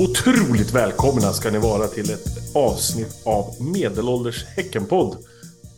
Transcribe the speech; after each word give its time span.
Otroligt 0.00 0.74
välkomna 0.74 1.20
ska 1.20 1.50
ni 1.50 1.58
vara 1.58 1.86
till 1.86 2.10
ett 2.10 2.56
avsnitt 2.56 3.22
av 3.26 3.44
Medelålders 3.72 4.44
Häckenpodd. 4.44 5.16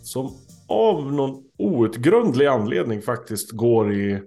Som 0.03 0.37
av 0.69 1.13
någon 1.13 1.45
outgrundlig 1.59 2.47
anledning 2.47 3.03
faktiskt 3.03 3.51
går 3.51 3.93
i 3.93 4.23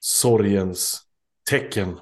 sorgens 0.00 1.02
tecken. 1.50 1.98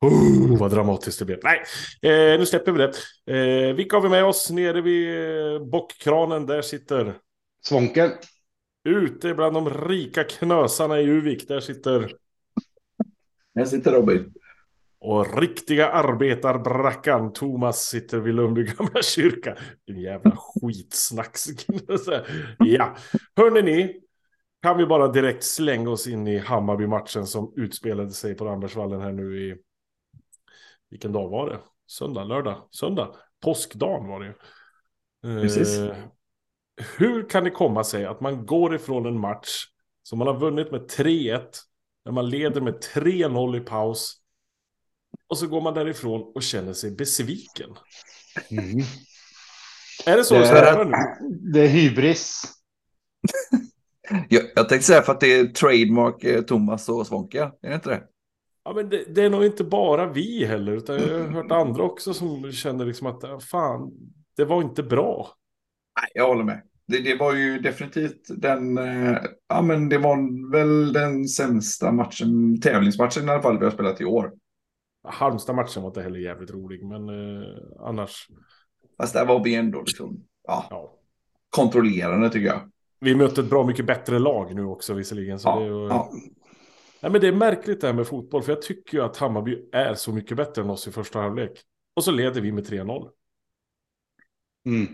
Oh, 0.00 0.58
vad 0.58 0.70
dramatiskt 0.70 1.18
det 1.18 1.24
blev. 1.24 1.38
Nej, 1.42 1.62
eh, 2.02 2.38
nu 2.38 2.46
släpper 2.46 2.72
vi 2.72 2.78
det. 2.78 2.92
Eh, 3.36 3.74
vilka 3.74 3.96
har 3.96 4.02
vi 4.02 4.08
med 4.08 4.24
oss 4.24 4.50
nere 4.50 4.80
vid 4.80 5.08
eh, 5.08 5.66
bockkranen? 5.66 6.46
Där 6.46 6.62
sitter... 6.62 7.14
Svånken. 7.64 8.10
Ute 8.84 9.34
bland 9.34 9.54
de 9.54 9.70
rika 9.70 10.24
knösarna 10.24 11.00
i 11.00 11.04
Uvik, 11.04 11.48
där 11.48 11.60
sitter... 11.60 12.16
Här 13.54 13.64
sitter 13.64 13.92
Robin. 13.92 14.34
Och 15.00 15.38
riktiga 15.38 15.88
arbetarbrackan 15.88 17.32
Thomas 17.32 17.84
sitter 17.84 18.18
vid 18.18 18.34
Lundby 18.34 18.64
gamla 18.64 19.02
kyrka. 19.02 19.56
En 19.86 20.00
jävla 20.00 20.36
skitsnack. 20.36 21.36
ja, 22.58 22.96
hörni 23.36 23.62
ni. 23.62 24.00
Kan 24.62 24.78
vi 24.78 24.86
bara 24.86 25.08
direkt 25.08 25.44
slänga 25.44 25.90
oss 25.90 26.06
in 26.06 26.26
i 26.26 26.38
Hammarby-matchen 26.38 27.26
som 27.26 27.52
utspelade 27.56 28.10
sig 28.10 28.34
på 28.34 28.44
Rambergsvallen 28.44 29.00
här 29.00 29.12
nu 29.12 29.48
i... 29.48 29.56
Vilken 30.90 31.12
dag 31.12 31.28
var 31.28 31.50
det? 31.50 31.58
Söndag, 31.86 32.24
lördag, 32.24 32.68
söndag. 32.70 33.14
Påskdagen 33.40 34.08
var 34.08 34.20
det. 34.20 34.34
Precis. 35.42 35.78
Eh, 35.78 35.96
hur 36.98 37.28
kan 37.28 37.44
det 37.44 37.50
komma 37.50 37.84
sig 37.84 38.04
att 38.04 38.20
man 38.20 38.46
går 38.46 38.74
ifrån 38.74 39.06
en 39.06 39.20
match 39.20 39.64
som 40.02 40.18
man 40.18 40.28
har 40.28 40.38
vunnit 40.38 40.70
med 40.70 40.80
3-1, 40.80 41.40
när 42.04 42.12
man 42.12 42.30
leder 42.30 42.60
med 42.60 42.74
3-0 42.94 43.56
i 43.56 43.60
paus, 43.60 44.19
och 45.28 45.38
så 45.38 45.46
går 45.46 45.60
man 45.60 45.74
därifrån 45.74 46.32
och 46.34 46.42
känner 46.42 46.72
sig 46.72 46.90
besviken. 46.90 47.70
Mm. 48.50 48.80
Är 50.06 50.16
det 50.16 50.24
så 50.24 50.34
Det 50.34 50.40
det 50.40 50.46
är- 50.58 50.84
nu? 50.84 50.92
Det 51.52 51.60
är 51.60 51.68
hybris. 51.68 52.42
Jag, 54.28 54.42
jag 54.54 54.68
tänkte 54.68 54.86
säga 54.86 55.02
för 55.02 55.12
att 55.12 55.20
det 55.20 55.32
är 55.38 55.46
trademark 55.46 56.24
eh, 56.24 56.42
Thomas 56.42 56.88
och 56.88 57.06
Svånka. 57.06 57.52
Är 57.62 57.68
det 57.68 57.74
inte 57.74 57.90
det? 57.90 58.02
Ja, 58.64 58.72
men 58.72 58.88
det, 58.88 59.14
det 59.14 59.22
är 59.22 59.30
nog 59.30 59.44
inte 59.44 59.64
bara 59.64 60.12
vi 60.12 60.44
heller, 60.44 60.72
utan 60.72 60.96
jag 60.96 61.18
har 61.18 61.26
hört 61.28 61.50
andra 61.52 61.82
också 61.82 62.14
som 62.14 62.52
känner 62.52 62.84
liksom 62.86 63.06
att 63.06 63.44
fan, 63.44 63.90
det 64.36 64.44
var 64.44 64.62
inte 64.62 64.82
bra. 64.82 65.28
Nej, 66.00 66.10
jag 66.14 66.26
håller 66.28 66.44
med. 66.44 66.62
Det, 66.86 66.98
det 66.98 67.16
var 67.16 67.34
ju 67.34 67.58
definitivt 67.58 68.20
den, 68.28 68.78
eh, 68.78 69.18
ja 69.48 69.62
men 69.62 69.88
det 69.88 69.98
var 69.98 70.50
väl 70.52 70.92
den 70.92 71.28
sämsta 71.28 71.92
matchen, 71.92 72.60
tävlingsmatchen 72.60 73.24
i 73.28 73.30
alla 73.30 73.42
fall 73.42 73.58
vi 73.58 73.64
har 73.64 73.72
spelat 73.72 74.00
i 74.00 74.04
år. 74.04 74.32
Halmstad-matchen 75.04 75.82
var 75.82 75.88
inte 75.90 76.02
heller 76.02 76.18
jävligt 76.18 76.50
rolig, 76.50 76.84
men 76.84 77.08
eh, 77.08 77.48
annars, 77.80 78.28
Fast 78.96 79.14
där 79.14 79.26
var 79.26 79.44
vi 79.44 79.54
ändå 79.54 79.80
liksom, 79.80 80.24
ja, 80.46 80.66
ja. 80.70 80.94
kontrollerande 81.50 82.30
tycker 82.30 82.46
jag. 82.46 82.70
Vi 83.00 83.14
mötte 83.14 83.40
ett 83.40 83.50
bra 83.50 83.66
mycket 83.66 83.86
bättre 83.86 84.18
lag 84.18 84.54
nu 84.54 84.64
också 84.64 84.94
visserligen. 84.94 85.38
Så 85.38 85.48
Ja, 85.48 85.58
det, 85.58 85.64
är 85.64 85.68
ju- 85.68 85.86
ja. 85.88 86.10
Nej, 87.02 87.12
men 87.12 87.20
det 87.20 87.28
är 87.28 87.32
märkligt 87.32 87.80
det 87.80 87.86
här 87.86 87.94
med 87.94 88.06
fotboll, 88.06 88.42
för 88.42 88.52
jag 88.52 88.62
tycker 88.62 88.98
ju 88.98 89.04
att 89.04 89.16
Hammarby 89.16 89.68
är 89.72 89.94
så 89.94 90.12
mycket 90.12 90.36
bättre 90.36 90.62
än 90.62 90.70
oss 90.70 90.88
i 90.88 90.92
första 90.92 91.20
halvlek. 91.20 91.60
Och 91.96 92.04
så 92.04 92.10
leder 92.10 92.40
vi 92.40 92.52
med 92.52 92.66
3-0. 92.68 93.10
Mm. 94.66 94.86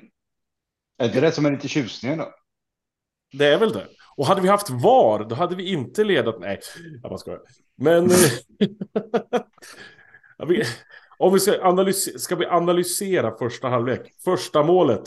Är 0.99 1.07
inte 1.07 1.21
det 1.21 1.33
som 1.33 1.47
är 1.47 1.51
lite 1.51 1.69
tjusningen 1.69 2.19
då? 2.19 2.33
Det 3.33 3.47
är 3.47 3.59
väl 3.59 3.73
det. 3.73 3.87
Och 4.17 4.27
hade 4.27 4.41
vi 4.41 4.49
haft 4.49 4.71
VAR, 4.71 5.25
då 5.29 5.35
hade 5.35 5.57
vi 5.57 5.73
inte 5.73 6.05
ledat... 6.05 6.41
Nej, 6.41 6.61
jag 7.03 7.11
bara 7.11 7.19
skojar. 7.19 7.41
Men... 7.77 8.11
eh, 10.43 10.67
om 11.19 11.33
vi 11.35 11.41
ska, 11.41 11.63
analysera, 11.63 12.19
ska 12.19 12.37
vi 12.37 12.47
analysera 12.47 13.39
första 13.39 13.69
halvlek? 13.69 14.01
Första 14.25 14.63
målet, 14.63 15.03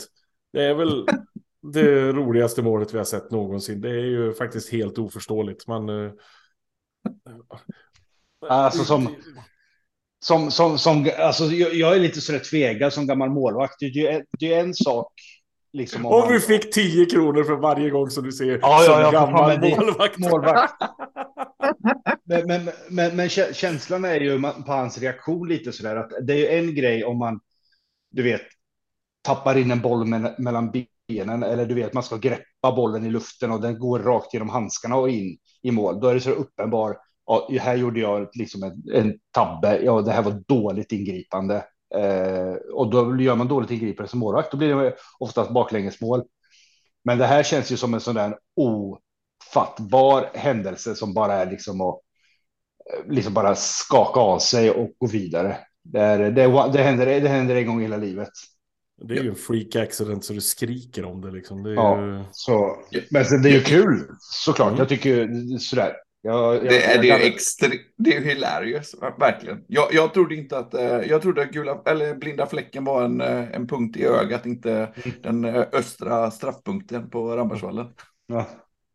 det 0.52 0.62
är 0.64 0.74
väl 0.74 1.06
det 1.72 2.12
roligaste 2.12 2.62
målet 2.62 2.94
vi 2.94 2.98
har 2.98 3.04
sett 3.04 3.30
någonsin. 3.30 3.80
Det 3.80 3.88
är 3.90 4.04
ju 4.04 4.32
faktiskt 4.34 4.72
helt 4.72 4.98
oförståeligt. 4.98 5.66
Man... 5.66 5.88
eh, 5.88 6.12
Alltså, 8.48 8.84
som- 8.84 9.16
Som, 10.22 10.50
som, 10.50 10.78
som, 10.78 11.10
alltså, 11.18 11.44
jag, 11.44 11.96
är 11.96 12.00
lite 12.00 12.20
sådär 12.20 12.38
tvegad 12.50 12.92
som 12.92 13.06
gammal 13.06 13.30
målvakt. 13.30 13.74
Det 13.80 13.86
är 13.86 13.90
ju 13.90 14.24
det 14.38 14.52
är 14.54 14.60
en 14.60 14.74
sak. 14.74 15.12
Liksom, 15.72 16.06
om 16.06 16.12
Om 16.12 16.20
man- 16.20 16.32
vi 16.32 16.40
fick 16.40 16.72
10 16.74 17.06
kronor 17.06 17.44
för 17.44 17.56
varje 17.56 17.90
gång 17.90 18.10
som 18.10 18.24
du 18.24 18.32
ser 18.32 18.58
Ja, 18.62 18.78
som 18.78 19.00
ja, 19.00 19.10
gammal 19.10 19.60
målvakt. 19.60 20.18
målvakt. 20.18 20.74
Men, 22.24 22.46
men, 22.46 22.70
men, 22.90 23.16
men 23.16 23.28
kä- 23.28 23.52
känslan 23.52 24.04
är 24.04 24.20
ju 24.20 24.42
på 24.42 24.72
hans 24.72 24.98
reaktion 24.98 25.48
lite 25.48 25.72
sådär 25.72 25.96
att 25.96 26.10
det 26.26 26.32
är 26.32 26.36
ju 26.36 26.46
en 26.68 26.74
grej 26.74 27.04
om 27.04 27.18
man, 27.18 27.40
du 28.10 28.22
vet, 28.22 28.40
tappar 29.22 29.58
in 29.58 29.70
en 29.70 29.80
boll 29.80 30.04
med, 30.06 30.34
mellan 30.38 30.70
benen 31.08 31.42
eller 31.42 31.66
du 31.66 31.74
vet, 31.74 31.92
man 31.92 32.02
ska 32.02 32.16
greppa 32.16 32.72
bollen 32.76 33.06
i 33.06 33.10
luften 33.10 33.50
och 33.52 33.60
den 33.60 33.78
går 33.78 33.98
rakt 33.98 34.34
genom 34.34 34.48
handskarna 34.48 34.96
och 34.96 35.10
in 35.10 35.38
i 35.62 35.70
mål. 35.70 36.00
Då 36.00 36.08
är 36.08 36.14
det 36.14 36.20
så 36.20 36.30
uppenbar. 36.30 36.96
Ja, 37.26 37.48
här 37.60 37.76
gjorde 37.76 38.00
jag 38.00 38.28
liksom 38.32 38.62
en, 38.62 38.82
en 39.02 39.14
tabbe. 39.30 39.80
Ja, 39.84 40.00
det 40.00 40.12
här 40.12 40.22
var 40.22 40.42
dåligt 40.48 40.92
ingripande. 40.92 41.64
Eh, 41.94 42.52
och 42.72 42.90
då 42.90 43.20
gör 43.20 43.36
man 43.36 43.48
dåligt 43.48 43.70
ingripande 43.70 44.10
som 44.10 44.20
målvakt. 44.20 44.50
Då 44.50 44.56
blir 44.56 44.74
det 44.74 44.94
oftast 45.18 45.50
baklängesmål. 45.50 46.22
Men 47.04 47.18
det 47.18 47.26
här 47.26 47.42
känns 47.42 47.72
ju 47.72 47.76
som 47.76 47.94
en 47.94 48.00
sån 48.00 48.14
där 48.14 48.38
ofattbar 48.56 50.30
händelse 50.34 50.94
som 50.94 51.14
bara 51.14 51.34
är 51.34 51.50
liksom 51.50 51.80
att 51.80 51.94
eh, 52.92 53.12
liksom 53.12 53.34
bara 53.34 53.54
skaka 53.54 54.20
av 54.20 54.38
sig 54.38 54.70
och 54.70 54.90
gå 54.98 55.06
vidare. 55.06 55.56
Det, 55.82 56.00
är, 56.00 56.18
det, 56.18 56.70
det, 56.72 56.82
händer, 56.82 57.20
det 57.20 57.28
händer 57.28 57.56
en 57.56 57.66
gång 57.66 57.80
i 57.80 57.82
hela 57.82 57.96
livet. 57.96 58.28
Det 59.02 59.14
är 59.14 59.22
ju 59.22 59.28
en 59.28 59.34
freak 59.36 59.76
accident 59.76 60.24
så 60.24 60.32
du 60.32 60.40
skriker 60.40 61.04
om 61.04 61.20
det 61.20 61.30
liksom. 61.30 61.62
Det 61.62 61.70
är 61.70 61.74
Ja. 61.74 62.00
ju... 62.06 62.24
Så, 62.32 62.76
men 63.10 63.42
det 63.42 63.48
är 63.48 63.52
ju 63.52 63.60
kul 63.62 64.06
såklart. 64.18 64.68
Mm. 64.68 64.78
Jag 64.78 64.88
tycker 64.88 65.28
sådär. 65.58 65.92
Jag, 66.22 66.54
jag, 66.54 66.62
Det 66.64 66.84
är, 66.84 66.94
jag, 66.94 67.02
det 67.02 67.10
är 67.10 67.26
extra, 67.26 67.68
det 67.96 68.16
är 68.16 68.20
hilarious, 68.20 68.94
verkligen. 69.18 69.64
Jag, 69.66 69.88
jag 69.92 70.14
trodde 70.14 70.34
inte 70.34 70.58
att, 70.58 70.74
eh, 70.74 70.82
jag 70.82 71.22
trodde 71.22 71.42
att 71.42 71.50
gula, 71.50 71.82
eller 71.86 72.14
blinda 72.14 72.46
fläcken 72.46 72.84
var 72.84 73.04
en, 73.04 73.20
eh, 73.20 73.54
en 73.54 73.66
punkt 73.66 73.96
i 73.96 74.04
ögat, 74.04 74.46
inte 74.46 74.92
den 75.22 75.44
eh, 75.44 75.64
östra 75.72 76.30
straffpunkten 76.30 77.10
på 77.10 77.36
Rambergsvallen. 77.36 77.86
ja. 78.26 78.46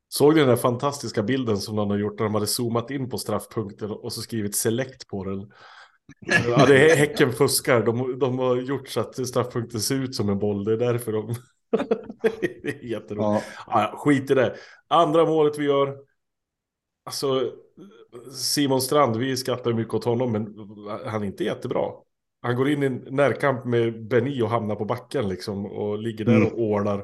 Såg 0.08 0.34
du 0.34 0.40
den 0.40 0.50
där 0.50 0.56
fantastiska 0.56 1.24
bilden 1.24 1.58
som 1.58 1.76
någon 1.76 1.90
har 1.90 1.98
gjort 1.98 2.18
där 2.18 2.26
de 2.26 2.34
hade 2.34 2.48
zoomat 2.48 2.92
in 2.92 3.10
på 3.10 3.18
straffpunkten 3.18 3.92
och 3.92 4.14
så 4.14 4.22
skrivit 4.22 4.56
select 4.56 5.08
på 5.08 5.24
den. 5.24 5.52
Ja, 6.26 6.66
det 6.66 6.92
är 6.92 6.96
Häcken 6.96 7.34
fuskar. 7.34 7.84
De, 7.84 8.20
de 8.20 8.40
har 8.40 8.56
gjort 8.56 8.90
så 8.90 9.00
att 9.00 9.28
straffpunkten 9.28 9.80
ser 9.80 9.96
ut 9.96 10.16
som 10.16 10.30
en 10.30 10.40
boll. 10.40 10.64
Det 10.64 10.74
är 10.74 10.78
därför 10.78 11.12
de... 11.12 11.28
det 12.64 12.70
är 12.70 12.86
jätteroligt. 12.86 13.46
Ja. 13.68 13.92
Ja, 13.92 13.94
skit 13.98 14.32
i 14.32 14.34
det. 14.34 14.56
Andra 14.88 15.26
målet 15.26 15.58
vi 15.58 15.66
gör. 15.66 15.98
Alltså, 17.06 17.52
Simon 18.34 18.82
Strand, 18.82 19.18
vi 19.18 19.38
skrattar 19.38 19.74
mycket 19.74 19.94
åt 19.94 20.06
honom, 20.06 20.32
men 20.32 20.48
han 21.06 21.22
är 21.22 21.26
inte 21.26 21.44
jättebra. 21.44 21.82
Han 22.42 22.56
går 22.56 22.70
in 22.70 22.84
i 22.84 22.86
en 22.86 22.96
närkamp 22.96 23.66
med 23.66 24.08
Benny 24.08 24.42
och 24.42 24.50
hamnar 24.50 24.76
på 24.76 24.86
backen 24.86 25.30
liksom 25.30 25.66
och 25.66 26.00
ligger 26.00 26.26
där 26.26 26.36
Mm. 26.36 26.48
och 26.48 26.60
ålar. 26.62 27.04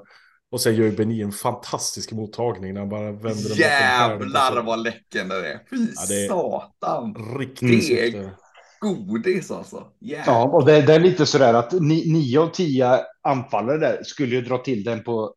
Och 0.52 0.62
sen 0.62 0.76
gör 0.76 0.86
ju 0.86 0.92
Benny 0.92 1.22
en 1.22 1.32
fantastisk 1.32 2.12
mottagning 2.12 2.74
när 2.74 2.82
han 2.82 2.90
bara 2.90 3.12
vänder 3.12 3.22
den 3.22 3.32
bakom 3.40 3.58
Jävlar 3.58 4.64
vad 4.64 4.84
läcken 4.84 5.28
det 5.30 5.36
är. 5.54 5.58
Fy 5.70 5.88
Ja, 5.96 6.06
det 6.08 6.26
är- 6.26 6.28
satan. 6.28 7.16
Riktigt 7.40 7.86
snyggt 7.88 8.14
där. 8.14 8.36
Godis 8.80 9.52
alltså. 9.52 9.88
Jävlar. 10.00 10.34
Ja, 10.34 10.44
och 10.44 10.66
det, 10.66 10.82
det 10.82 10.94
är 10.94 11.00
lite 11.00 11.26
sådär 11.26 11.54
att 11.54 11.72
ni, 11.72 12.12
nio 12.14 12.40
av 12.40 12.48
tio 12.48 13.00
anfallare 13.22 13.78
där 13.78 14.04
skulle 14.04 14.36
ju 14.36 14.42
dra 14.42 14.58
till 14.58 14.84
den 14.84 15.04
på 15.04 15.36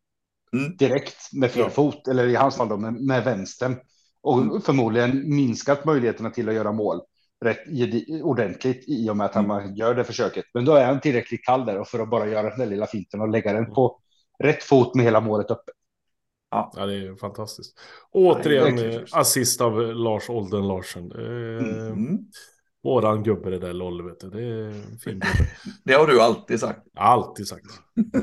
Mm. 0.53 0.77
direkt 0.77 1.17
med 1.33 1.51
fel 1.51 1.71
fot, 1.71 2.09
eller 2.09 2.27
i 2.27 2.35
hans 2.35 2.57
fall 2.57 2.69
då 2.69 2.77
med, 2.77 2.95
med 2.95 3.25
vänstern. 3.25 3.77
Och 4.25 4.39
Mm. 4.39 4.61
förmodligen 4.61 5.35
minskat 5.37 5.85
möjligheterna 5.85 6.31
till 6.31 6.49
att 6.49 6.55
göra 6.55 6.73
mål 6.73 7.01
rätt 7.45 7.59
ordentligt 8.23 8.85
i 8.89 9.11
och 9.11 9.17
med 9.17 9.25
att 9.25 9.35
han 9.35 9.51
Mm. 9.51 9.75
gör 9.75 9.95
det 9.95 10.05
försöket. 10.05 10.45
Men 10.55 10.65
då 10.65 10.73
är 10.75 10.85
han 10.87 11.01
tillräckligt 11.01 11.45
kall 11.45 11.67
där 11.67 11.81
och 11.81 11.89
för 11.89 11.99
att 11.99 12.11
bara 12.11 12.27
göra 12.27 12.51
den 12.51 12.59
där 12.59 12.67
lilla 12.67 12.87
finten 12.87 13.21
och 13.21 13.29
lägga 13.29 13.53
den 13.53 13.71
på 13.75 14.01
rätt 14.45 14.63
fot 14.63 14.95
med 14.95 15.05
hela 15.05 15.21
målet 15.21 15.51
uppe. 15.51 15.73
Ja, 16.51 16.87
det 16.87 16.95
är 16.95 17.17
fantastiskt. 17.17 17.79
Återigen 18.13 18.75
Nej, 18.75 18.95
är 18.95 19.05
assist 19.13 19.61
av 19.61 19.81
Lars 19.81 20.31
Olden 20.31 20.69
Larsen. 20.69 21.13
Eh, 21.13 21.87
Mm. 21.93 22.19
Våran 22.85 23.23
gubbe 23.23 23.51
det 23.51 23.59
där 23.59 23.73
LOL, 23.73 24.09
vet 24.09 24.21
du. 24.21 24.31
Det 24.31 24.43
är 24.43 24.65
en 24.65 24.99
fin 24.99 25.13
gubbe. 25.13 25.49
Det 25.85 25.93
har 25.93 26.07
du 26.07 26.21
alltid 26.21 26.61
sagt. 26.61 26.81
Alltid 26.97 27.49
sagt. 27.49 27.65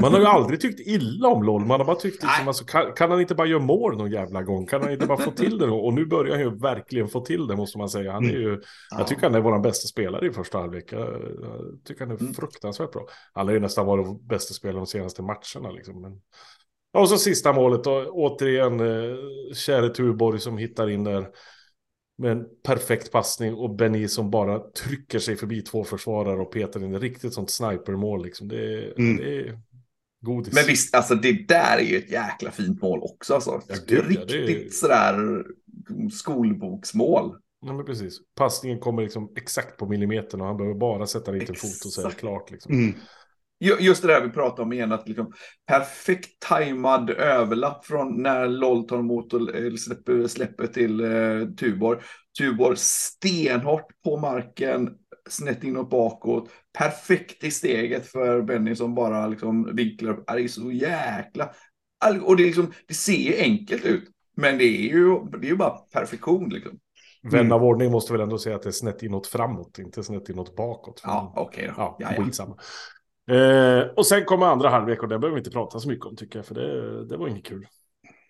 Man 0.01 0.13
har 0.13 0.19
ju 0.19 0.25
aldrig 0.25 0.61
tyckt 0.61 0.79
illa 0.87 1.27
om 1.27 1.43
LOL. 1.43 1.65
Man 1.65 1.79
har 1.79 1.87
bara 1.87 1.95
tyckt 1.95 2.23
liksom, 2.23 2.47
alltså, 2.47 2.65
kan, 2.65 2.93
kan 2.93 3.11
han 3.11 3.21
inte 3.21 3.35
bara 3.35 3.47
göra 3.47 3.61
mål 3.61 3.97
någon 3.97 4.11
jävla 4.11 4.43
gång? 4.43 4.65
Kan 4.65 4.81
han 4.81 4.91
inte 4.91 5.05
bara 5.05 5.17
få 5.17 5.31
till 5.31 5.57
det? 5.57 5.65
Och 5.65 5.93
nu 5.93 6.05
börjar 6.05 6.31
han 6.31 6.41
ju 6.43 6.57
verkligen 6.57 7.07
få 7.07 7.21
till 7.21 7.47
det, 7.47 7.55
måste 7.55 7.77
man 7.77 7.89
säga. 7.89 8.11
Han 8.11 8.25
är 8.25 8.33
ju, 8.33 8.61
jag 8.97 9.07
tycker 9.07 9.21
han 9.23 9.35
är 9.35 9.39
vår 9.41 9.59
bästa 9.59 9.87
spelare 9.87 10.27
i 10.27 10.31
första 10.31 10.57
halvlek. 10.57 10.93
Jag, 10.93 11.07
jag 11.41 11.79
tycker 11.85 12.05
han 12.05 12.15
är 12.15 12.21
Mm. 12.21 12.33
fruktansvärt 12.33 12.91
bra. 12.91 13.05
Han 13.33 13.47
har 13.47 13.53
ju 13.53 13.59
nästan 13.59 13.85
varit 13.85 14.21
bästa 14.27 14.53
spelare 14.53 14.77
de 14.79 14.87
senaste 14.87 15.21
matcherna. 15.21 15.71
Liksom. 15.75 16.01
Men... 16.01 16.21
Och 16.93 17.09
så 17.09 17.17
sista 17.17 17.53
målet 17.53 17.83
då, 17.83 18.05
återigen, 18.11 18.79
eh, 18.79 19.15
käre 19.53 19.89
Tuborg 19.89 20.39
som 20.39 20.57
hittar 20.57 20.89
in 20.89 21.03
där. 21.03 21.27
Med 22.17 22.31
en 22.31 22.45
perfekt 22.63 23.11
passning 23.11 23.53
och 23.53 23.75
Benny 23.75 24.07
som 24.07 24.31
bara 24.31 24.59
trycker 24.59 25.19
sig 25.19 25.35
förbi 25.35 25.61
två 25.61 25.83
försvarare 25.83 26.41
och 26.41 26.51
petar 26.51 26.83
in 26.83 26.95
ett 26.95 27.01
riktigt 27.01 27.33
sånt 27.33 27.49
snipermål. 27.49 28.23
Liksom. 28.23 28.47
Det, 28.47 28.91
Mm. 28.97 29.17
det 29.17 29.39
är 29.39 29.59
godis. 30.25 30.53
Men 30.53 30.63
visst, 30.67 30.95
alltså 30.95 31.15
det 31.15 31.47
där 31.47 31.77
är 31.77 31.81
ju 31.83 31.97
ett 31.97 32.11
jäkla 32.11 32.51
fint 32.51 32.81
mål 32.81 32.99
också. 33.01 33.33
Alltså. 33.33 33.61
Ja, 33.67 33.75
det 33.87 33.93
är 33.95 33.97
gud, 34.03 34.15
ja, 34.15 34.21
riktigt 34.21 34.47
det 34.47 34.65
är- 34.65 34.69
sådär 34.69 35.43
skolboksmål. 36.11 37.35
Ja, 37.65 37.73
men 37.73 37.85
precis. 37.85 38.17
Passningen 38.35 38.79
kommer 38.79 39.01
liksom 39.01 39.33
exakt 39.37 39.77
på 39.77 39.85
millimetern 39.85 40.41
och 40.41 40.47
han 40.47 40.57
behöver 40.57 40.79
bara 40.79 41.07
sätta 41.07 41.31
dit 41.31 41.49
en 41.49 41.55
fot 41.55 41.85
och 41.85 41.91
så 41.91 42.01
är 42.01 42.05
det 42.09 42.15
klart. 42.15 42.51
Liksom. 42.51 42.73
Mm. 42.73 42.93
Ju- 43.61 43.77
Just 43.79 44.01
det 44.01 44.07
där 44.07 44.21
vi 44.21 44.29
pratade 44.29 44.61
om 44.61 44.73
igen, 44.73 44.91
att 44.91 45.07
liksom 45.07 45.33
perfekt 45.67 46.39
tajmad 46.39 47.09
överlapp 47.09 47.85
från 47.85 48.21
när 48.23 48.47
LOL 48.47 48.87
tar 48.87 48.99
emot 48.99 49.33
och 49.33 49.55
eh, 49.55 49.73
släpper, 49.75 50.27
släpper 50.27 50.67
till 50.67 50.99
eh, 50.99 51.47
Tuborg. 51.59 51.99
Tuborg 52.39 52.77
stenhårt 52.77 53.87
på 54.03 54.17
marken, 54.17 54.89
snett 55.29 55.63
inåt 55.63 55.89
bakåt. 55.89 56.49
Perfekt 56.77 57.43
i 57.43 57.51
steget 57.51 58.07
för 58.07 58.41
Benny 58.41 58.75
som 58.75 58.95
bara 58.95 59.27
liksom 59.27 59.75
vinklar 59.75 60.11
upp. 60.11 60.27
Det 60.27 60.41
är 60.41 60.47
så 60.47 60.71
jäkla... 60.71 61.49
Och 62.23 62.37
det, 62.37 62.43
liksom, 62.43 62.73
det 62.87 62.93
ser 62.93 63.13
ju 63.17 63.35
enkelt 63.37 63.85
ut, 63.85 64.03
men 64.37 64.57
det 64.57 64.63
är 64.63 64.89
ju, 64.93 65.19
det 65.25 65.47
är 65.47 65.49
ju 65.51 65.55
bara 65.55 65.69
perfektion 65.69 66.49
liksom. 66.49 66.79
Vän 67.23 67.39
Mm. 67.39 67.51
av 67.51 67.63
ordning 67.63 67.91
måste 67.91 68.13
väl 68.13 68.21
ändå 68.21 68.37
säga 68.37 68.55
att 68.55 68.61
det 68.63 68.69
är 68.69 68.71
snett 68.71 69.03
inåt 69.03 69.27
framåt, 69.27 69.79
inte 69.79 70.03
snett 70.03 70.29
inåt 70.29 70.55
bakåt. 70.55 71.01
Ja, 71.03 71.33
okej 71.35 71.67
då. 71.67 71.73
Ja, 71.77 71.97
Ja, 71.99 72.13
ja. 72.37 72.57
Eh, 73.31 73.87
och 73.95 74.05
sen 74.05 74.25
kommer 74.25 74.45
andra 74.45 74.69
halvlek 74.69 75.03
och 75.03 75.09
det 75.09 75.19
behöver 75.19 75.35
vi 75.35 75.39
inte 75.39 75.51
prata 75.51 75.79
så 75.79 75.89
mycket 75.89 76.05
om 76.05 76.15
tycker 76.15 76.39
jag, 76.39 76.45
för 76.45 76.55
det, 76.55 77.05
det 77.05 77.17
var 77.17 77.27
inget 77.27 77.45
kul. 77.45 77.67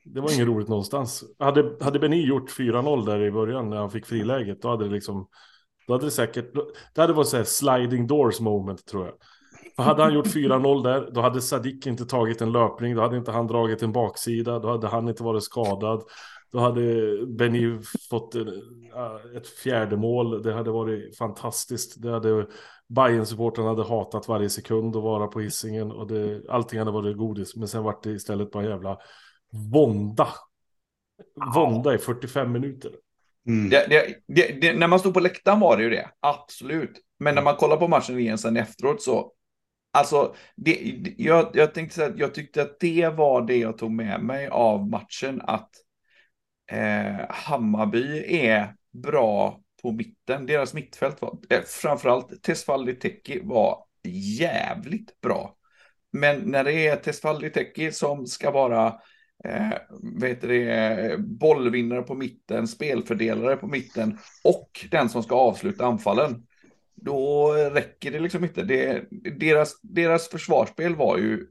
Det 0.05 0.21
var 0.21 0.33
inget 0.33 0.47
roligt 0.47 0.67
någonstans. 0.67 1.23
Hade, 1.39 1.75
hade 1.81 1.99
Beni 1.99 2.25
gjort 2.25 2.49
4-0 2.49 3.05
där 3.05 3.21
i 3.21 3.31
början 3.31 3.69
när 3.69 3.77
han 3.77 3.91
fick 3.91 4.05
friläget, 4.05 4.61
då 4.61 4.69
hade 4.69 4.85
det 4.85 4.91
liksom, 4.91 5.27
då 5.87 5.93
hade 5.93 6.05
det 6.05 6.11
säkert, 6.11 6.53
det 6.93 7.01
hade 7.01 7.13
varit 7.13 7.27
så 7.27 7.37
här 7.37 7.43
sliding 7.43 8.07
doors 8.07 8.39
moment 8.39 8.85
tror 8.85 9.05
jag. 9.05 9.13
För 9.75 9.83
hade 9.83 10.03
han 10.03 10.13
gjort 10.13 10.27
4-0 10.27 10.83
där, 10.83 11.11
då 11.11 11.21
hade 11.21 11.41
Sadik 11.41 11.87
inte 11.87 12.05
tagit 12.05 12.41
en 12.41 12.51
löpning, 12.51 12.95
då 12.95 13.01
hade 13.01 13.17
inte 13.17 13.31
han 13.31 13.47
dragit 13.47 13.83
en 13.83 13.91
baksida, 13.91 14.59
då 14.59 14.69
hade 14.69 14.87
han 14.87 15.07
inte 15.07 15.23
varit 15.23 15.43
skadad. 15.43 16.03
Då 16.51 16.59
hade 16.59 16.81
Benny 17.25 17.79
fått 18.09 18.35
en, 18.35 18.47
äh, 18.95 19.37
ett 19.37 19.47
fjärde 19.47 19.97
mål. 19.97 20.43
Det 20.43 20.53
hade 20.53 20.71
varit 20.71 21.17
fantastiskt. 21.17 22.01
Det 22.01 22.11
hade 22.11 22.47
bayern 22.87 23.25
supportrarna 23.25 23.69
hade 23.69 23.83
hatat 23.83 24.27
varje 24.27 24.49
sekund 24.49 24.95
att 24.95 25.03
vara 25.03 25.27
på 25.27 25.39
hissingen 25.39 25.91
och 25.91 26.07
det, 26.07 26.49
allting 26.49 26.79
hade 26.79 26.91
varit 26.91 27.17
godis. 27.17 27.55
Men 27.55 27.67
sen 27.67 27.83
var 27.83 27.99
det 28.03 28.11
istället 28.11 28.51
bara 28.51 28.63
jävla 28.63 28.97
vånda. 29.73 30.27
Vånda 31.55 31.95
i 31.95 31.97
45 31.97 32.51
minuter. 32.51 32.91
Mm. 33.47 33.69
Det, 33.69 33.85
det, 33.89 34.15
det, 34.27 34.61
det, 34.61 34.73
när 34.73 34.87
man 34.87 34.99
stod 34.99 35.13
på 35.13 35.19
läktaren 35.19 35.59
var 35.59 35.77
det 35.77 35.83
ju 35.83 35.89
det, 35.89 36.09
absolut. 36.19 37.01
Men 37.19 37.35
när 37.35 37.41
man 37.41 37.55
kollar 37.55 37.77
på 37.77 37.87
matchen 37.87 38.19
igen 38.19 38.37
sen 38.37 38.57
efteråt 38.57 39.01
så, 39.01 39.31
alltså, 39.93 40.35
det, 40.55 40.95
jag, 41.17 41.49
jag 41.53 41.73
tänkte 41.73 41.95
säga 41.95 42.07
att 42.07 42.17
jag 42.17 42.33
tyckte 42.33 42.61
att 42.61 42.79
det 42.79 43.09
var 43.09 43.41
det 43.41 43.57
jag 43.57 43.77
tog 43.77 43.91
med 43.91 44.23
mig 44.23 44.47
av 44.47 44.89
matchen, 44.89 45.41
att 45.43 45.69
eh, 46.71 47.25
Hammarby 47.29 48.23
är 48.47 48.75
bra 48.93 49.61
på 49.81 49.91
mitten. 49.91 50.45
Deras 50.45 50.73
mittfält 50.73 51.21
var, 51.21 51.37
eh, 51.49 51.61
framförallt 51.65 52.43
Tesfaldi 52.43 52.95
Teki 52.95 53.41
var 53.43 53.85
jävligt 54.39 55.21
bra. 55.21 55.55
Men 56.11 56.39
när 56.39 56.63
det 56.63 56.87
är 56.87 56.95
Tesfaldi 56.95 57.49
Teki 57.49 57.91
som 57.91 58.27
ska 58.27 58.51
vara 58.51 58.87
eh, 59.43 59.71
vet 60.19 60.41
det, 60.41 61.15
bollvinnare 61.19 62.01
på 62.01 62.15
mitten, 62.15 62.67
spelfördelare 62.67 63.55
på 63.55 63.67
mitten 63.67 64.17
och 64.43 64.87
den 64.91 65.09
som 65.09 65.23
ska 65.23 65.35
avsluta 65.35 65.85
anfallen. 65.85 66.47
Då 66.95 67.53
räcker 67.53 68.11
det 68.11 68.19
liksom 68.19 68.43
inte. 68.43 68.63
Det, 68.63 69.05
deras, 69.39 69.81
deras 69.81 70.29
försvarsspel 70.29 70.95
var 70.95 71.17
ju 71.17 71.47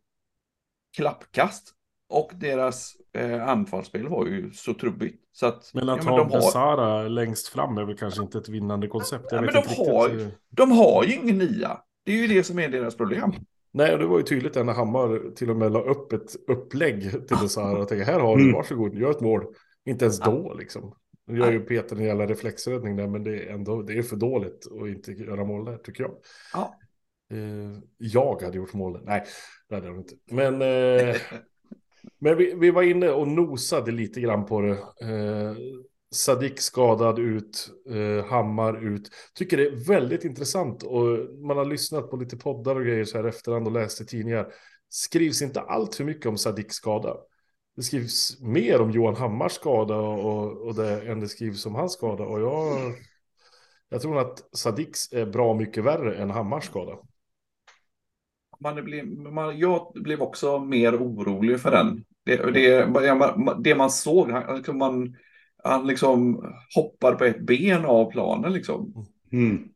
klappkast 0.96 1.74
och 2.08 2.30
deras 2.34 2.96
eh, 3.12 3.48
anfallsspel 3.48 4.08
var 4.08 4.26
ju 4.26 4.50
så 4.52 4.74
trubbigt. 4.74 5.24
Så 5.32 5.46
att, 5.46 5.70
Men 5.74 5.88
att 5.88 5.96
ja, 5.98 6.04
men 6.04 6.12
ha 6.12 6.18
de, 6.18 6.30
har, 6.32 6.38
Besara 6.40 7.08
längst 7.08 7.48
fram 7.48 7.78
är 7.78 7.84
väl 7.84 7.96
kanske 7.96 8.22
inte 8.22 8.38
ett 8.38 8.48
vinnande 8.48 8.88
koncept. 8.88 9.24
Jag 9.30 9.38
Ja, 9.38 9.42
vet 9.42 9.54
men 9.54 9.62
inte 9.62 9.74
de 9.84 9.90
har 9.90 10.08
riktigt. 10.08 10.38
de 10.50 10.70
har 10.70 11.04
ju 11.04 11.14
ingen 11.14 11.38
nia. 11.38 11.80
Det 12.04 12.12
är 12.12 12.16
ju 12.16 12.26
det 12.26 12.44
som 12.44 12.58
är 12.58 12.68
deras 12.68 12.96
problem. 12.96 13.32
Nej, 13.72 13.92
och 13.92 13.98
det 13.98 14.06
var 14.06 14.18
ju 14.18 14.24
tydligt 14.24 14.54
när 14.54 14.72
Hammar 14.72 15.34
till 15.34 15.50
och 15.50 15.56
med 15.56 15.72
la 15.72 15.80
upp 15.80 16.12
ett 16.12 16.36
upplägg 16.48 17.10
till 17.10 17.36
Besara 17.42 17.78
och 17.78 17.88
tänkte 17.88 18.12
här 18.12 18.20
har 18.20 18.36
du, 18.36 18.42
Mm. 18.42 18.54
varsågod, 18.54 18.94
gör 18.94 19.10
ett 19.10 19.20
mål. 19.20 19.44
Inte 19.84 20.04
ens 20.04 20.20
då 20.20 20.54
liksom. 20.58 20.94
Nu 21.26 21.38
gör 21.38 21.52
ju 21.52 21.60
Peter 21.60 21.96
en 21.96 22.04
jävla 22.04 22.26
reflexräddning 22.26 22.96
där, 22.96 23.06
men 23.06 23.24
det 23.24 23.42
är 23.42 23.54
ändå 23.54 23.82
det 23.82 23.92
är 23.98 24.02
för 24.02 24.16
dåligt 24.16 24.66
att 24.82 24.88
inte 24.88 25.12
göra 25.12 25.44
mål 25.44 25.64
där, 25.64 25.76
tycker 25.76 26.02
jag. 26.02 26.12
Ja. 26.54 26.74
Eh, 27.32 27.78
jag 27.98 28.42
hade 28.42 28.56
gjort 28.56 28.72
mål. 28.74 29.00
Nej, 29.04 29.24
det 29.68 29.74
hade 29.74 29.86
jag 29.86 29.96
inte. 29.96 30.14
Men, 30.30 30.62
eh, 30.62 31.16
men 32.18 32.36
vi, 32.36 32.54
vi 32.54 32.70
var 32.70 32.82
inne 32.82 33.10
och 33.10 33.28
nosade 33.28 33.90
lite 33.90 34.20
grann 34.20 34.46
på 34.46 34.60
det. 34.60 34.72
Eh, 35.02 35.56
Sadik 36.12 36.60
skadad 36.60 37.18
ut, 37.18 37.70
eh, 37.90 38.24
Hammar 38.24 38.86
ut. 38.86 39.10
Tycker 39.34 39.56
det 39.56 39.66
är 39.66 39.86
väldigt 39.86 40.24
intressant 40.24 40.82
och 40.82 41.04
man 41.46 41.56
har 41.56 41.64
lyssnat 41.64 42.10
på 42.10 42.16
lite 42.16 42.36
poddar 42.36 42.76
och 42.76 42.84
grejer 42.84 43.04
så 43.04 43.18
här 43.18 43.24
efterhand 43.24 43.66
och 43.66 43.72
läst 43.72 44.00
i 44.00 44.06
tidningar. 44.06 44.52
Skrivs 44.88 45.42
inte 45.42 45.60
allt 45.60 45.94
för 45.94 46.04
mycket 46.04 46.26
om 46.26 46.38
Sadik 46.38 46.72
skada. 46.72 47.16
Det 47.76 47.82
skrivs 47.82 48.40
mer 48.40 48.80
om 48.80 48.90
Johan 48.90 49.16
Hammars 49.16 49.52
skada 49.52 49.96
och, 49.96 50.66
och 50.66 50.74
det 50.74 51.00
än 51.00 51.20
det 51.20 51.28
skrivs 51.28 51.66
om 51.66 51.74
hans 51.74 51.92
skada. 51.92 52.24
Och 52.24 52.40
jag, 52.40 52.94
jag 53.88 54.02
tror 54.02 54.18
att 54.18 54.56
Sadiks 54.56 55.12
är 55.12 55.26
bra 55.26 55.54
mycket 55.54 55.84
värre 55.84 56.16
än 56.16 56.30
Hammars 56.30 56.64
skada. 56.64 56.92
Man 58.60 58.84
blev, 58.84 59.06
man, 59.06 59.58
jag 59.58 59.92
blev 59.94 60.22
också 60.22 60.58
mer 60.58 60.96
orolig 60.96 61.60
för 61.60 61.70
den. 61.70 62.04
Det, 62.24 62.36
det, 62.36 62.86
det, 63.62 63.74
man, 63.74 63.90
såg, 63.90 64.30
han, 64.30 64.56
liksom 64.56 64.78
man, 64.78 65.16
han 65.64 65.86
liksom 65.86 66.44
hoppar 66.74 67.14
på 67.14 67.24
ett 67.24 67.40
ben 67.40 67.84
av 67.84 68.10
planen 68.10 68.52
liksom. 68.52 69.06
Mm. 69.32 69.68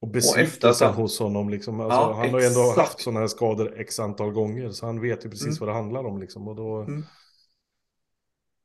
Och 0.00 0.08
besvikelsen 0.08 0.94
hos 0.94 1.18
honom. 1.18 1.48
Liksom. 1.48 1.80
Alltså, 1.80 1.98
Ja, 1.98 2.12
han 2.12 2.30
har 2.30 2.40
ju 2.40 2.46
ändå 2.46 2.74
haft 2.76 3.00
sådana 3.00 3.20
här 3.20 3.26
skador 3.26 3.80
x 3.80 4.00
antal 4.00 4.30
gånger. 4.32 4.70
Så 4.70 4.86
han 4.86 5.00
vet 5.00 5.24
ju 5.24 5.30
precis 5.30 5.46
Mm. 5.46 5.56
vad 5.60 5.68
det 5.68 5.72
handlar 5.72 6.04
om. 6.04 6.20
Liksom. 6.20 6.48
Och 6.48 6.56
då... 6.56 6.80
Mm. 6.80 7.02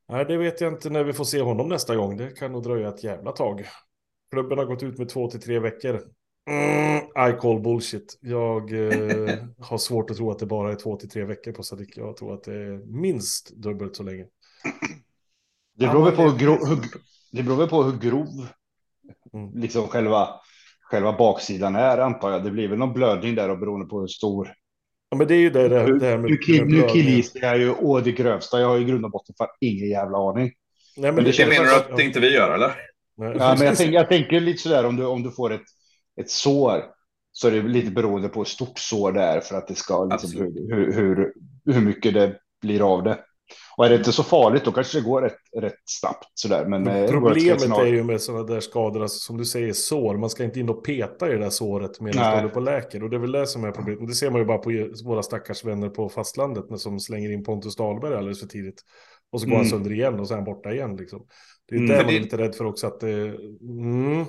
Nej, 0.10 0.26
det 0.26 0.38
vet 0.38 0.62
jag 0.62 0.74
inte 0.74 0.90
när 0.90 1.04
vi 1.04 1.14
får 1.14 1.24
se 1.24 1.42
honom 1.42 1.70
nästa 1.70 1.96
gång. 1.96 2.18
Det 2.18 2.30
kan 2.40 2.52
nog 2.52 2.64
dröja 2.64 2.90
ett 2.90 3.04
jävla 3.04 3.32
tag. 3.32 3.66
Klubben 4.32 4.58
har 4.58 4.66
gått 4.66 4.84
ut 4.84 4.98
med 4.98 5.10
två 5.10 5.30
till 5.30 5.42
tre 5.42 5.60
veckor. 5.60 6.02
Mm, 6.50 7.30
I 7.30 7.40
call 7.40 7.60
bullshit. 7.62 8.18
Jag 8.22 8.72
eh, 8.74 9.36
har 9.60 9.78
svårt 9.78 10.10
att 10.10 10.18
tro 10.18 10.32
att 10.32 10.40
det 10.40 10.46
bara 10.46 10.72
är 10.72 10.76
två 10.76 10.96
till 10.98 11.10
tre 11.10 11.24
veckor 11.26 11.52
på 11.52 11.64
Sadik. 11.64 11.98
Jag 11.98 12.18
tror 12.18 12.34
att 12.34 12.44
det 12.44 12.54
är 12.54 13.02
minst 13.02 13.56
dubbelt 13.56 13.96
så 13.96 14.04
länge. 14.04 14.26
Det 15.78 15.88
beror 15.88 16.06
väl 16.06 16.16
på 16.16 16.22
hur 16.22 16.38
grov, 16.38 16.68
hur, 16.68 16.78
det 17.32 17.44
beror 17.44 17.68
på 17.68 17.84
hur 17.84 17.98
grov 17.98 18.28
Mm. 19.34 19.52
liksom 19.62 19.88
själva, 19.88 20.30
själva 20.82 21.14
baksidan 21.18 21.76
är 21.76 21.98
antar 21.98 22.32
jag. 22.32 22.44
Det 22.44 22.52
blir 22.52 22.68
väl 22.68 22.78
någon 22.80 22.94
blödning 22.94 23.36
där 23.36 23.50
och 23.50 23.60
beroende 23.60 23.86
på 23.86 24.00
hur 24.00 24.08
stor. 24.08 24.54
Ja, 25.10 25.18
men 25.18 25.28
det 25.28 25.36
är 25.36 25.40
ju 25.40 25.50
det, 25.50 25.68
det, 25.68 25.84
Nu, 25.86 26.00
det 26.00 26.06
här 26.06 26.18
med... 26.18 26.32
nu, 26.32 26.38
nu 26.48 26.66
blödningar. 26.66 26.88
killgissar 26.88 27.40
jag 27.40 27.58
ju 27.58 27.72
å 27.72 28.00
det 28.00 28.12
grövsta. 28.12 28.60
Jag 28.62 28.68
har 28.68 28.78
i 28.80 28.84
grund 28.84 29.06
och 29.06 29.12
botten 29.12 29.36
fan 29.38 29.48
ingen 29.60 29.90
jävla 29.90 30.18
aning. 30.18 30.44
Nej, 30.98 31.12
men 31.12 31.16
men 31.16 31.24
det 31.24 31.32
Det 31.38 31.46
menar 31.48 31.66
du 31.66 31.76
att 31.76 31.98
det 31.98 32.04
inte 32.04 32.20
vi 32.20 32.34
gör 32.34 32.54
eller? 32.56 32.68
Nej, 33.18 33.36
Ja, 33.40 33.56
men 33.60 33.68
jag, 33.68 33.78
tänker, 33.78 33.94
jag 33.94 34.10
tänker 34.10 34.40
lite 34.40 34.62
sådär 34.62 34.86
om 34.86 34.96
du, 34.96 35.06
om 35.06 35.24
du 35.24 35.32
får 35.32 35.54
ett, 35.54 35.62
ett 36.22 36.30
sår 36.30 36.84
så 37.32 37.48
är 37.48 37.52
det 37.52 37.62
lite 37.62 37.92
beroende 37.92 38.30
på 38.30 38.40
hur 38.40 38.46
stort 38.46 38.80
sår 38.80 39.12
det 39.12 39.22
är 39.22 39.40
för 39.40 39.56
att 39.56 39.68
det 39.68 39.76
ska 39.76 40.06
liksom, 40.06 40.32
hur, 40.32 40.76
hur, 40.76 40.94
hur, 40.94 41.34
hur 41.74 41.82
mycket 41.82 42.14
det 42.14 42.38
blir 42.62 42.94
av 42.94 43.04
det. 43.04 43.20
Och 43.78 43.86
är 43.86 43.90
det 43.90 43.96
inte 43.96 44.12
så 44.12 44.24
farligt 44.24 44.66
då 44.66 44.72
kanske 44.72 44.98
det 44.98 45.04
går 45.06 45.22
rätt, 45.22 45.36
rätt 45.58 45.74
snabbt 45.86 46.26
sådär. 46.34 46.66
Men, 46.66 46.84
Men 46.84 47.04
eh, 47.04 47.10
Problemet 47.10 47.64
är 47.64 47.86
ju 47.86 48.04
med 48.04 48.22
sådana 48.22 48.44
där 48.44 48.60
skador, 48.60 49.02
alltså, 49.02 49.18
som 49.20 49.38
du 49.38 49.46
säger, 49.46 49.74
sår. 49.74 50.18
Man 50.18 50.30
ska 50.30 50.44
inte 50.44 50.60
in 50.60 50.70
och 50.70 50.86
peta 50.86 51.30
i 51.30 51.32
det 51.34 51.40
där 51.40 51.50
såret 51.50 52.02
medan 52.02 52.32
det 52.32 52.36
håller 52.38 52.50
på 52.50 52.56
och 52.56 52.62
läker. 52.62 53.04
Och 53.04 53.10
det 53.10 53.16
är 53.16 53.20
väl 53.20 53.32
det 53.32 53.48
som 53.48 53.64
är 53.64 53.72
problemet. 53.72 54.08
Det 54.08 54.14
ser 54.14 54.30
man 54.32 54.40
ju 54.42 54.46
bara 54.46 54.58
på 54.58 54.72
våra 55.06 55.24
stackars 55.24 55.66
vänner 55.66 55.90
på 55.90 56.10
fastlandet 56.10 56.70
när 56.70 56.78
som 56.78 57.00
slänger 57.00 57.32
in 57.32 57.44
Pontus 57.44 57.76
Dahlberg 57.76 58.16
alldeles 58.16 58.40
för 58.40 58.48
tidigt. 58.48 58.82
Och 59.32 59.42
så 59.42 59.48
går 59.48 59.56
han 59.56 59.62
Mm. 59.66 59.72
sönder 59.72 59.92
igen 59.92 60.20
och 60.20 60.28
så 60.28 60.34
är 60.34 60.38
han 60.38 60.46
borta 60.46 60.72
igen. 60.74 60.96
Liksom. 60.96 61.26
Det 61.70 61.76
är 61.76 61.80
Mm. 61.80 61.88
För 61.90 62.04
man 62.04 62.10
är 62.14 62.18
det- 62.18 62.24
lite 62.24 62.38
rädd 62.38 62.56
för 62.56 62.66
också 62.66 62.88
att 62.88 63.00
det... 63.00 63.36
Mm. 63.62 64.26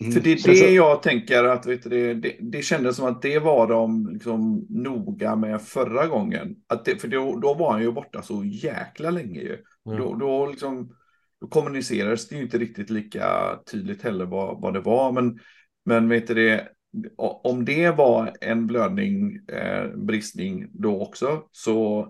Mm. 0.00 0.12
För 0.12 0.20
det 0.20 0.32
är 0.32 0.48
det 0.48 0.70
jag 0.70 1.02
tänker 1.02 1.44
att 1.44 1.66
vet 1.66 1.82
du, 1.82 2.14
det, 2.14 2.36
det, 2.40 2.62
kändes 2.62 2.96
som 2.96 3.06
att 3.06 3.22
det 3.22 3.38
var 3.38 3.68
de 3.68 4.08
liksom 4.12 4.66
noga 4.68 5.36
med 5.36 5.62
förra 5.62 6.06
gången. 6.06 6.56
Att 6.66 6.84
det, 6.84 6.96
för 6.96 7.08
då, 7.08 7.36
då 7.36 7.54
var 7.54 7.72
han 7.72 7.82
ju 7.82 7.92
borta 7.92 8.22
så 8.22 8.44
jäkla 8.44 9.10
länge 9.10 9.40
ju. 9.40 9.58
Ja. 9.84 9.96
Då, 9.96 10.14
då, 10.14 10.46
liksom, 10.46 10.96
då 11.40 11.46
kommunicerades 11.46 12.28
det 12.28 12.36
ju 12.36 12.42
inte 12.42 12.58
riktigt 12.58 12.90
lika 12.90 13.58
tydligt 13.70 14.02
heller 14.02 14.26
vad, 14.26 14.60
vad 14.60 14.74
det 14.74 14.80
var. 14.80 15.12
Men, 15.12 15.38
men 15.84 16.08
vet 16.08 16.26
du 16.26 16.34
det, 16.34 16.68
om 17.42 17.64
det 17.64 17.90
var 17.90 18.32
en 18.40 18.66
blödning, 18.66 19.40
eh, 19.48 19.88
bristning 19.96 20.66
då 20.72 21.02
också, 21.02 21.42
så 21.52 22.08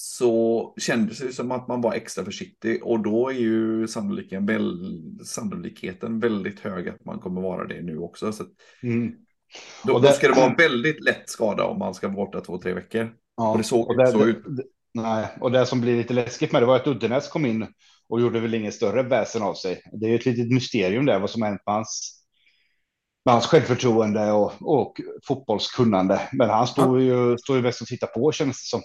så 0.00 0.74
kändes 0.80 1.18
det 1.18 1.32
som 1.32 1.50
att 1.50 1.68
man 1.68 1.80
var 1.80 1.94
extra 1.94 2.24
försiktig 2.24 2.84
och 2.84 3.00
då 3.00 3.28
är 3.28 3.34
ju 3.34 3.88
sannolikheten, 3.88 4.46
väl, 4.46 4.80
sannolikheten 5.24 6.20
väldigt 6.20 6.60
hög 6.60 6.88
att 6.88 7.04
man 7.04 7.18
kommer 7.18 7.40
vara 7.40 7.66
det 7.66 7.82
nu 7.82 7.98
också. 7.98 8.32
Så 8.32 8.44
Mm. 8.82 9.14
då, 9.84 9.94
Och 9.94 10.02
det- 10.02 10.08
då 10.08 10.12
ska 10.14 10.28
det 10.28 10.34
vara 10.40 10.54
väldigt 10.54 11.04
lätt 11.04 11.28
skada 11.30 11.64
om 11.64 11.78
man 11.78 11.94
ska 11.94 12.06
vara 12.08 12.16
borta 12.16 12.40
två, 12.40 12.58
tre 12.58 12.72
veckor. 12.72 13.14
Ja, 13.36 13.50
Och 13.50 13.58
det 13.58 13.64
såg 13.64 13.98
det, 13.98 14.06
så 14.12 14.24
ut. 14.26 14.44
det- 14.46 14.64
Nej, 14.94 15.26
och 15.40 15.50
det 15.52 15.66
som 15.66 15.80
blir 15.80 15.96
lite 15.96 16.14
läskigt 16.14 16.52
med 16.52 16.62
det 16.62 16.66
var 16.66 16.76
att 16.76 16.86
Uddenäs 16.86 17.28
kom 17.28 17.46
in 17.46 17.66
och 18.08 18.20
gjorde 18.20 18.40
väl 18.40 18.54
ingen 18.54 18.72
större 18.72 19.02
väsen 19.02 19.42
av 19.42 19.54
sig. 19.54 19.82
Det 19.92 20.06
är 20.06 20.10
ju 20.10 20.16
ett 20.16 20.26
litet 20.26 20.52
mysterium 20.52 21.06
där 21.06 21.18
vad 21.18 21.30
som 21.30 21.42
hänt 21.42 21.60
med 21.66 21.74
hans, 21.74 22.22
med 23.24 23.34
hans 23.34 23.46
självförtroende 23.46 24.32
och, 24.32 24.52
och 24.60 25.00
fotbollskunnande. 25.26 26.20
Men 26.32 26.50
han 26.50 26.66
stod 26.66 27.00
ju, 27.00 27.36
ju 27.48 27.62
mest 27.62 27.80
och 27.82 27.86
tittade 27.88 28.12
på 28.12 28.32
känns 28.32 28.56
det 28.62 28.68
som. 28.68 28.80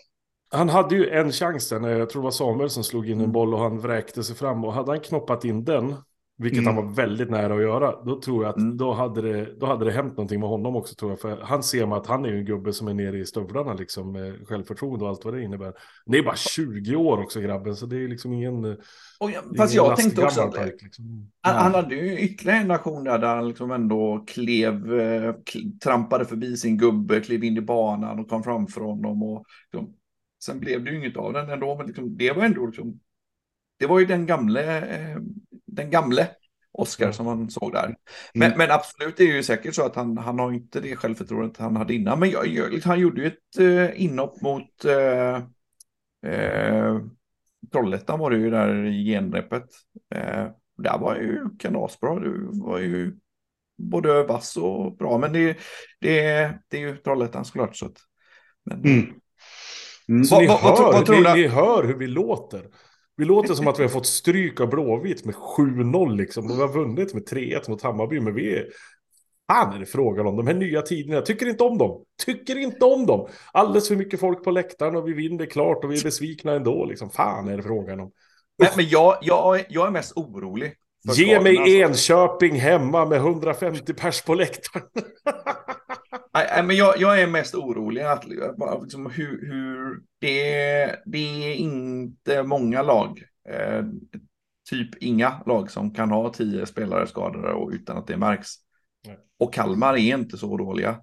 Han 0.54 0.70
hade 0.70 0.96
ju 0.96 1.10
en 1.10 1.32
chans 1.32 1.70
där, 1.70 1.80
när 1.80 1.90
jag 1.90 2.10
tror 2.10 2.22
det 2.22 2.24
var 2.24 2.32
Samuel 2.32 2.70
som 2.70 2.84
slog 2.84 3.06
in 3.06 3.12
en 3.14 3.20
Mm. 3.20 3.32
boll 3.32 3.54
och 3.54 3.60
han 3.60 3.80
vräkte 3.80 4.24
sig 4.24 4.36
fram. 4.36 4.64
Och 4.66 4.74
hade 4.74 4.92
han 4.92 5.00
knoppat 5.00 5.46
in 5.46 5.64
den, 5.64 5.96
vilket 6.38 6.60
Mm. 6.62 6.76
han 6.76 6.86
var 6.86 6.94
väldigt 6.94 7.30
nära 7.30 7.56
att 7.56 7.62
göra, 7.62 8.04
då 8.04 8.22
tror 8.22 8.44
jag 8.44 8.50
att 8.50 8.58
Mm. 8.58 8.78
då, 8.78 8.94
hade 8.94 9.22
det, 9.22 9.60
då 9.60 9.66
hade 9.66 9.86
det 9.86 9.92
hänt 9.92 10.12
någonting 10.18 10.40
med 10.40 10.50
honom 10.50 10.76
också 10.76 10.96
tror 10.96 11.12
jag. 11.12 11.20
För 11.20 11.38
han 11.42 11.64
ser 11.64 11.86
man 11.86 11.98
att 12.00 12.08
han 12.08 12.26
är 12.26 12.30
ju 12.30 12.38
en 12.40 12.46
gubbe 12.46 12.74
som 12.74 12.88
är 12.88 12.94
nere 12.94 13.18
i 13.20 13.26
stövlarna 13.26 13.74
liksom, 13.74 14.12
med 14.12 14.48
självförtroende 14.48 15.06
och 15.06 15.10
allt 15.12 15.26
vad 15.26 15.34
det 15.34 15.44
innebär. 15.44 15.74
Det 16.06 16.18
är 16.18 16.24
bara 16.24 16.36
20 16.36 16.96
år 16.96 17.22
också 17.22 17.40
grabben, 17.42 17.76
så 17.76 17.86
det 17.86 18.04
är 18.04 18.08
liksom 18.08 18.34
ingen... 18.34 18.66
Och 18.66 18.78
jag, 19.20 19.30
ingen 19.44 19.56
fast 19.58 19.74
jag 19.74 19.96
tänkte 19.96 20.24
också 20.26 20.42
att 20.42 20.56
pojk, 20.56 20.82
liksom. 20.84 21.32
han, 21.42 21.56
han 21.56 21.74
hade 21.74 21.96
ju 21.96 22.20
ytterligare 22.20 22.60
en 22.60 22.72
aktion 22.72 23.04
där, 23.04 23.20
där 23.20 23.36
han 23.36 23.48
liksom 23.48 23.72
ändå 23.72 24.24
klev, 24.28 25.00
eh, 25.00 25.34
trampade 25.84 26.26
förbi 26.26 26.58
sin 26.58 26.78
gubbe, 26.78 27.20
klev 27.20 27.44
in 27.44 27.58
i 27.58 27.62
banan 27.62 28.20
och 28.20 28.30
kom 28.30 28.44
framför 28.44 28.82
honom. 28.82 29.24
Och, 29.24 29.46
liksom, 29.72 29.94
sen 30.46 30.60
blev 30.60 30.84
det 30.84 30.92
ju 30.92 30.98
inget 30.98 31.18
av 31.18 31.34
den 31.34 31.50
ändå, 31.50 31.78
men 31.78 31.88
liksom, 31.88 32.18
det 32.18 32.32
var 32.32 32.44
ändå 32.44 32.66
liksom, 32.66 33.00
det 33.80 33.88
var 33.88 34.00
ju 34.00 34.06
den 34.06 34.26
gamle, 34.26 34.78
eh, 34.96 35.18
den 35.66 35.90
gamle 35.90 36.28
Oscar 36.72 37.06
Mm. 37.06 37.14
som 37.14 37.26
man 37.26 37.50
såg 37.50 37.74
där. 37.74 37.96
Men, 38.34 38.48
Mm. 38.48 38.58
men 38.58 38.72
absolut, 38.72 39.18
det 39.18 39.24
är 39.24 39.36
ju 39.36 39.44
säkert 39.44 39.76
så 39.76 39.86
att 39.86 39.96
han, 39.96 40.18
han 40.18 40.40
har 40.40 40.52
inte 40.52 40.80
det 40.80 40.96
självförtroendet 40.96 41.58
han 41.58 41.76
hade 41.76 41.94
innan. 41.94 42.20
Men 42.20 42.30
jag, 42.30 42.48
jag, 42.48 42.80
han 42.84 43.00
gjorde 43.00 43.22
ju 43.22 43.28
ett 43.28 43.60
eh, 43.60 44.04
inhopp 44.04 44.42
mot 44.42 44.86
eh, 44.86 45.36
eh, 46.32 47.00
Trollhättan 47.72 48.20
var 48.20 48.32
det 48.32 48.38
ju 48.38 48.50
där 48.50 48.86
i 48.86 49.06
genrepet. 49.06 49.66
Eh, 50.16 50.48
där 50.78 50.98
var 51.00 51.16
ju 51.16 51.50
kanasbra. 51.60 52.20
Det 52.20 52.30
var 52.52 52.80
ju 52.80 53.16
både 53.78 54.24
vass 54.24 54.58
och 54.58 54.98
bra. 54.98 55.18
Men 55.18 55.34
det, 55.34 55.58
det, 56.00 56.54
det 56.70 56.78
är 56.78 56.82
ju 56.82 56.98
Trollhättan 56.98 57.46
såklart. 57.46 57.76
Så 57.76 57.86
att, 57.86 57.98
men, 58.66 58.86
Mm. 58.86 59.14
Mm. 60.10 60.24
Så 60.26 60.36
Vad- 60.36 60.42
ni, 60.42 60.48
vad- 60.48 60.62
vad 60.64 60.78
hör, 60.80 60.92
vad 60.94 61.06
tror 61.06 61.16
ni, 61.36 61.42
ni 61.42 61.48
hör 61.48 61.84
hur 61.84 61.98
vi 61.98 62.08
låter. 62.08 62.66
Vi 63.18 63.26
låter 63.26 63.54
som 63.54 63.68
att 63.68 63.80
vi 63.80 63.84
har 63.84 63.90
fått 63.90 64.06
stryk 64.06 64.62
av 64.62 64.70
Blåvitt 64.70 65.26
med 65.26 65.36
7-0 65.36 66.16
liksom. 66.18 66.48
Vi 66.48 66.62
har 66.62 66.68
vunnit 66.68 67.14
med 67.14 67.26
3-1 67.30 67.70
mot 67.70 67.82
Hammarby. 67.82 68.20
Men 68.20 68.36
vi 68.36 68.56
är... 68.56 68.66
Fan 69.52 69.74
är 69.76 69.80
det 69.80 69.86
frågan 69.86 70.28
om. 70.28 70.36
De 70.38 70.48
här 70.48 70.54
nya 70.54 70.82
tiderna. 70.82 71.16
Jag 71.16 71.26
tycker 71.26 71.46
inte 71.50 71.64
om 71.64 71.78
dem. 71.78 72.04
Tycker 72.26 72.58
inte 72.58 72.86
om 72.86 73.06
dem. 73.06 73.28
Alldeles 73.54 73.88
för 73.88 73.96
mycket 73.96 74.20
folk 74.20 74.44
på 74.44 74.52
läktaren 74.52 74.96
och 74.96 75.08
vi 75.08 75.14
vinner 75.14 75.46
klart 75.46 75.84
och 75.84 75.92
vi 75.92 76.00
är 76.00 76.04
besvikna 76.04 76.52
ändå. 76.54 76.86
Liksom. 76.86 77.10
Fan 77.10 77.48
är 77.48 77.58
det 77.58 77.64
frågan 77.64 78.00
om. 78.00 78.12
men, 78.58 78.68
men 78.76 78.90
jag, 78.90 79.18
jag, 79.22 79.66
jag 79.70 79.88
är 79.88 79.92
mest 79.92 80.14
orolig. 80.18 80.74
Ge 81.16 81.40
mig 81.40 81.58
alltså. 81.58 81.74
Enköping 82.14 82.56
hemma 82.56 83.06
med 83.06 83.18
150 83.18 83.94
pers 83.94 84.22
på 84.22 84.34
läktaren. 84.36 84.86
Nej, 86.34 86.64
men 86.64 86.76
jag, 86.76 86.94
jag 86.98 87.22
är 87.22 87.28
mest 87.28 87.56
orolig 87.56 88.02
att 88.02 88.26
bara 88.58 88.80
liksom 88.80 89.06
hur, 89.12 89.48
hur 89.52 90.02
det, 90.20 90.52
är, 90.54 90.96
det 91.06 91.18
är 91.18 91.56
inte 91.56 92.44
många 92.44 92.82
lag, 92.82 93.24
eh, 93.50 93.84
typ 94.70 95.04
inga 95.04 95.44
lag 95.46 95.72
som 95.72 95.94
kan 95.94 96.12
ha 96.12 96.34
tio 96.34 96.66
spelare 96.66 97.08
skadade 97.08 97.54
och 97.54 97.70
utan 97.70 97.98
att 97.98 98.08
det 98.08 98.18
märks. 98.18 98.50
Nej. 99.08 99.18
Och 99.40 99.54
Kalmar 99.54 99.94
är 99.94 99.98
inte 100.18 100.38
så 100.38 100.58
dåliga. 100.58 101.02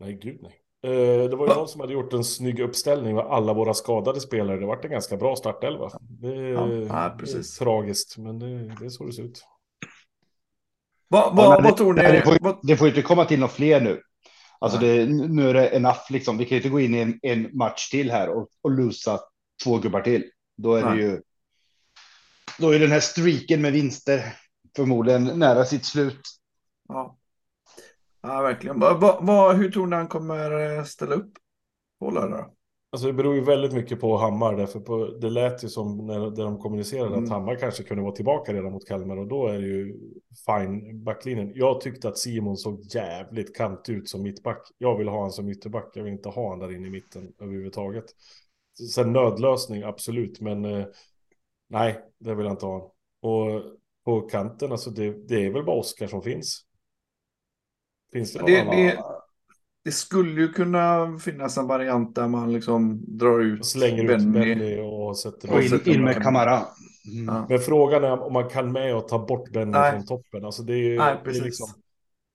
Nej, 0.00 0.18
gud 0.22 0.38
nej. 0.42 0.58
Eh, 0.84 1.28
Det 1.30 1.36
var 1.36 1.44
ju 1.46 1.48
Va? 1.48 1.54
någon 1.54 1.68
som 1.68 1.80
hade 1.80 1.92
gjort 1.92 2.12
en 2.12 2.24
snygg 2.24 2.60
uppställning 2.60 3.14
med 3.14 3.24
alla 3.24 3.52
våra 3.54 3.74
skadade 3.74 4.20
spelare. 4.20 4.60
Det 4.60 4.66
vart 4.66 4.84
en 4.84 4.90
ganska 4.90 5.16
bra 5.16 5.36
startelva. 5.36 5.90
Det, 6.00 6.28
Ja, 6.28 6.66
det 6.66 6.84
är 6.84 7.58
tragiskt, 7.58 8.18
men 8.18 8.38
det, 8.38 8.46
det 8.80 8.84
är 8.84 8.88
så 8.88 9.06
det 9.06 9.12
ser 9.12 9.22
ut. 9.22 9.44
Vad, 11.08 11.22
Ja, 11.22 11.32
vad, 11.34 11.62
det- 11.64 11.72
tror 11.72 11.94
ni? 11.94 12.02
Det 12.02 12.22
får, 12.24 12.36
Vad, 12.40 12.58
det 12.62 12.76
får 12.76 12.86
ju 12.86 12.90
inte 12.94 13.02
komma 13.02 13.24
till 13.24 13.40
några 13.40 13.52
fler 13.52 13.80
nu. 13.80 14.00
Alltså 14.62 14.78
det, 14.78 15.06
nu 15.06 15.50
är 15.50 15.54
det 15.54 15.68
enough 15.68 16.12
liksom. 16.12 16.38
Vi 16.38 16.44
kan 16.44 16.50
ju 16.50 16.56
inte 16.56 16.68
gå 16.68 16.80
in 16.80 16.94
i 16.94 16.98
en, 16.98 17.18
en 17.22 17.56
match 17.56 17.90
till 17.90 18.10
här 18.10 18.28
och, 18.28 18.48
och 18.62 18.70
lusa 18.70 19.20
två 19.64 19.78
gubbar 19.78 20.00
till. 20.00 20.30
Då 20.56 20.74
är 20.74 20.84
Nej. 20.84 20.96
det 20.96 21.02
ju. 21.02 21.22
Då 22.58 22.70
är 22.70 22.78
den 22.78 22.90
här 22.90 23.00
streaken 23.00 23.62
med 23.62 23.72
vinster 23.72 24.36
förmodligen 24.76 25.24
nära 25.24 25.64
sitt 25.64 25.84
slut. 25.84 26.20
ja. 26.88 27.16
ja, 28.22 28.42
verkligen. 28.42 28.80
Vad, 28.80 29.00
vad, 29.00 29.26
vad, 29.26 29.56
hur 29.56 29.70
tror 29.70 29.86
ni 29.86 29.96
han 29.96 30.08
kommer 30.08 30.76
eh, 30.78 30.84
ställa 30.84 31.14
upp 31.14 31.32
på 32.00 32.10
lördag? 32.10 32.50
Alltså 32.92 33.06
det 33.06 33.12
beror 33.12 33.34
ju 33.34 33.40
väldigt 33.40 33.72
mycket 33.72 34.00
på 34.00 34.16
Hammar. 34.16 34.56
Därför 34.56 34.80
på, 34.80 35.06
det 35.06 35.30
lät 35.30 35.64
ju 35.64 35.68
som 35.68 36.06
när, 36.06 36.18
när 36.18 36.44
de 36.44 36.58
kommunicerade 36.58 37.08
Mm. 37.12 37.24
att 37.24 37.30
Hammar 37.30 37.56
kanske 37.56 37.82
kunde 37.82 38.02
vara 38.02 38.14
tillbaka 38.14 38.52
redan 38.52 38.72
mot 38.72 38.88
Kalmar. 38.88 39.16
Och 39.16 39.26
då 39.26 39.46
är 39.46 39.58
det 39.60 39.66
ju 39.66 39.96
fine 40.46 41.04
backlinjen. 41.04 41.52
Jag 41.54 41.80
tyckte 41.80 42.08
att 42.08 42.18
Simon 42.18 42.56
såg 42.56 42.80
jävligt 42.94 43.56
kant 43.56 43.88
ut 43.88 44.08
som 44.08 44.22
mittback. 44.22 44.68
Jag 44.78 44.98
vill 44.98 45.08
ha 45.08 45.20
han 45.20 45.30
som 45.32 45.48
ytterback. 45.48 45.90
Jag 45.94 46.02
vill 46.04 46.12
inte 46.12 46.28
ha 46.28 46.50
han 46.50 46.58
där 46.58 46.74
inne 46.76 46.86
i 46.86 46.90
mitten 46.90 47.32
överhuvudtaget. 47.40 48.04
Sen 48.94 49.12
nödlösning, 49.12 49.82
absolut. 49.82 50.40
Men 50.40 50.64
eh, 50.64 50.86
nej, 51.68 52.00
det 52.18 52.34
vill 52.34 52.46
jag 52.46 52.52
inte 52.52 52.66
ha. 52.66 52.92
Och 53.22 53.62
på 54.04 54.20
kanten, 54.20 54.72
alltså 54.72 54.90
det, 54.90 55.28
det 55.28 55.46
är 55.46 55.50
väl 55.50 55.64
bara 55.64 55.76
Oskar 55.76 56.06
som 56.06 56.22
finns. 56.22 56.66
Finns 58.12 58.32
det 58.32 58.38
någon 58.40 58.50
Det, 58.50 58.60
annan? 58.60 58.76
det, 58.76 59.02
det 59.84 59.92
skulle 59.92 60.40
ju 60.40 60.48
kunna 60.48 61.18
finnas 61.18 61.58
en 61.58 61.66
variant 61.66 62.14
där 62.14 62.28
man 62.28 62.52
liksom 62.52 63.04
drar 63.18 63.40
ut 63.40 63.66
Slänger 63.66 64.02
ut 64.02 64.08
Benny. 64.08 64.54
Benny 64.54 64.80
och 64.80 65.18
sätter 65.18 65.48
Och 65.48 65.54
Och 65.54 65.62
in, 65.62 65.68
sätter 65.68 65.94
in 65.94 66.04
med 66.04 66.22
Kamara. 66.22 66.62
Mm. 67.12 67.34
Ja. 67.34 67.46
Men 67.48 67.58
frågan 67.58 68.04
är 68.04 68.22
om 68.22 68.32
man 68.32 68.48
kan 68.48 68.72
med 68.72 68.96
och 68.96 69.08
ta 69.08 69.26
bort 69.26 69.50
Benny 69.50 69.72
Nej. 69.72 69.92
från 69.92 70.06
toppen. 70.06 70.44
Alltså 70.44 70.62
det 70.62 70.72
är 70.72 70.76
ju 70.76 70.98
Nej, 70.98 71.16
precis. 71.24 71.44
liksom, 71.44 71.68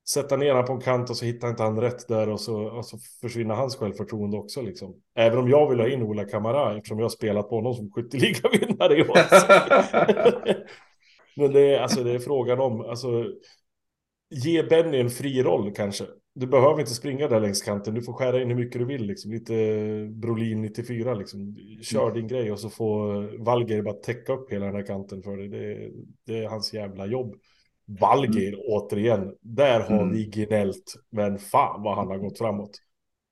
sätta 0.09 0.37
ner 0.37 0.49
honom 0.49 0.65
på 0.65 0.73
en 0.73 0.81
kant 0.81 1.09
och 1.09 1.17
så 1.17 1.25
hittar 1.25 1.49
inte 1.49 1.63
han 1.63 1.81
rätt 1.81 2.07
där 2.07 2.29
och 2.29 2.39
så, 2.39 2.63
och 2.63 2.85
så 2.85 2.97
försvinner 3.21 3.55
hans 3.55 3.75
självförtroende 3.75 4.37
också. 4.37 4.61
Liksom. 4.61 4.95
Även 5.15 5.39
om 5.39 5.49
jag 5.49 5.69
vill 5.69 5.79
ha 5.79 5.87
in 5.87 6.03
Ola 6.03 6.25
Kamara 6.25 6.77
eftersom 6.77 6.99
jag 6.99 7.05
har 7.05 7.09
spelat 7.09 7.49
på 7.49 7.55
honom 7.55 7.73
som 7.73 7.91
skytteligavinnare 7.91 8.97
i 8.97 9.01
år. 9.01 9.17
Men 11.39 11.53
det 11.53 11.75
är, 11.75 11.79
alltså, 11.79 12.03
det 12.03 12.11
är 12.11 12.19
frågan 12.19 12.59
om, 12.59 12.81
alltså, 12.81 13.25
ge 14.29 14.63
Benny 14.63 14.99
en 14.99 15.09
fri 15.09 15.43
roll 15.43 15.73
kanske. 15.75 16.05
Du 16.39 16.47
behöver 16.47 16.79
inte 16.79 16.93
springa 16.93 17.27
där 17.27 17.39
längs 17.39 17.61
kanten, 17.61 17.93
du 17.93 18.01
får 18.01 18.13
skära 18.13 18.41
in 18.41 18.47
hur 18.49 18.55
mycket 18.55 18.79
du 18.79 18.85
vill. 18.85 19.05
Liksom. 19.05 19.31
Lite 19.31 19.53
Brolin 20.11 20.61
94, 20.61 21.13
liksom. 21.13 21.57
kör 21.81 22.11
din 22.11 22.27
grej 22.27 22.51
och 22.51 22.59
så 22.59 22.69
får 22.69 23.23
Valger 23.43 23.81
bara 23.81 23.93
täcka 23.93 24.33
upp 24.33 24.51
hela 24.51 24.65
den 24.65 24.75
här 24.75 24.85
kanten 24.85 25.21
för 25.23 25.37
dig. 25.37 25.47
Det, 25.47 25.91
det 26.25 26.43
är 26.43 26.49
hans 26.49 26.73
jävla 26.73 27.05
jobb. 27.05 27.35
Valger, 27.99 28.55
återigen, 28.67 29.33
där 29.41 29.79
har 29.79 30.01
Mm. 30.01 30.11
vi 30.13 30.25
gnällt, 30.25 30.93
men 31.09 31.39
fan 31.39 31.83
vad 31.83 31.95
han 31.95 32.07
har 32.07 32.17
gått 32.17 32.37
framåt. 32.37 32.71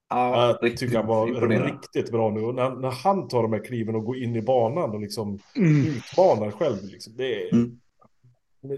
Ja, 0.10 0.48
Jag 0.48 0.64
riktigt 0.66 0.80
tycker 0.80 0.98
han 0.98 1.08
var 1.08 1.28
imponerande. 1.28 1.68
riktigt 1.74 2.12
bra 2.12 2.30
nu. 2.32 2.42
Och 2.42 2.56
när, 2.56 2.70
när 2.70 2.92
han 2.92 3.28
tar 3.28 3.42
de 3.44 3.54
här 3.54 3.64
kliven 3.66 3.96
och 3.96 4.04
går 4.06 4.18
in 4.18 4.36
i 4.36 4.42
banan 4.42 4.90
och 4.92 5.00
liksom 5.02 5.40
Mm. 5.58 5.86
utmanar 5.88 6.52
själv. 6.52 6.84
Liksom, 6.84 7.14
det 7.18 7.44
är... 7.44 7.54
Mm. 7.54 7.80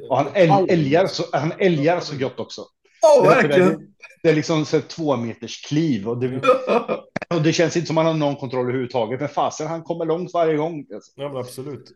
Och 0.10 0.18
han 0.18 0.28
äl, 0.34 0.70
älgar, 0.70 1.06
så, 1.08 1.24
han 1.38 1.52
älgar 1.60 2.00
så 2.00 2.18
gott 2.20 2.40
också. 2.40 2.62
Ja, 3.16 3.22
Det 3.24 3.30
är- 3.30 3.42
Det, 3.44 3.48
verkligen. 3.48 3.94
det 4.24 4.30
är 4.30 4.36
liksom 4.36 4.66
så 4.66 4.82
två 4.82 5.16
meters 5.18 5.66
kliv 5.66 6.08
och 6.10 6.18
det, 6.20 6.42
och 7.36 7.42
det 7.44 7.54
känns 7.54 7.76
inte 7.78 7.88
som 7.88 7.98
han 7.98 8.06
har 8.06 8.14
någon 8.14 8.36
kontroll 8.36 8.64
överhuvudtaget. 8.64 9.20
Men 9.20 9.30
fasen, 9.30 9.68
han 9.68 9.84
kommer 9.84 10.06
långt 10.06 10.34
varje 10.34 10.58
gång. 10.58 10.86
Alltså. 10.94 11.12
Ja, 11.16 11.28
men 11.30 11.38
absolut. 11.38 11.92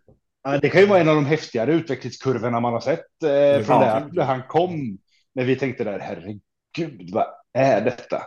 Det 0.62 0.70
kan 0.70 0.82
ju 0.82 0.88
vara 0.88 1.00
en 1.00 1.10
av 1.10 1.16
de 1.16 1.26
häftigare 1.26 1.74
utvecklingskurvorna 1.74 2.60
man 2.60 2.74
har 2.74 2.82
sett 2.82 3.24
eh, 3.24 3.66
från 3.66 3.82
Ja, 3.82 4.02
gud. 4.06 4.14
där 4.16 4.24
han 4.24 4.44
kom. 4.48 4.98
När 5.36 5.44
vi 5.44 5.56
tänkte 5.56 5.84
där, 5.84 6.00
herregud, 6.00 7.10
vad 7.14 7.26
är 7.54 7.82
detta? 7.82 8.18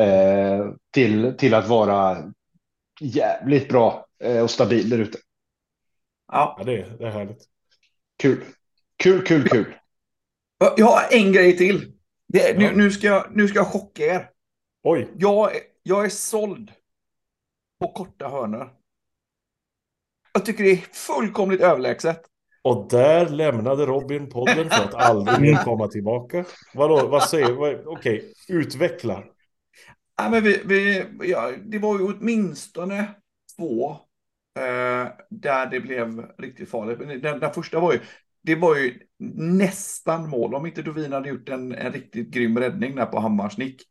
Eh, 0.00 0.66
till, 0.90 1.34
till 1.38 1.54
att 1.54 1.68
vara 1.68 2.32
jävligt 3.00 3.68
bra 3.68 4.06
eh, 4.24 4.42
och 4.42 4.50
stabil 4.50 4.88
där 4.90 4.98
ute. 4.98 5.18
Ja. 6.32 6.54
Ja, 6.58 6.64
det, 6.64 6.72
är- 6.78 6.96
det 6.98 7.06
är 7.06 7.10
härligt. 7.10 7.42
Kul. 8.22 8.40
Kul, 9.02 9.22
kul, 9.26 9.48
kul. 9.48 9.74
Jag 10.76 10.86
har 10.86 11.02
en 11.10 11.32
grej 11.32 11.56
till. 11.56 11.92
Det, 12.28 12.58
nu, 12.58 12.76
nu, 12.76 12.90
ska 12.90 13.06
jag, 13.06 13.26
nu 13.30 13.48
ska 13.48 13.58
jag 13.58 13.66
chocka 13.66 14.02
er. 14.04 14.30
Oj, 14.82 15.08
Jag, 15.16 15.56
är- 15.56 15.62
jag 15.82 16.04
är 16.04 16.08
såld 16.08 16.72
på 17.80 17.92
korta 17.92 18.28
hörnor. 18.28 18.70
Jag 20.32 20.44
tycker 20.46 20.64
det 20.64 20.70
är 20.70 20.76
fullkomligt 20.76 21.60
överlägset. 21.60 22.22
och 22.62 22.88
där 22.90 23.28
lämnade 23.28 23.86
Robin 23.86 24.30
podden 24.30 24.70
för 24.70 24.84
att 24.84 24.94
aldrig 24.94 25.40
mer 25.40 25.56
komma 25.64 25.88
tillbaka. 25.88 26.44
Vadå, 26.74 27.08
vad 27.08 27.22
säger 27.22 27.52
vad, 27.52 27.86
Okej, 27.86 28.32
utveckla. 28.48 29.24
Ja, 30.16 30.28
men 30.30 30.42
vi, 30.44 30.62
vi, 30.64 31.04
ja, 31.30 31.52
det 31.64 31.78
var 31.78 31.98
ju 31.98 32.04
åtminstone 32.04 33.14
två 33.56 33.96
Eh, 34.58 35.08
där 35.30 35.66
det 35.66 35.80
blev 35.80 36.26
riktigt 36.38 36.70
farligt. 36.70 37.22
Den, 37.22 37.40
den 37.40 37.52
första 37.54 37.80
var 37.80 37.92
ju, 37.92 38.00
det 38.44 38.54
var 38.54 38.76
ju 38.76 38.98
nästan 39.34 40.28
mål. 40.28 40.54
Om 40.54 40.66
inte 40.66 40.82
Dovin 40.82 41.12
hade 41.12 41.28
gjort 41.28 41.48
en, 41.48 41.72
en 41.72 41.92
riktigt 41.92 42.30
grym 42.30 42.58
räddning 42.58 42.96
där 42.96 43.06
på 43.06 43.20
Hammars 43.20 43.58
nick. 43.58 43.82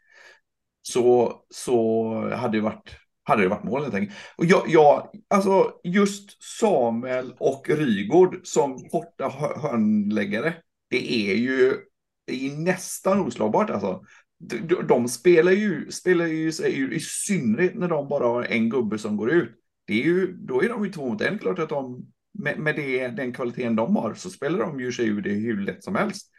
Så, 0.82 1.34
så 1.50 2.14
hade 2.36 2.58
det 2.58 2.62
varit 2.62 2.96
hade 3.26 3.42
det 3.42 3.48
varit 3.48 3.64
mål 3.64 3.82
helt 3.82 3.94
enkelt. 3.94 4.18
Och 4.38 4.46
jag, 4.46 4.64
jag, 4.68 5.10
alltså 5.28 5.72
just 5.84 6.44
Samuel 6.60 7.34
och 7.40 7.70
Rygård 7.70 8.40
som 8.44 8.90
korta 8.90 9.30
hörnläggare, 9.62 10.54
det 10.90 11.32
är 11.32 11.36
ju 11.36 11.78
det 12.26 12.48
är 12.48 12.58
nästan 12.58 13.20
oslagbart 13.20 13.70
alltså. 13.70 14.04
De, 14.40 14.88
de 14.88 15.08
spelar 15.08 15.52
ju, 15.52 15.92
spelar 15.92 16.26
ju 16.26 16.52
sig 16.52 16.96
i 16.96 17.00
synnerhet 17.00 17.76
när 17.76 17.88
de 17.88 18.08
bara 18.08 18.28
har 18.28 18.44
en 18.44 18.70
gubbe 18.70 18.98
som 18.98 19.18
går 19.18 19.32
ut. 19.32 19.52
Det 19.88 19.94
är 19.94 20.06
ju, 20.06 20.34
då 20.34 20.64
är 20.64 20.70
de 20.70 20.86
ju 20.86 20.92
två 20.92 21.10
mot 21.10 21.22
en, 21.22 21.40
klart 21.40 21.60
att 21.60 21.70
de 21.70 22.06
med, 22.34 22.60
med 22.60 22.76
det, 22.76 23.08
den 23.08 23.34
kvaliteten 23.34 23.76
de 23.76 23.96
har 23.96 24.14
så 24.14 24.30
spelar 24.30 24.60
de 24.60 24.80
ju 24.80 24.92
sig 24.92 25.08
ur 25.08 25.22
det 25.22 25.30
hur 25.30 25.62
lätt 25.62 25.84
som 25.84 25.96
helst. 25.96 26.30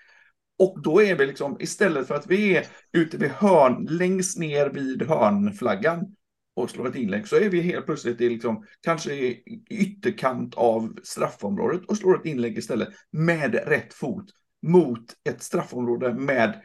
Och 0.59 0.83
då 0.83 1.03
är 1.03 1.15
vi 1.15 1.27
liksom, 1.27 1.57
istället 1.61 2.07
för 2.07 2.15
att 2.15 2.27
vi 2.27 2.57
är 2.57 2.67
ute 2.93 3.17
vid 3.17 3.31
hörn, 3.31 3.87
längst 3.91 4.39
ner 4.39 4.71
vid 4.71 5.03
hörnflaggan 5.03 6.17
och 6.57 6.71
slår 6.71 6.89
ett 6.89 6.97
inlägg, 6.97 7.29
så 7.29 7.37
är 7.37 7.49
vi 7.49 7.61
helt 7.61 7.87
plötsligt 7.87 8.21
i 8.21 8.29
liksom, 8.29 8.67
kanske 8.81 9.15
i 9.15 9.43
ytterkant 9.71 10.55
av 10.55 10.99
straffområdet 11.03 11.85
och 11.85 11.97
slår 11.97 12.21
ett 12.21 12.27
inlägg 12.27 12.59
istället 12.59 12.89
med 13.11 13.55
rätt 13.55 13.95
fot 13.95 14.27
mot 14.63 15.05
ett 15.29 15.43
straffområde 15.43 16.15
med, 16.15 16.63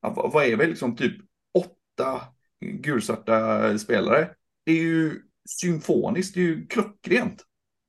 vad 0.00 0.44
är 0.44 0.56
vi, 0.56 0.66
liksom 0.66 0.96
typ 0.96 1.16
åtta 1.54 2.20
gulsvarta 2.60 3.78
spelare. 3.78 4.30
Det 4.64 4.72
är 4.72 4.82
ju 4.82 5.22
symfoniskt, 5.48 6.34
det 6.34 6.40
är 6.40 6.44
ju 6.44 6.66
klockrent. 6.66 7.44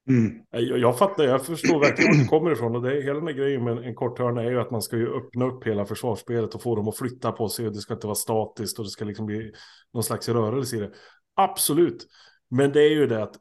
Mm. 0.10 0.41
Jag, 0.50 0.79
jag 0.79 0.98
fattar, 0.98 1.24
jag 1.24 1.46
förstår 1.46 1.79
verkligen 1.79 2.12
var 2.12 2.24
det 2.24 2.29
kommer 2.29 2.51
ifrån. 2.51 2.75
Och 2.75 2.81
det 2.81 2.98
är, 2.98 3.01
hela 3.01 3.20
den 3.20 3.27
här 3.27 3.34
grejen 3.34 3.63
med 3.63 3.77
en 3.77 3.96
kort 3.96 4.20
hörna 4.20 4.43
är 4.43 4.51
ju 4.51 4.60
att 4.60 4.72
man 4.72 4.81
ska 4.81 4.98
ju 4.98 5.17
öppna 5.17 5.46
upp 5.46 5.67
hela 5.67 5.86
försvarsspelet 5.86 6.55
och 6.55 6.62
få 6.62 6.75
dem 6.75 6.88
att 6.88 6.98
flytta 6.98 7.31
på 7.31 7.50
sig. 7.50 7.67
Och 7.67 7.74
det 7.74 7.79
ska 7.79 7.93
inte 7.93 8.08
vara 8.08 8.15
statiskt 8.15 8.79
och 8.79 8.86
det 8.86 8.91
ska 8.91 9.05
liksom 9.05 9.25
bli 9.25 9.51
någon 9.93 10.03
slags 10.03 10.29
rörelse 10.29 10.75
i 10.75 10.79
det. 10.79 10.91
Absolut. 11.36 12.08
Men 12.50 12.72
det 12.72 12.81
är 12.81 12.89
ju 12.89 13.08
det 13.08 13.24
att 13.24 13.36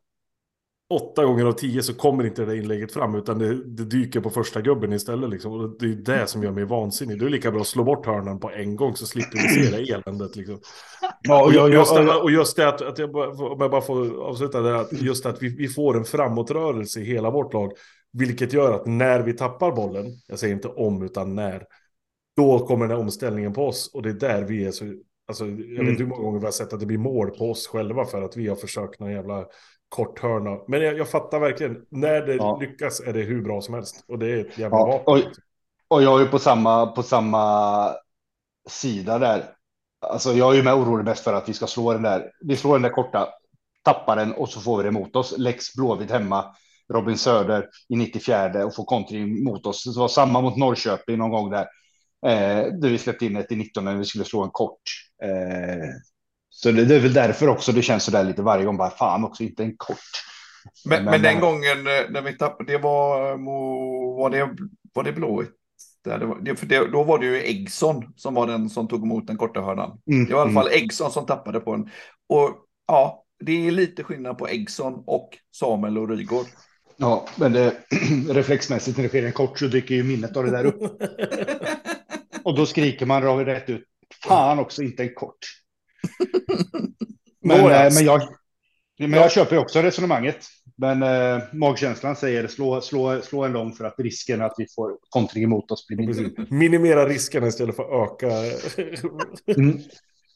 åtta 0.90 1.24
gånger 1.24 1.44
av 1.44 1.52
tio 1.52 1.82
så 1.82 1.94
kommer 1.94 2.26
inte 2.26 2.44
det 2.44 2.56
inlägget 2.56 2.92
fram 2.92 3.14
utan 3.14 3.38
det, 3.38 3.64
det 3.64 3.84
dyker 3.84 4.20
på 4.20 4.30
första 4.30 4.60
gubben 4.60 4.92
istället. 4.92 5.30
Liksom. 5.30 5.52
Och 5.52 5.78
det 5.78 5.86
är 5.86 6.20
det 6.20 6.26
som 6.26 6.42
gör 6.42 6.52
mig 6.52 6.64
vansinnig. 6.64 7.18
Det 7.18 7.26
är 7.26 7.30
lika 7.30 7.50
bra 7.50 7.60
att 7.60 7.66
slå 7.66 7.84
bort 7.84 8.06
hörnan 8.06 8.40
på 8.40 8.50
en 8.50 8.76
gång 8.76 8.96
så 8.96 9.06
slipper 9.06 9.38
vi 9.38 9.48
se 9.48 9.76
det 9.76 9.92
eländet. 9.92 10.36
Liksom. 10.36 10.60
Ja, 11.22 11.44
och, 11.44 11.70
just 11.70 11.94
det, 11.94 12.14
och 12.14 12.30
just 12.30 12.56
det 12.56 12.68
att, 12.68 12.82
att 12.82 12.98
jag, 12.98 13.16
om 13.16 13.56
jag 13.60 13.70
bara 13.70 13.80
får 13.80 14.22
avsluta 14.22 14.60
det, 14.60 14.80
att 14.80 14.92
just 14.92 15.26
att 15.26 15.42
vi, 15.42 15.56
vi 15.56 15.68
får 15.68 15.96
en 15.96 16.04
framåtrörelse 16.04 17.00
i 17.00 17.04
hela 17.04 17.30
vårt 17.30 17.52
lag. 17.52 17.72
Vilket 18.12 18.52
gör 18.52 18.72
att 18.72 18.86
när 18.86 19.20
vi 19.20 19.32
tappar 19.32 19.72
bollen, 19.72 20.06
jag 20.26 20.38
säger 20.38 20.54
inte 20.54 20.68
om 20.68 21.02
utan 21.02 21.34
när, 21.34 21.64
då 22.36 22.58
kommer 22.58 22.88
den 22.88 22.96
här 22.96 23.02
omställningen 23.04 23.52
på 23.52 23.66
oss. 23.66 23.90
Och 23.94 24.02
det 24.02 24.08
är 24.08 24.14
där 24.14 24.42
vi 24.42 24.64
är 24.64 24.70
så 24.70 24.84
Alltså, 25.30 25.44
jag 25.46 25.84
vet 25.84 25.88
inte 25.88 26.02
hur 26.02 26.10
många 26.10 26.22
gånger 26.22 26.38
vi 26.38 26.44
har 26.44 26.52
sett 26.52 26.72
att 26.72 26.80
det 26.80 26.86
blir 26.86 26.98
mål 26.98 27.30
på 27.30 27.50
oss 27.50 27.66
själva 27.66 28.04
för 28.04 28.22
att 28.22 28.36
vi 28.36 28.48
har 28.48 28.56
försökt 28.56 29.00
någon 29.00 29.12
jävla 29.12 29.44
kort 29.88 30.18
hörna. 30.18 30.58
Men 30.68 30.82
jag, 30.82 30.98
jag 30.98 31.08
fattar 31.08 31.40
verkligen, 31.40 31.86
när 31.88 32.26
det 32.26 32.34
ja. 32.34 32.58
lyckas 32.60 33.00
är 33.00 33.12
det 33.12 33.20
hur 33.20 33.42
bra 33.42 33.60
som 33.60 33.74
helst. 33.74 34.04
Och 34.08 34.18
det 34.18 34.30
är 34.30 34.40
ett 34.40 34.58
jävla 34.58 34.78
ja, 34.78 34.86
vapen. 34.86 35.14
Och, 35.14 35.96
och 35.96 36.02
jag 36.02 36.22
är 36.22 36.26
på 36.26 36.38
samma, 36.38 36.86
på 36.86 37.02
samma 37.02 37.94
sida 38.68 39.18
där. 39.18 39.44
Alltså 40.00 40.32
jag 40.32 40.52
är 40.52 40.56
ju 40.56 40.62
med 40.62 40.74
orolig 40.74 41.04
mest 41.04 41.24
för 41.24 41.34
att 41.34 41.48
vi 41.48 41.54
ska 41.54 41.66
slå 41.66 41.92
den 41.92 42.02
där. 42.02 42.30
Vi 42.40 42.56
slår 42.56 42.72
den 42.72 42.82
där 42.82 42.90
korta, 42.90 43.28
tappar 43.84 44.16
den 44.16 44.32
och 44.32 44.48
så 44.48 44.60
får 44.60 44.78
vi 44.78 44.84
det 44.84 44.90
mot 44.90 45.16
oss. 45.16 45.34
Lex 45.38 45.74
Blåvitt 45.74 46.10
hemma. 46.10 46.44
Robin 46.92 47.18
Söder 47.18 47.68
i 47.88 47.96
94 47.96 48.66
och 48.66 48.74
får 48.74 48.84
kontring 48.84 49.44
mot 49.44 49.66
oss. 49.66 49.84
Det 49.84 50.00
var 50.00 50.08
samma 50.08 50.40
mot 50.40 50.56
Norrköping 50.56 51.18
någon 51.18 51.30
gång 51.30 51.50
där. 51.50 51.66
Eh, 52.26 52.72
där 52.72 52.88
vi 52.88 52.98
släppte 52.98 53.26
in 53.26 53.36
ett 53.36 53.52
i 53.52 53.56
19 53.56 53.84
när 53.84 53.96
vi 53.96 54.04
skulle 54.04 54.24
slå 54.24 54.42
en 54.42 54.50
kort. 54.50 54.82
Eh, 55.22 55.88
så 56.50 56.70
det, 56.70 56.84
det, 56.84 56.94
är 56.94 57.00
väl 57.00 57.12
därför 57.12 57.48
också 57.48 57.72
det 57.72 57.82
känns 57.82 58.04
så 58.04 58.10
där 58.10 58.24
lite 58.24 58.42
varje 58.42 58.64
gång. 58.64 58.76
Bara 58.76 58.90
fan 58.90 59.24
också, 59.24 59.42
inte 59.42 59.62
en 59.62 59.76
kort. 59.76 59.98
Men, 60.84 61.04
men, 61.04 61.10
men 61.10 61.22
den 61.22 61.40
gången 61.40 61.78
eh, 61.86 62.10
när 62.10 62.22
vi 62.22 62.38
tappade, 62.38 62.72
det 62.72 62.78
var, 62.78 63.36
var 64.18 64.30
det, 64.30 64.56
var 64.92 65.02
det 65.02 65.12
blåvitt? 65.12 65.59
Det, 66.04 66.36
det, 66.42 66.56
för 66.56 66.66
det, 66.66 66.90
då 66.92 67.02
var 67.02 67.18
det 67.18 67.26
ju 67.26 67.42
Eggson 67.42 68.12
som 68.16 68.34
var 68.34 68.46
den 68.46 68.70
som 68.70 68.88
tog 68.88 69.02
emot 69.02 69.26
den 69.26 69.36
korta 69.36 69.60
hörnan. 69.60 70.00
Mm, 70.10 70.26
det 70.26 70.34
var 70.34 70.40
i 70.40 70.42
alla 70.42 70.52
fall 70.52 70.68
mm. 70.68 70.82
Eggson 70.82 71.10
som 71.10 71.26
tappade 71.26 71.60
på 71.60 71.76
den. 71.76 71.90
Och 72.28 72.50
ja, 72.86 73.24
det 73.40 73.66
är 73.66 73.70
lite 73.70 74.04
skillnad 74.04 74.38
på 74.38 74.48
Eggson 74.48 75.02
och 75.06 75.38
Samuel 75.56 75.98
och 75.98 76.08
Rygård. 76.08 76.46
Ja, 76.96 77.28
men 77.36 77.52
det, 77.52 77.76
reflexmässigt 78.28 78.96
när 78.96 79.02
det 79.02 79.08
sker 79.08 79.26
en 79.26 79.32
kort 79.32 79.58
så 79.58 79.66
dyker 79.66 79.94
ju 79.94 80.02
minnet 80.02 80.36
av 80.36 80.44
det 80.44 80.50
där 80.50 80.64
upp. 80.64 80.82
och 82.44 82.56
då 82.56 82.66
skriker 82.66 83.06
man 83.06 83.44
rätt 83.44 83.70
ut. 83.70 83.84
Fan 84.24 84.58
också, 84.58 84.82
inte 84.82 85.02
en 85.02 85.14
kort. 85.14 85.38
men, 87.44 87.60
äh, 87.60 87.94
men, 87.94 88.04
jag, 88.04 88.22
men 88.98 89.12
jag 89.12 89.32
köper 89.32 89.58
också 89.58 89.82
resonemanget. 89.82 90.46
Men 90.80 91.02
äh, 91.02 91.42
magkänslan 91.52 92.16
säger 92.16 92.48
slå, 92.48 92.80
slå, 92.80 93.20
slå 93.22 93.44
en 93.44 93.52
lång 93.52 93.72
för 93.72 93.84
att 93.84 93.94
risken 93.98 94.42
att 94.42 94.54
vi 94.58 94.66
får 94.74 94.96
kontring 95.08 95.44
emot 95.44 95.70
oss 95.70 95.86
blir 95.86 95.96
mindre. 95.96 96.46
Minimera 96.50 97.08
risken 97.08 97.44
istället 97.44 97.76
för 97.76 97.82
att 97.82 98.12
öka. 98.12 98.26
mm. 99.56 99.78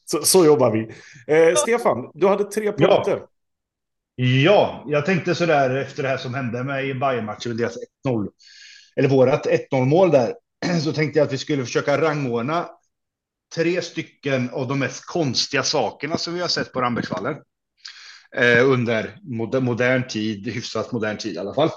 så, 0.05 0.21
så, 0.21 0.45
jobbar 0.45 0.71
vi. 0.71 0.79
Eh, 1.33 1.55
Stefan, 1.55 2.11
du 2.13 2.27
hade 2.27 2.43
tre 2.43 2.71
punkter. 2.71 3.17
Ja. 3.17 3.27
Ja, 4.17 4.83
jag 4.87 5.05
tänkte 5.05 5.35
så 5.35 5.45
där 5.45 5.75
efter 5.75 6.03
det 6.03 6.09
här 6.09 6.17
som 6.17 6.33
hände 6.33 6.63
med 6.63 6.85
i 6.85 6.93
Bayern-matchen, 6.93 7.57
deras 7.57 7.77
1-0, 8.07 8.29
eller 8.95 9.09
vårat 9.09 9.45
1-0 9.71 9.85
mål 9.85 10.11
där, 10.11 10.33
så 10.83 10.93
tänkte 10.93 11.19
jag 11.19 11.25
att 11.25 11.33
vi 11.33 11.37
skulle 11.37 11.65
försöka 11.65 12.01
rangordna 12.01 12.69
tre 13.55 13.81
stycken 13.81 14.49
av 14.49 14.67
de 14.67 14.79
mest 14.79 15.05
konstiga 15.05 15.63
sakerna 15.63 16.17
som 16.17 16.33
vi 16.33 16.41
har 16.41 16.47
sett 16.47 16.73
på 16.73 16.81
Rambergsvallen 16.81 17.35
eh, 18.37 18.69
under 18.69 19.17
moder, 19.23 19.61
modern 19.61 20.07
tid, 20.07 20.47
hyfsat 20.47 20.91
modern 20.91 21.17
tid 21.17 21.35
i 21.35 21.37
alla 21.37 21.53
fall. 21.53 21.69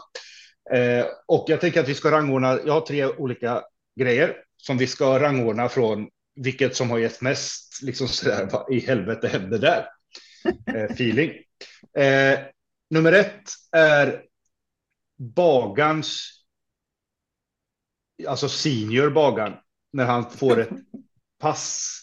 Eh, 0.74 1.06
och 1.26 1.44
jag 1.48 1.60
tänker 1.60 1.80
att 1.80 1.88
vi 1.88 1.94
ska 1.94 2.10
rangordna. 2.10 2.58
Jag 2.66 2.72
har 2.72 2.80
tre 2.80 3.06
olika 3.06 3.62
grejer 4.00 4.36
som 4.56 4.78
vi 4.78 4.86
ska 4.86 5.18
rangordna 5.18 5.68
från 5.68 6.08
vilket 6.34 6.76
som 6.76 6.90
har 6.90 6.98
gett 6.98 7.20
mest 7.20 7.82
liksom 7.82 8.08
så 8.08 8.28
där, 8.28 8.48
vad 8.52 8.72
i 8.72 8.80
helvete 8.80 9.28
hände 9.28 9.58
där? 9.58 9.86
Eh, 10.74 10.82
feeling. 10.82 11.30
Eh, 11.98 12.38
nummer 12.90 13.12
ett 13.12 13.50
är 13.72 14.22
Bagans, 15.18 16.30
alltså 18.26 18.48
senior 18.48 19.10
Bagan, 19.10 19.52
när 19.92 20.04
han 20.04 20.30
får 20.30 20.60
ett 20.60 20.70
pass, 21.38 22.00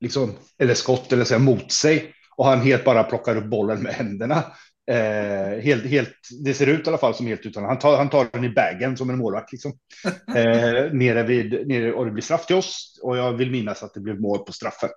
liksom, 0.00 0.36
eller 0.58 0.74
skott 0.74 1.12
eller 1.12 1.24
så 1.24 1.38
mot 1.38 1.72
sig 1.72 2.14
och 2.40 2.46
han 2.46 2.60
helt 2.60 2.84
bara 2.84 3.04
plockar 3.04 3.36
upp 3.36 3.44
bollen 3.44 3.82
med 3.82 3.94
händerna. 3.94 4.44
Eh, 4.90 5.62
helt, 5.62 5.86
helt, 5.86 6.14
det 6.44 6.54
ser 6.54 6.66
ut 6.66 6.86
i 6.86 6.88
alla 6.90 6.98
fall 6.98 7.14
som 7.14 7.26
helt 7.26 7.46
utan. 7.46 7.64
Han 7.64 7.78
tar, 7.78 7.96
han 7.96 8.10
tar 8.10 8.26
den 8.32 8.44
i 8.44 8.48
bagen 8.48 8.96
som 8.96 9.10
en 9.10 9.18
målvakt. 9.18 9.52
Liksom. 9.52 9.72
Eh, 10.36 10.92
nere 10.92 11.22
vid, 11.22 11.68
nere, 11.68 11.92
och 11.92 12.04
det 12.04 12.10
blir 12.10 12.22
straff 12.22 12.46
till 12.46 12.56
oss. 12.56 13.00
Och 13.02 13.16
jag 13.16 13.32
vill 13.32 13.50
minnas 13.50 13.82
att 13.82 13.94
det 13.94 14.00
blev 14.00 14.20
mål 14.20 14.38
på 14.38 14.52
straffen. 14.52 14.88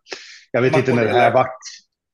Jag 0.51 0.61
vet 0.61 0.71
Man 0.71 0.79
inte 0.79 0.93
när 0.93 1.03
det 1.03 1.09
här 1.09 1.33
vart. 1.33 1.57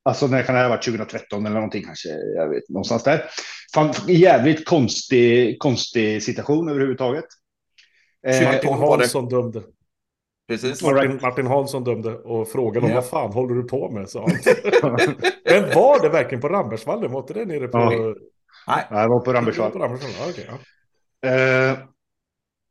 Alltså 0.06 0.28
när 0.28 0.44
kan 0.44 0.56
det 0.56 0.62
ha 0.62 0.70
varit 0.70 0.86
2013 0.86 1.46
eller 1.46 1.56
någonting 1.56 1.84
kanske. 1.84 2.10
Jag 2.36 2.50
vet 2.50 2.70
någonstans 2.70 3.04
där. 3.04 3.26
Fan, 3.74 3.94
jävligt 4.08 4.66
konstig, 4.66 5.60
konstig 5.60 6.24
situation 6.24 6.70
överhuvudtaget. 6.70 7.26
Eh, 8.28 8.44
Martin 8.44 8.74
Hansson 8.74 9.30
dömde. 9.30 9.64
Precis. 10.50 10.82
Martin, 10.82 11.20
Martin 11.22 11.48
Hansson 11.48 11.84
dömde 11.84 12.16
och 12.16 12.48
frågade 12.48 12.86
om 12.86 12.92
ja. 12.92 12.96
vad 12.96 13.10
fan 13.10 13.34
håller 13.34 13.56
du 13.56 13.64
på 13.64 13.92
med? 13.92 14.10
Sa 14.10 14.28
Men 15.44 15.74
var 15.76 16.02
det 16.02 16.10
verkligen 16.10 16.42
på 16.42 16.50
Rambergsvallen? 16.50 17.12
Var 17.12 17.20
inte 17.20 17.34
det 17.34 17.46
nere 17.46 17.68
på... 17.68 17.78
Ja. 17.78 18.16
Nej, 18.68 18.88
det 18.90 19.08
var 19.08 19.20
på 19.20 19.34
Rambergsvallen. 19.34 20.00
Ja, 20.20 20.30
okay, 20.30 20.46
ja. 21.22 21.30
eh, 21.30 21.78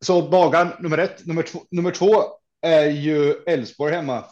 så 0.05 0.23
Bagan 0.23 0.69
nummer 0.81 0.99
ett. 0.99 1.27
Nummer 1.27 1.43
två, 1.43 1.59
nummer 1.71 1.91
två 1.91 2.25
är 2.63 2.87
ju 2.87 3.35
Elfsborg 3.47 3.95
hemma 3.95 4.25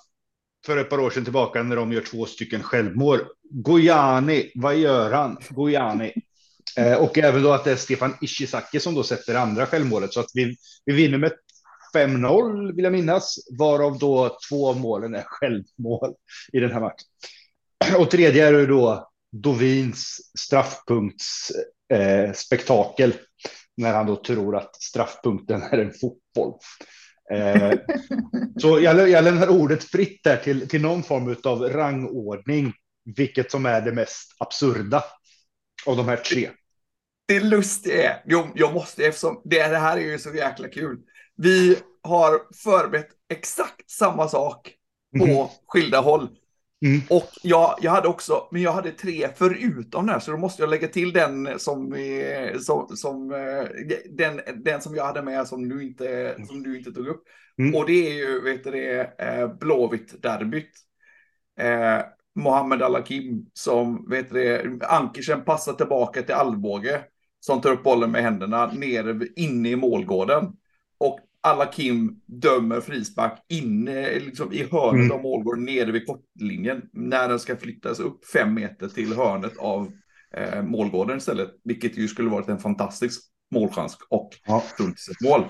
för 0.66 0.76
ett 0.76 0.90
par 0.90 1.00
år 1.00 1.10
sedan 1.10 1.24
tillbaka 1.24 1.62
när 1.62 1.76
de 1.76 1.92
gör 1.92 2.00
två 2.00 2.26
stycken 2.26 2.62
självmål. 2.62 3.20
Gojani, 3.50 4.52
vad 4.54 4.76
gör 4.76 5.12
han? 5.12 5.38
Gojani. 5.50 6.12
Eh, 6.76 6.94
och 6.94 7.18
även 7.18 7.42
då 7.42 7.52
att 7.52 7.64
det 7.64 7.72
är 7.72 7.76
Stefan 7.76 8.14
Ishizaki 8.20 8.80
som 8.80 8.94
då 8.94 9.02
sätter 9.02 9.34
andra 9.34 9.66
självmålet. 9.66 10.12
Så 10.12 10.20
att 10.20 10.30
vi, 10.34 10.56
vi 10.84 10.92
vinner 10.92 11.18
med 11.18 11.32
5-0 11.94 12.74
vill 12.74 12.84
jag 12.84 12.92
minnas, 12.92 13.36
varav 13.58 13.98
då 13.98 14.38
två 14.48 14.68
av 14.68 14.80
målen 14.80 15.14
är 15.14 15.24
självmål 15.26 16.14
i 16.52 16.60
den 16.60 16.72
här 16.72 16.80
matchen. 16.80 17.06
Och 17.98 18.10
tredje 18.10 18.46
är 18.46 18.66
då 18.66 19.10
Dovins 19.32 20.20
straffpunktsspektakel 20.38 23.10
eh, 23.10 23.16
när 23.76 23.92
han 23.92 24.06
då 24.06 24.16
tror 24.16 24.56
att 24.56 24.82
straffpunkten 24.82 25.62
är 25.62 25.78
en 25.78 25.92
fotboll. 25.92 26.52
Eh, 27.32 27.72
så 28.60 28.80
jag, 28.80 29.08
jag 29.08 29.24
lämnar 29.24 29.48
ordet 29.48 29.84
fritt 29.84 30.20
där 30.24 30.36
till, 30.36 30.68
till 30.68 30.82
någon 30.82 31.02
form 31.02 31.36
av 31.44 31.62
rangordning, 31.62 32.72
vilket 33.16 33.50
som 33.50 33.66
är 33.66 33.80
det 33.80 33.92
mest 33.92 34.36
absurda 34.38 35.04
av 35.86 35.96
de 35.96 36.08
här 36.08 36.16
tre. 36.16 36.50
det 37.28 37.40
lustiga 37.40 38.10
är, 38.10 38.22
jo, 38.26 38.46
jag 38.54 38.74
måste, 38.74 39.06
eftersom 39.06 39.42
det, 39.44 39.68
det 39.68 39.78
här 39.78 39.96
är 39.96 40.00
ju 40.00 40.18
så 40.18 40.34
jäkla 40.34 40.68
kul. 40.68 40.98
Vi 41.36 41.78
har 42.02 42.40
förberett 42.54 43.08
exakt 43.30 43.90
samma 43.90 44.28
sak 44.28 44.72
på 45.18 45.26
Mhm. 45.26 45.48
skilda 45.66 46.00
håll. 46.00 46.28
Mm. 46.84 47.00
Och 47.10 47.28
jag, 47.42 47.78
jag 47.80 47.90
hade 47.90 48.08
också, 48.08 48.48
men 48.50 48.62
jag 48.62 48.72
hade 48.72 48.90
tre 48.90 49.28
förutom 49.36 50.06
den 50.06 50.12
här, 50.12 50.20
så 50.20 50.30
då 50.30 50.36
måste 50.36 50.62
jag 50.62 50.70
lägga 50.70 50.88
till 50.88 51.12
den 51.12 51.58
som, 51.58 51.92
eh, 51.92 52.58
som, 52.58 52.88
som 52.96 53.32
eh, 53.32 53.64
den, 54.10 54.40
den 54.64 54.80
som 54.82 54.94
jag 54.94 55.04
hade 55.04 55.22
med 55.22 55.46
som 55.46 55.68
du 55.68 55.86
inte, 55.86 56.36
som 56.48 56.62
du 56.62 56.78
inte 56.78 56.92
tog 56.92 57.08
upp. 57.08 57.22
Mm. 57.58 57.74
Och 57.74 57.86
det 57.86 57.92
är 58.08 58.12
ju, 58.14 58.40
vet 58.40 58.64
du 58.64 58.70
det, 58.70 59.14
eh, 59.18 59.48
Blåvitt-derbyt. 59.58 60.70
Eh, 61.60 62.00
Mohammed 62.34 62.82
Al-Hakim 62.82 63.46
som, 63.52 64.10
vet 64.10 64.30
du 64.30 64.34
det, 64.34 64.86
Ankersen 64.86 65.44
passar 65.44 65.72
tillbaka 65.72 66.22
till 66.22 66.34
Alvbåge 66.34 67.00
som 67.40 67.60
tar 67.60 67.72
upp 67.72 67.82
bollen 67.82 68.10
med 68.10 68.22
händerna 68.22 68.66
nere 68.66 69.26
inne 69.36 69.68
i 69.68 69.76
målgården. 69.76 70.52
Och 70.98 71.20
Al-Hakim 71.46 72.20
dömer 72.26 72.80
frispark 72.80 73.32
inne 73.48 74.18
liksom 74.18 74.52
i 74.52 74.66
hörnet 74.72 75.00
Mm. 75.04 75.12
av 75.12 75.22
målgården 75.22 75.64
nere 75.64 75.92
vid 75.92 76.06
kortlinjen 76.06 76.82
när 76.92 77.28
den 77.28 77.38
ska 77.38 77.56
flyttas 77.56 78.00
upp 78.00 78.24
fem 78.32 78.54
meter 78.54 78.88
till 78.88 79.14
hörnet 79.14 79.56
av 79.58 79.92
eh, 80.36 80.62
målgården 80.62 81.18
istället. 81.18 81.50
Vilket 81.64 81.96
ju 81.98 82.08
skulle 82.08 82.28
varit 82.30 82.48
en 82.48 82.58
fantastisk 82.58 83.20
målchans 83.54 83.98
och 84.08 84.30
Ja. 84.46 84.62
mål. 85.24 85.44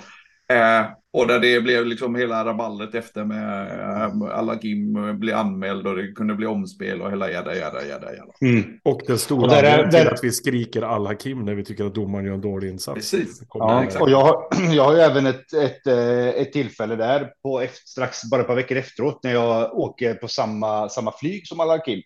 Eh, 0.52 0.86
och 1.12 1.26
där 1.26 1.40
det 1.40 1.60
blev 1.60 1.86
liksom 1.86 2.14
hela 2.14 2.44
rabaldet 2.44 2.94
efter 2.94 3.24
med 3.24 3.66
eh, 3.80 4.38
alla 4.38 4.56
Kim 4.56 5.18
blev 5.20 5.36
anmäld 5.36 5.86
och 5.86 5.96
det 5.96 6.12
kunde 6.12 6.34
bli 6.34 6.46
omspel 6.46 7.02
och 7.02 7.10
hela 7.10 7.30
jädra 7.30 7.54
jädra 7.54 7.82
jädra 7.82 8.12
jädra. 8.12 8.32
Mm. 8.40 8.64
Och 8.84 9.00
den 9.06 9.18
stora 9.18 9.42
Och 9.42 9.48
där 9.48 9.62
är- 9.62 9.66
anledningen 9.66 9.90
till 9.90 10.04
där- 10.04 10.12
att 10.14 10.24
vi 10.24 10.32
skriker 10.32 10.82
alla 10.82 11.14
Kim 11.14 11.44
när 11.44 11.54
vi 11.54 11.64
tycker 11.64 11.84
att 11.86 11.94
domaren 11.94 12.26
gör 12.26 12.34
en 12.34 12.40
dålig 12.40 12.68
insats. 12.70 12.94
Precis. 12.94 13.42
Ja, 13.54 13.74
där. 13.74 13.82
exakt. 13.82 14.02
och 14.02 14.10
jag 14.10 14.20
har, 14.24 14.48
jag 14.74 14.84
har 14.84 14.92
ju 14.94 15.00
även 15.00 15.26
ett, 15.26 15.52
ett, 15.52 15.86
eh, 15.86 16.28
ett 16.28 16.52
tillfälle 16.52 16.96
där 16.96 17.30
på 17.42 17.60
efter, 17.60 17.80
strax 17.86 18.24
bara 18.30 18.40
ett 18.40 18.46
par 18.46 18.54
veckor 18.56 18.76
efteråt 18.76 19.20
när 19.22 19.32
jag 19.32 19.74
åker 19.78 20.14
på 20.14 20.28
samma, 20.28 20.88
samma 20.88 21.12
flyg 21.12 21.46
som 21.46 21.60
Allan 21.60 21.80
Kim. 21.84 22.02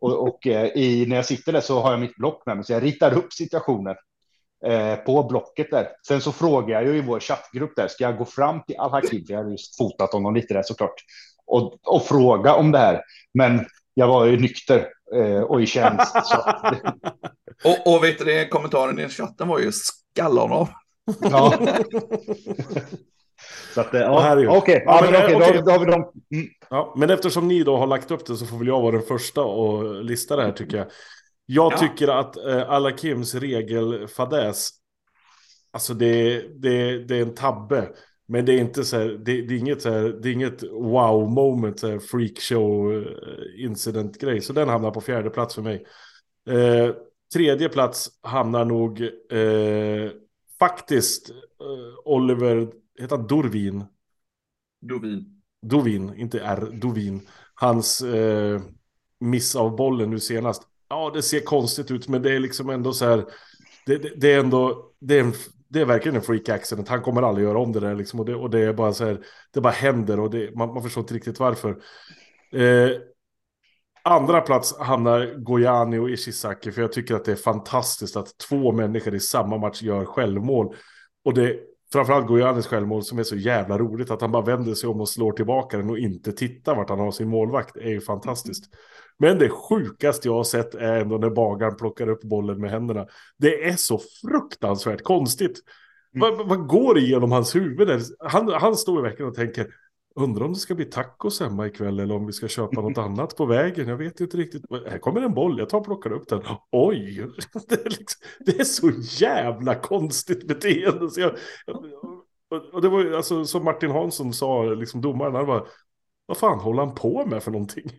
Och, 0.00 0.22
och 0.28 0.46
eh, 0.46 0.64
i, 0.74 1.06
när 1.08 1.16
jag 1.16 1.24
sitter 1.26 1.52
där 1.52 1.60
så 1.60 1.80
har 1.80 1.90
jag 1.90 2.00
mitt 2.00 2.16
block 2.16 2.42
med 2.46 2.56
mig 2.56 2.64
så 2.64 2.72
jag 2.72 2.82
ritar 2.82 3.14
upp 3.18 3.32
situationen 3.32 3.94
eh, 4.66 4.96
på 4.96 5.22
blocket 5.22 5.70
där. 5.70 5.88
Sen 6.06 6.20
så 6.20 6.32
frågar 6.32 6.82
jag 6.82 6.92
ju 6.92 6.98
i 6.98 7.00
vår 7.00 7.20
chattgrupp 7.20 7.76
där, 7.76 7.88
ska 7.88 8.04
jag 8.04 8.18
gå 8.18 8.24
fram 8.24 8.62
till 8.62 8.76
Al-Hakim, 8.78 9.26
för 9.26 9.32
jag 9.32 9.38
hade 9.38 9.50
just 9.50 9.76
fotat 9.76 10.12
honom 10.12 10.34
lite 10.34 10.54
där 10.54 10.62
såklart, 10.62 10.94
och, 11.46 11.78
och 11.82 12.04
fråga 12.04 12.54
om 12.54 12.72
det 12.72 12.78
här. 12.78 13.02
Men 13.34 13.66
jag 13.94 14.08
var 14.08 14.24
ju 14.24 14.40
nykter 14.40 14.88
eh, 15.14 15.40
och 15.40 15.62
i 15.62 15.66
tjänst. 15.66 16.12
Så, 16.24 16.52
Och, 17.64 17.94
och 17.94 18.04
vet 18.04 18.18
du 18.18 18.24
det, 18.24 18.48
kommentaren 18.48 18.98
i 18.98 19.08
chatten 19.08 19.48
var 19.48 19.58
ju 19.58 19.72
skalla 19.72 20.40
honom. 20.40 20.66
ja. 21.20 21.54
Så 23.74 23.80
att, 23.80 23.94
eh, 23.94 24.00
ja, 24.00 24.56
okej, 24.56 24.82
Ja, 24.86 25.04
ja, 25.04 25.10
men 25.10 25.22
okej, 25.22 25.36
okej. 25.36 25.52
då, 25.56 25.62
då 25.62 25.70
har 25.70 25.78
vi 25.78 25.84
dem. 25.90 26.12
Mm. 26.34 26.46
Ja, 26.70 26.94
men 26.96 27.10
eftersom 27.10 27.48
ni 27.48 27.62
då 27.62 27.76
har 27.76 27.86
lagt 27.86 28.10
upp 28.10 28.26
det 28.26 28.36
så 28.36 28.46
får 28.46 28.58
väl 28.58 28.66
jag 28.66 28.80
vara 28.80 28.92
den 28.92 29.02
första 29.02 29.42
och 29.42 30.04
lista 30.04 30.36
det 30.36 30.42
här 30.42 30.52
tycker 30.52 30.76
jag. 30.76 30.86
Jag 31.50 31.72
Ja. 31.72 31.78
tycker 31.78 32.08
att 32.08 32.36
eh, 32.36 32.70
alla 32.70 32.96
Kims 32.96 33.34
regelfadäs, 33.34 34.70
alltså 35.70 35.94
det, 35.94 36.40
det, 36.62 37.04
det 37.04 37.16
är 37.16 37.22
en 37.22 37.34
tabbe. 37.34 37.88
Men 38.26 38.44
det 38.44 38.52
är 38.52 38.58
inte 38.60 38.84
så 38.84 38.96
här, 38.96 39.08
det, 39.08 39.42
det 39.42 39.54
är 39.54 39.58
inget 39.58 39.82
så 39.82 39.90
här, 39.90 40.02
det 40.22 40.28
är 40.28 40.32
inget 40.32 40.62
wow 40.62 41.30
moment, 41.30 41.80
så 41.80 41.88
här 41.88 41.98
freakshow 41.98 42.92
eh, 42.92 43.64
incident 43.64 44.18
grej. 44.20 44.40
Så 44.40 44.52
den 44.52 44.68
hamnar 44.68 44.90
på 44.90 45.00
fjärde 45.00 45.30
plats 45.30 45.54
för 45.54 45.62
mig. 45.62 45.86
Eh, 46.50 46.94
tredje 47.34 47.68
plats 47.68 48.08
hamnar 48.22 48.64
nog 48.64 49.00
eh, 49.32 50.10
faktiskt 50.58 51.30
eh, 51.30 51.34
Oliver, 52.04 52.68
heter 52.98 53.16
han 53.16 53.26
Dorvin? 53.26 53.84
Dovin. 54.80 55.42
Dovin, 55.62 56.14
inte 56.14 56.40
R, 56.40 56.68
Dovin. 56.72 57.28
Hans 57.54 58.00
eh, 58.02 58.60
miss 59.20 59.56
av 59.56 59.76
bollen 59.76 60.10
nu 60.10 60.20
senast. 60.20 60.62
Ja, 60.88 61.10
det 61.14 61.22
ser 61.22 61.40
konstigt 61.40 61.90
ut, 61.90 62.08
men 62.08 62.22
det 62.22 62.36
är 62.36 62.40
liksom 62.40 62.70
ändå 62.70 62.92
så 62.92 63.04
här. 63.04 63.24
Det, 63.86 63.98
det, 63.98 64.12
det 64.16 64.32
är 64.32 64.40
ändå, 64.40 64.92
det 65.00 65.18
är, 65.18 65.20
en, 65.20 65.32
det 65.68 65.80
är 65.80 65.84
verkligen 65.84 66.16
en 66.16 66.22
freak 66.22 66.48
accident. 66.48 66.88
Han 66.88 67.02
kommer 67.02 67.22
aldrig 67.22 67.46
göra 67.46 67.58
om 67.58 67.72
det 67.72 67.80
där 67.80 67.94
liksom. 67.94 68.20
Och 68.20 68.26
det, 68.26 68.34
och 68.34 68.50
det 68.50 68.60
är 68.60 68.72
bara 68.72 68.92
så 68.92 69.04
här, 69.04 69.20
det 69.52 69.60
bara 69.60 69.72
händer 69.72 70.20
och 70.20 70.30
det, 70.30 70.56
man, 70.56 70.74
man 70.74 70.82
förstår 70.82 71.00
inte 71.00 71.14
riktigt 71.14 71.40
varför. 71.40 71.70
Eh, 72.52 72.90
andra 74.02 74.40
plats 74.40 74.78
hamnar 74.78 75.34
Gojani 75.44 75.98
och 75.98 76.10
Ishizaki, 76.10 76.72
för 76.72 76.80
jag 76.80 76.92
tycker 76.92 77.14
att 77.14 77.24
det 77.24 77.32
är 77.32 77.36
fantastiskt 77.36 78.16
att 78.16 78.38
två 78.38 78.72
människor 78.72 79.14
i 79.14 79.20
samma 79.20 79.58
match 79.58 79.82
gör 79.82 80.04
självmål. 80.04 80.74
Och 81.24 81.34
det 81.34 81.60
framförallt 81.92 82.26
Gojanis 82.26 82.66
självmål 82.66 83.02
som 83.02 83.18
är 83.18 83.22
så 83.22 83.36
jävla 83.36 83.78
roligt 83.78 84.10
att 84.10 84.20
han 84.20 84.32
bara 84.32 84.44
vänder 84.44 84.74
sig 84.74 84.88
om 84.88 85.00
och 85.00 85.08
slår 85.08 85.32
tillbaka 85.32 85.76
den 85.76 85.90
och 85.90 85.98
inte 85.98 86.32
tittar 86.32 86.74
vart 86.76 86.88
han 86.90 86.98
har 86.98 87.10
sin 87.10 87.28
målvakt 87.28 87.76
är 87.76 87.88
ju 87.90 88.00
fantastiskt. 88.00 88.64
Men 89.18 89.38
det 89.38 89.48
sjukaste 89.48 90.28
jag 90.28 90.34
har 90.34 90.44
sett 90.44 90.74
är 90.74 91.00
ändå 91.00 91.18
när 91.18 91.30
bagaren 91.30 91.76
plockar 91.76 92.08
upp 92.08 92.20
bollen 92.22 92.60
med 92.60 92.70
händerna. 92.70 93.06
Det 93.38 93.64
är 93.64 93.76
så 93.76 94.00
fruktansvärt 94.22 95.02
konstigt. 95.02 95.58
Vad, 96.12 96.36
vad- 96.38 96.48
vad 96.48 96.66
går 96.66 96.98
igenom 96.98 97.32
hans 97.32 97.54
huvud? 97.56 97.88
Han, 98.18 98.48
han 98.52 98.76
står 98.76 98.98
i 99.06 99.10
veckan 99.10 99.26
och 99.28 99.34
tänker 99.34 99.66
Undrar 100.18 100.44
om 100.44 100.52
det 100.52 100.58
ska 100.58 100.74
bli 100.74 100.84
tacos 100.84 101.40
hemma 101.40 101.66
ikväll 101.66 102.00
eller 102.00 102.14
om 102.14 102.26
vi 102.26 102.32
ska 102.32 102.48
köpa 102.48 102.80
något 102.80 102.98
annat 102.98 103.36
på 103.36 103.46
vägen. 103.46 103.88
Jag 103.88 103.96
vet 103.96 104.20
inte 104.20 104.36
riktigt. 104.36 104.62
Här 104.90 104.98
kommer 104.98 105.20
en 105.20 105.34
boll, 105.34 105.58
jag 105.58 105.68
tar 105.68 105.78
och 105.78 105.84
plockar 105.84 106.12
upp 106.12 106.28
den. 106.28 106.42
Oj! 106.72 107.26
Det 107.68 107.74
är, 107.86 107.90
liksom, 107.90 108.26
det 108.46 108.60
är 108.60 108.64
så 108.64 108.90
jävla 109.24 109.74
konstigt 109.74 110.48
beteende. 110.48 111.10
Så 111.10 111.20
jag, 111.20 111.36
och- 112.72 112.82
det 112.82 112.88
var 112.88 113.00
ju 113.04 113.16
alltså 113.16 113.44
som 113.44 113.64
Martin 113.64 113.90
Hansson 113.90 114.32
sa, 114.32 114.62
liksom 114.62 115.00
domaren, 115.00 115.34
han 115.34 115.46
bara, 115.46 115.64
vad 116.26 116.36
fan 116.36 116.58
håller 116.58 116.84
han 116.84 116.94
på 116.94 117.26
med 117.26 117.42
för 117.42 117.50
någonting? 117.50 117.90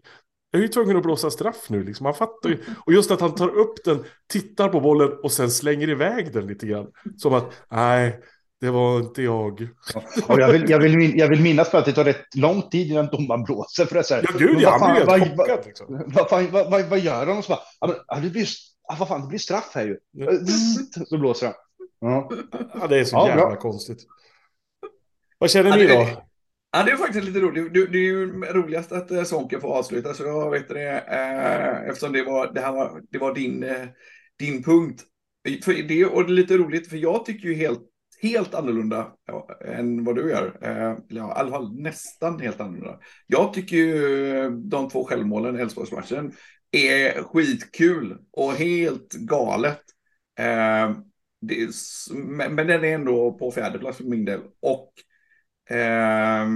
Jag 0.52 0.60
är 0.60 0.64
ju 0.64 0.68
tvungen 0.68 0.98
att 0.98 1.04
blåsa 1.04 1.32
straff 1.32 1.70
nu, 1.70 1.84
liksom. 1.84 2.06
han 2.06 2.16
fattar 2.16 2.50
ju. 2.50 2.58
Och 2.86 2.94
just 2.94 3.12
att 3.12 3.22
han 3.22 3.36
tar 3.36 3.50
upp 3.50 3.84
den, 3.86 4.04
tittar 4.28 4.70
på 4.70 4.80
bollen 4.80 5.12
och 5.24 5.32
sen 5.32 5.52
slänger 5.52 5.90
iväg 5.90 6.34
den 6.34 6.48
lite 6.48 6.68
grann. 6.68 6.88
Som 7.18 7.34
att, 7.34 7.54
nej, 7.72 8.20
det 8.62 8.70
var 8.70 9.00
inte 9.00 9.22
jag. 9.22 9.68
Och 10.28 10.40
jag, 10.40 10.52
vill, 10.52 10.70
jag, 10.70 10.80
vill, 10.80 11.18
jag 11.20 11.28
vill 11.28 11.42
minnas 11.42 11.72
på 11.72 11.78
att 11.78 11.86
det 11.86 11.92
tar 11.94 12.04
rätt 12.04 12.36
lång 12.36 12.62
tid 12.70 12.92
innan 12.92 13.08
domaren 13.08 13.44
blåser 13.44 13.86
för 13.86 13.96
det. 13.96 14.04
Så 14.04 14.14
här. 14.16 14.26
Ja, 14.32 14.38
gud, 14.40 14.58
ja, 14.62 14.70
han 14.70 14.80
fan, 14.80 14.96
helt 14.96 15.08
vad- 15.38 15.48
chockad 15.48 15.66
liksom. 15.66 16.04
Vad, 16.08 16.30
fan, 16.30 16.48
vad, 16.52 16.72
vad, 16.72 16.86
vad 16.86 17.00
gör 17.00 17.26
han? 17.26 17.38
Och 17.38 17.44
så 17.44 17.50
bara, 17.50 17.60
ja, 17.80 17.88
men, 17.88 17.96
ja, 18.08 18.16
det 18.16 18.30
blir, 18.30 18.48
ja, 18.88 18.96
vad 19.00 19.08
fan, 19.08 19.22
det 19.22 19.28
blir 19.28 19.40
straff 19.40 19.72
här 19.74 19.86
ju. 19.86 19.98
Ja. 20.12 20.32
Så 21.06 21.18
blåser 21.18 21.46
han. 21.46 21.56
Ja. 22.02 22.30
Ja, 22.82 22.88
det 22.88 23.00
är 23.00 23.04
så 23.04 23.16
Ja, 23.16 23.28
jävla 23.28 23.46
bra. 23.48 23.56
konstigt. 23.56 23.98
Vad 25.38 25.50
känner 25.52 25.70
Ja, 25.70 25.76
ni 25.76 25.86
det- 25.86 25.94
då? 25.96 26.08
Ja, 26.72 26.84
det 26.84 26.92
är 26.92 26.96
faktiskt 26.98 27.26
lite 27.26 27.40
roligt. 27.40 27.74
Det, 27.74 27.86
det 27.88 27.98
är 27.98 28.04
ju 28.04 28.42
roligast 28.42 28.92
att 28.92 29.12
eh, 29.12 29.24
Sonke 29.24 29.60
får 29.60 29.68
avsluta, 29.78 30.14
så 30.14 30.24
jag 30.24 30.52
vet 30.52 30.70
det, 30.70 30.90
eh, 30.92 31.90
eftersom 31.90 32.14
det 32.14 32.24
var, 32.24 32.54
det 32.54 32.62
här 32.62 32.72
var, 32.72 33.02
det 33.12 33.18
var 33.18 33.34
din, 33.36 33.64
eh, 33.64 33.88
din 34.40 34.64
punkt. 34.64 35.04
För 35.66 35.88
det, 35.88 36.06
och 36.06 36.26
det 36.26 36.32
är 36.32 36.34
lite 36.34 36.58
roligt, 36.58 36.90
för 36.90 36.98
jag 36.98 37.26
tycker 37.26 37.48
ju 37.48 37.56
helt, 37.56 37.80
helt 38.22 38.54
annorlunda 38.54 39.12
ja, 39.26 39.50
än 39.66 40.04
vad 40.04 40.16
du 40.16 40.30
gör. 40.30 40.58
Eh, 40.62 40.98
ja, 41.08 41.28
I 41.28 41.40
alla 41.40 41.52
fall 41.52 41.82
nästan 41.82 42.40
helt 42.40 42.60
annorlunda. 42.60 43.00
Jag 43.28 43.54
tycker 43.54 43.78
ju 43.78 44.38
eh, 44.38 44.52
de 44.52 44.90
två 44.90 45.06
självmålen 45.06 45.56
i 45.56 45.62
Elfsborgsmatchen 45.62 46.32
är 46.72 47.24
skitkul 47.24 48.18
och 48.32 48.54
helt 48.54 49.14
galet. 49.14 49.82
Eh, 50.40 50.98
det 51.42 51.62
är, 51.62 51.70
men, 52.14 52.56
men 52.56 52.68
den 52.68 52.84
är 52.84 52.96
ändå 52.96 53.34
på 53.34 53.52
fjärde 53.52 53.80
plats 53.80 53.98
för 53.98 54.04
min 54.04 54.26
del. 54.26 54.42
Och 54.62 54.94
eh, 55.76 56.48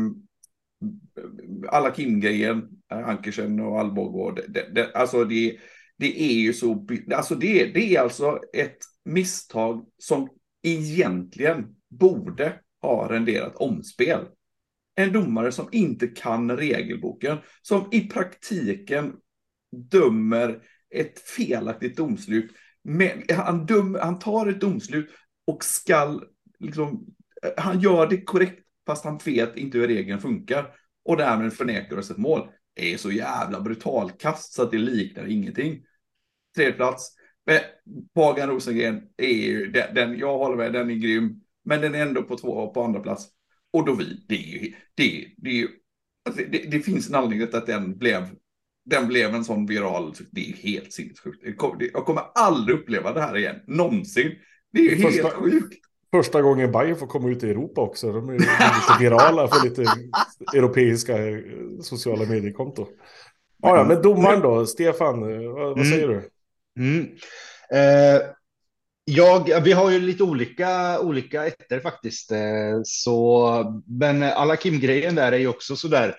alla 1.67 1.91
Kim-grejen, 1.91 2.69
eh, 2.91 3.10
Ankersen 3.10 3.60
och 3.60 3.80
Alvbåge, 3.80 4.43
det, 4.47 4.69
det, 4.76 4.93
alltså 4.93 5.23
det, 5.23 5.58
det 5.97 6.21
är 6.21 6.34
ju 6.34 6.54
så, 6.54 6.88
alltså 7.15 7.36
det, 7.36 7.65
det 7.65 7.95
är 7.95 8.02
alltså 8.02 8.39
ett 8.54 8.78
misstag 9.06 9.86
som 9.97 10.30
egentligen 10.63 11.76
borde 11.89 12.60
ha 12.82 13.12
renderat 13.12 13.56
omspel. 13.56 14.26
En 14.95 15.13
domare 15.13 15.52
som 15.52 15.69
inte 15.71 16.08
kan 16.08 16.58
regelboken, 16.58 17.38
som 17.62 17.88
i 17.91 18.08
praktiken 18.08 19.13
dömer 19.91 20.62
ett 20.95 21.19
felaktigt 21.19 21.97
domslut. 21.97 22.52
Men 22.84 23.23
han, 23.30 23.65
döm, 23.65 23.97
han 24.02 24.19
tar 24.19 24.47
ett 24.47 24.62
domslut 24.62 25.10
och 25.47 25.63
skall 25.63 26.23
liksom, 26.60 27.06
han 27.58 27.80
gör 27.80 28.08
det 28.08 28.21
korrekt 28.21 28.60
fast 28.86 29.06
han 29.06 29.19
vet 29.26 29.58
inte 29.58 29.78
hur 29.78 29.88
regeln 29.88 30.19
funkar 30.19 30.76
och 31.06 31.17
därmed 31.17 31.54
förnekar 31.54 31.97
oss 31.97 32.12
ett 32.12 32.17
mål. 32.17 32.49
Det 32.73 32.93
är 32.93 32.97
så 32.97 33.12
jävla 33.12 33.62
brutalkast 33.62 34.54
så 34.54 34.63
att 34.63 34.71
det 34.71 34.78
liknar 34.78 35.26
ingenting. 35.26 35.84
Tredje 36.56 36.73
plats. 36.73 37.15
Men 37.45 37.60
Bagan 38.15 38.49
Rosengren 38.49 39.01
är 39.17 39.34
ju, 39.34 39.71
den, 39.71 39.95
den, 39.95 40.17
jag 40.17 40.38
håller 40.38 40.56
med, 40.56 40.73
den 40.73 40.89
är 40.89 40.95
grym. 40.95 41.41
Men 41.65 41.82
den 41.82 41.95
är 41.95 42.01
ändå 42.01 42.23
på 42.23 42.38
två 42.38 42.67
på 42.73 42.84
andra 42.84 42.99
plats. 42.99 43.27
Och 43.73 43.86
då 43.86 43.95
vi, 43.95 44.25
det 44.27 44.36
är 44.36 44.62
ju, 44.62 44.73
det, 44.95 45.27
det 45.38 45.49
är 45.49 45.53
ju, 45.53 45.67
alltså 46.25 46.41
det, 46.49 46.71
det 46.71 46.79
finns 46.79 47.10
en 47.10 47.15
anledning 47.15 47.47
till 47.47 47.58
att 47.58 47.65
den 47.65 47.97
blev 47.97 48.27
den 48.86 49.08
blev 49.08 49.36
en 49.36 49.43
sån 49.43 49.65
viral, 49.65 50.13
det 50.32 50.49
är 50.49 50.53
helt 50.53 50.93
sinnessjukt. 50.93 51.43
Jag 51.93 52.06
kommer 52.06 52.23
aldrig 52.36 52.79
uppleva 52.79 53.13
det 53.13 53.21
här 53.21 53.38
igen, 53.38 53.56
någonsin. 53.67 54.32
Det 54.73 54.79
är 54.79 54.84
ju 54.84 54.95
helt 54.95 55.34
sjukt. 55.34 55.73
Första 56.12 56.41
gången 56.41 56.71
Bayern 56.71 56.95
får 56.95 57.08
komma 57.08 57.29
ut 57.29 57.43
i 57.43 57.49
Europa 57.49 57.82
också. 57.82 58.12
De 58.12 58.29
är 58.29 58.34
lite 58.34 58.97
virala 58.99 59.47
för 59.47 59.63
lite 59.63 59.86
europeiska 60.58 61.27
eh, 61.27 61.39
sociala 61.82 62.25
mediekonto. 62.25 62.88
Ja, 63.62 63.77
ja, 63.77 63.84
men 63.84 64.01
domaren 64.01 64.41
då, 64.41 64.65
Stefan, 64.65 65.23
eh, 65.23 65.51
vad, 65.51 65.63
vad 65.63 65.77
mm. 65.77 65.89
säger 65.89 66.08
du? 66.08 66.29
Mm. 66.79 67.03
Eh, 67.73 68.21
jag, 69.05 69.62
vi 69.62 69.71
har 69.71 69.91
ju 69.91 69.99
lite 69.99 70.23
olika, 70.23 70.99
olika 70.99 71.45
ettor 71.45 71.79
faktiskt. 71.79 72.31
Eh, 72.31 72.81
så, 72.83 73.81
men 73.88 74.23
alla 74.23 74.55
Kim-grejen 74.55 75.15
där 75.15 75.31
är 75.31 75.38
ju 75.38 75.47
också 75.47 75.75
så 75.75 75.88
där. 75.88 76.15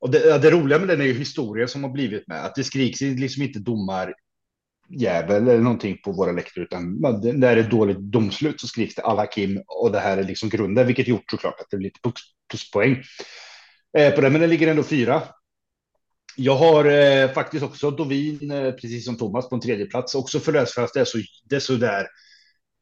Och 0.00 0.10
det, 0.10 0.38
det, 0.38 0.50
roliga 0.50 0.78
med 0.78 0.88
den 0.88 1.00
är 1.00 1.04
ju 1.04 1.14
historien 1.14 1.68
som 1.68 1.84
har 1.84 1.90
blivit 1.90 2.28
med. 2.28 2.44
Att 2.44 2.54
det 2.54 2.64
skriks 2.64 3.00
liksom 3.00 3.42
inte 3.42 3.58
domar 3.58 4.14
jävel 4.88 5.48
eller 5.48 5.60
någonting 5.60 5.98
på 6.04 6.12
våra 6.12 6.32
läktare, 6.32 6.64
utan 6.64 7.00
när 7.22 7.56
det 7.56 7.62
är 7.62 7.70
dåligt 7.70 7.98
domslut 7.98 8.60
så 8.60 8.66
skriks 8.66 8.94
det 8.94 9.02
alla 9.02 9.26
Kim 9.26 9.62
och 9.66 9.92
det 9.92 10.00
här 10.00 10.18
är 10.18 10.24
liksom 10.24 10.48
grunden, 10.48 10.86
vilket 10.86 11.08
gjort 11.08 11.30
såklart 11.30 11.60
att 11.60 11.66
det 11.70 11.76
blir 11.76 11.88
lite 11.88 12.20
pluspoäng 12.50 13.02
eh, 13.98 14.14
på 14.14 14.20
det, 14.20 14.30
men 14.30 14.40
det 14.40 14.46
ligger 14.46 14.68
ändå 14.68 14.82
fyra. 14.82 15.22
Jag 16.42 16.56
har 16.56 16.84
eh, 16.84 17.32
faktiskt 17.32 17.64
också 17.64 17.90
Dovin, 17.90 18.50
eh, 18.50 18.72
precis 18.72 19.04
som 19.04 19.16
Thomas, 19.16 19.48
på 19.48 19.54
en 19.54 19.60
tredje 19.60 19.86
plats, 19.86 20.14
också 20.14 20.40
för 20.40 20.52
det, 20.52 20.66
för 20.66 20.84
att 20.84 20.94
det 20.94 21.00
är 21.00 21.04
så, 21.04 21.18
det 21.44 21.56
är 21.56 21.60
så 21.60 21.72
där. 21.72 22.06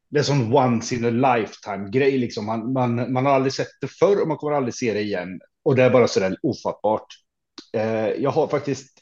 Det 0.09 0.19
är 0.19 0.23
sån 0.23 0.53
once 0.53 0.95
in 0.95 1.05
a 1.05 1.35
lifetime 1.35 1.89
grej, 1.89 2.17
liksom. 2.17 2.45
Man, 2.45 2.73
man, 2.73 3.13
man 3.13 3.25
har 3.25 3.33
aldrig 3.33 3.53
sett 3.53 3.67
det 3.81 3.87
förr 3.87 4.21
och 4.21 4.27
man 4.27 4.37
kommer 4.37 4.53
aldrig 4.53 4.75
se 4.75 4.93
det 4.93 5.01
igen. 5.01 5.39
Och 5.63 5.75
det 5.75 5.83
är 5.83 5.89
bara 5.89 6.07
så 6.07 6.19
där 6.19 6.37
ofattbart. 6.43 7.05
Eh, 7.73 8.07
jag 8.07 8.31
har 8.31 8.47
faktiskt 8.47 8.97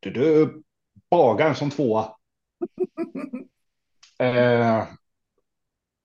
du, 0.00 0.10
du, 0.10 0.62
bagaren 1.10 1.54
som 1.54 1.70
tvåa 1.70 2.08
eh, 4.18 4.84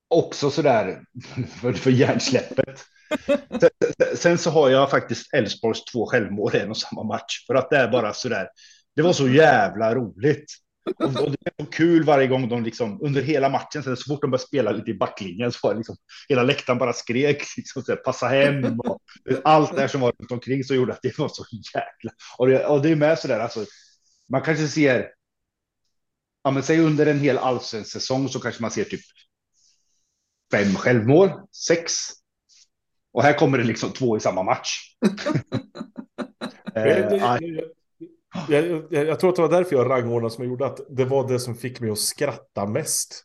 också 0.08 0.50
sådär 0.50 1.04
för, 1.60 1.72
för 1.72 1.90
hjärnsläppet. 1.90 2.84
sen, 3.60 4.16
sen, 4.16 4.38
så 4.38 4.50
har 4.50 4.70
jag 4.70 4.90
faktiskt 4.90 5.34
Elfsborgs 5.34 5.84
två 5.84 6.06
självmål 6.06 6.56
i 6.56 6.58
en 6.58 6.70
och 6.70 6.76
samma 6.76 7.02
match. 7.02 7.46
För 7.46 7.54
att 7.54 7.70
det 7.70 7.76
är 7.76 7.88
bara 7.88 8.12
sådär. 8.12 8.48
Det 8.96 9.02
var 9.02 9.12
så 9.12 9.28
jävla 9.28 9.94
roligt. 9.94 10.54
Och, 10.96 11.12
det 11.12 11.36
är 11.44 11.64
så 11.64 11.70
kul 11.70 12.04
varje 12.04 12.26
gång 12.26 12.48
de 12.48 12.64
liksom 12.64 13.02
under 13.02 13.22
hela 13.22 13.48
matchen, 13.48 13.82
så, 13.82 13.96
fort 13.96 14.20
de 14.20 14.30
började 14.30 14.46
spela 14.46 14.70
lite 14.70 14.90
i 14.90 14.94
backlinjen 14.94 15.52
så 15.52 15.58
var 15.62 15.74
liksom, 15.74 15.96
hela 16.28 16.42
läktaren 16.42 16.78
bara 16.78 16.92
skrek 16.92 17.44
liksom, 17.56 17.82
så 17.82 17.96
passa 17.96 18.26
hem 18.26 18.80
och 18.80 18.98
allt 19.44 19.76
det 19.76 19.88
som 19.88 20.00
var 20.00 20.12
runt 20.18 20.32
omkring 20.32 20.64
så 20.64 20.74
gjorde 20.74 20.92
att 20.92 21.02
det 21.02 21.18
var 21.18 21.28
så 21.28 21.44
jäkla. 21.74 22.10
Och 22.38 22.46
det, 22.46 22.66
och 22.66 22.82
det 22.82 22.90
är 22.90 22.96
med 22.96 23.18
så 23.18 23.28
där 23.28 23.40
alltså. 23.40 23.64
Man 24.28 24.42
kanske 24.42 24.68
ser 24.68 25.08
ja, 26.42 26.50
men 26.50 26.62
säg 26.62 26.80
under 26.80 27.06
en 27.06 27.20
hel 27.20 27.38
allsvensk 27.38 27.92
säsong 27.92 28.28
så 28.28 28.40
kanske 28.40 28.62
man 28.62 28.70
ser 28.70 28.84
typ 28.84 29.00
fem 30.52 30.74
självmål, 30.74 31.30
sex. 31.66 31.92
Och 33.18 33.24
här 33.24 33.32
kommer 33.32 33.58
det 33.58 33.64
liksom 33.64 33.90
två 33.90 34.16
i 34.16 34.20
samma 34.20 34.42
match. 34.42 34.96
eh, 36.74 36.88
jag, 38.48 38.82
jag, 38.90 39.06
jag, 39.06 39.20
tror 39.20 39.30
att 39.30 39.36
det 39.36 39.42
var 39.42 39.48
därför 39.48 39.76
jag 39.76 39.90
rangordnade 39.90 40.34
som 40.34 40.44
jag 40.44 40.50
gjorde, 40.50 40.66
att 40.66 40.80
det 40.88 41.04
var 41.04 41.28
det 41.28 41.40
som 41.40 41.54
fick 41.54 41.80
mig 41.80 41.90
att 41.90 41.98
skratta 41.98 42.66
mest. 42.66 43.24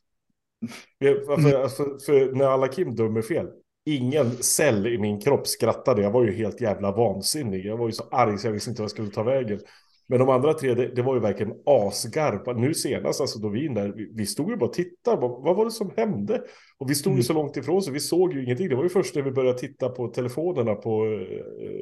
För, 1.03 1.25
för, 1.25 1.67
för, 1.67 2.05
för 2.05 2.35
när 2.35 2.45
alla 2.45 2.67
Kim 2.67 2.95
dömer 2.95 3.21
fel, 3.21 3.47
ingen 3.85 4.31
cell 4.31 4.87
i 4.87 4.97
min 4.97 5.21
kropp 5.21 5.47
skrattade. 5.47 6.01
Jag 6.01 6.11
var 6.11 6.23
ju 6.23 6.31
helt 6.31 6.61
jävla 6.61 6.91
vansinnig. 6.91 7.65
Jag 7.65 7.77
var 7.77 7.87
ju 7.87 7.91
så 7.91 8.03
arg 8.11 8.37
så 8.37 8.47
jag 8.47 8.53
visste 8.53 8.69
inte 8.69 8.81
vad 8.81 8.85
jag 8.85 8.91
skulle 8.91 9.11
ta 9.11 9.23
vägen. 9.23 9.59
Men 10.07 10.19
de 10.19 10.29
andra 10.29 10.53
tre, 10.53 10.73
det, 10.73 10.87
det 10.87 11.01
var 11.01 11.13
ju 11.13 11.19
verkligen 11.19 11.53
asgarpa. 11.65 12.53
Nu 12.53 12.73
senast, 12.73 13.21
alltså 13.21 13.39
då 13.39 13.49
vi 13.49 13.67
där, 13.67 13.93
vi, 13.95 14.11
vi 14.13 14.25
stod 14.25 14.49
ju 14.49 14.57
bara 14.57 14.65
och 14.65 14.73
tittade. 14.73 15.21
Vad, 15.21 15.43
vad, 15.43 15.55
var 15.55 15.65
det 15.65 15.71
som 15.71 15.91
hände? 15.97 16.41
Och 16.77 16.89
vi 16.89 16.95
stod 16.95 17.11
mm. 17.11 17.17
ju 17.17 17.23
så 17.23 17.33
långt 17.33 17.57
ifrån 17.57 17.81
så 17.81 17.91
vi 17.91 17.99
såg 17.99 18.33
ju 18.33 18.43
ingenting. 18.43 18.69
Det 18.69 18.75
var 18.75 18.83
ju 18.83 18.89
först 18.89 19.15
när 19.15 19.21
vi 19.21 19.31
började 19.31 19.59
titta 19.59 19.89
på 19.89 20.07
telefonerna 20.07 20.75
på 20.75 21.05
uh, 21.05 21.19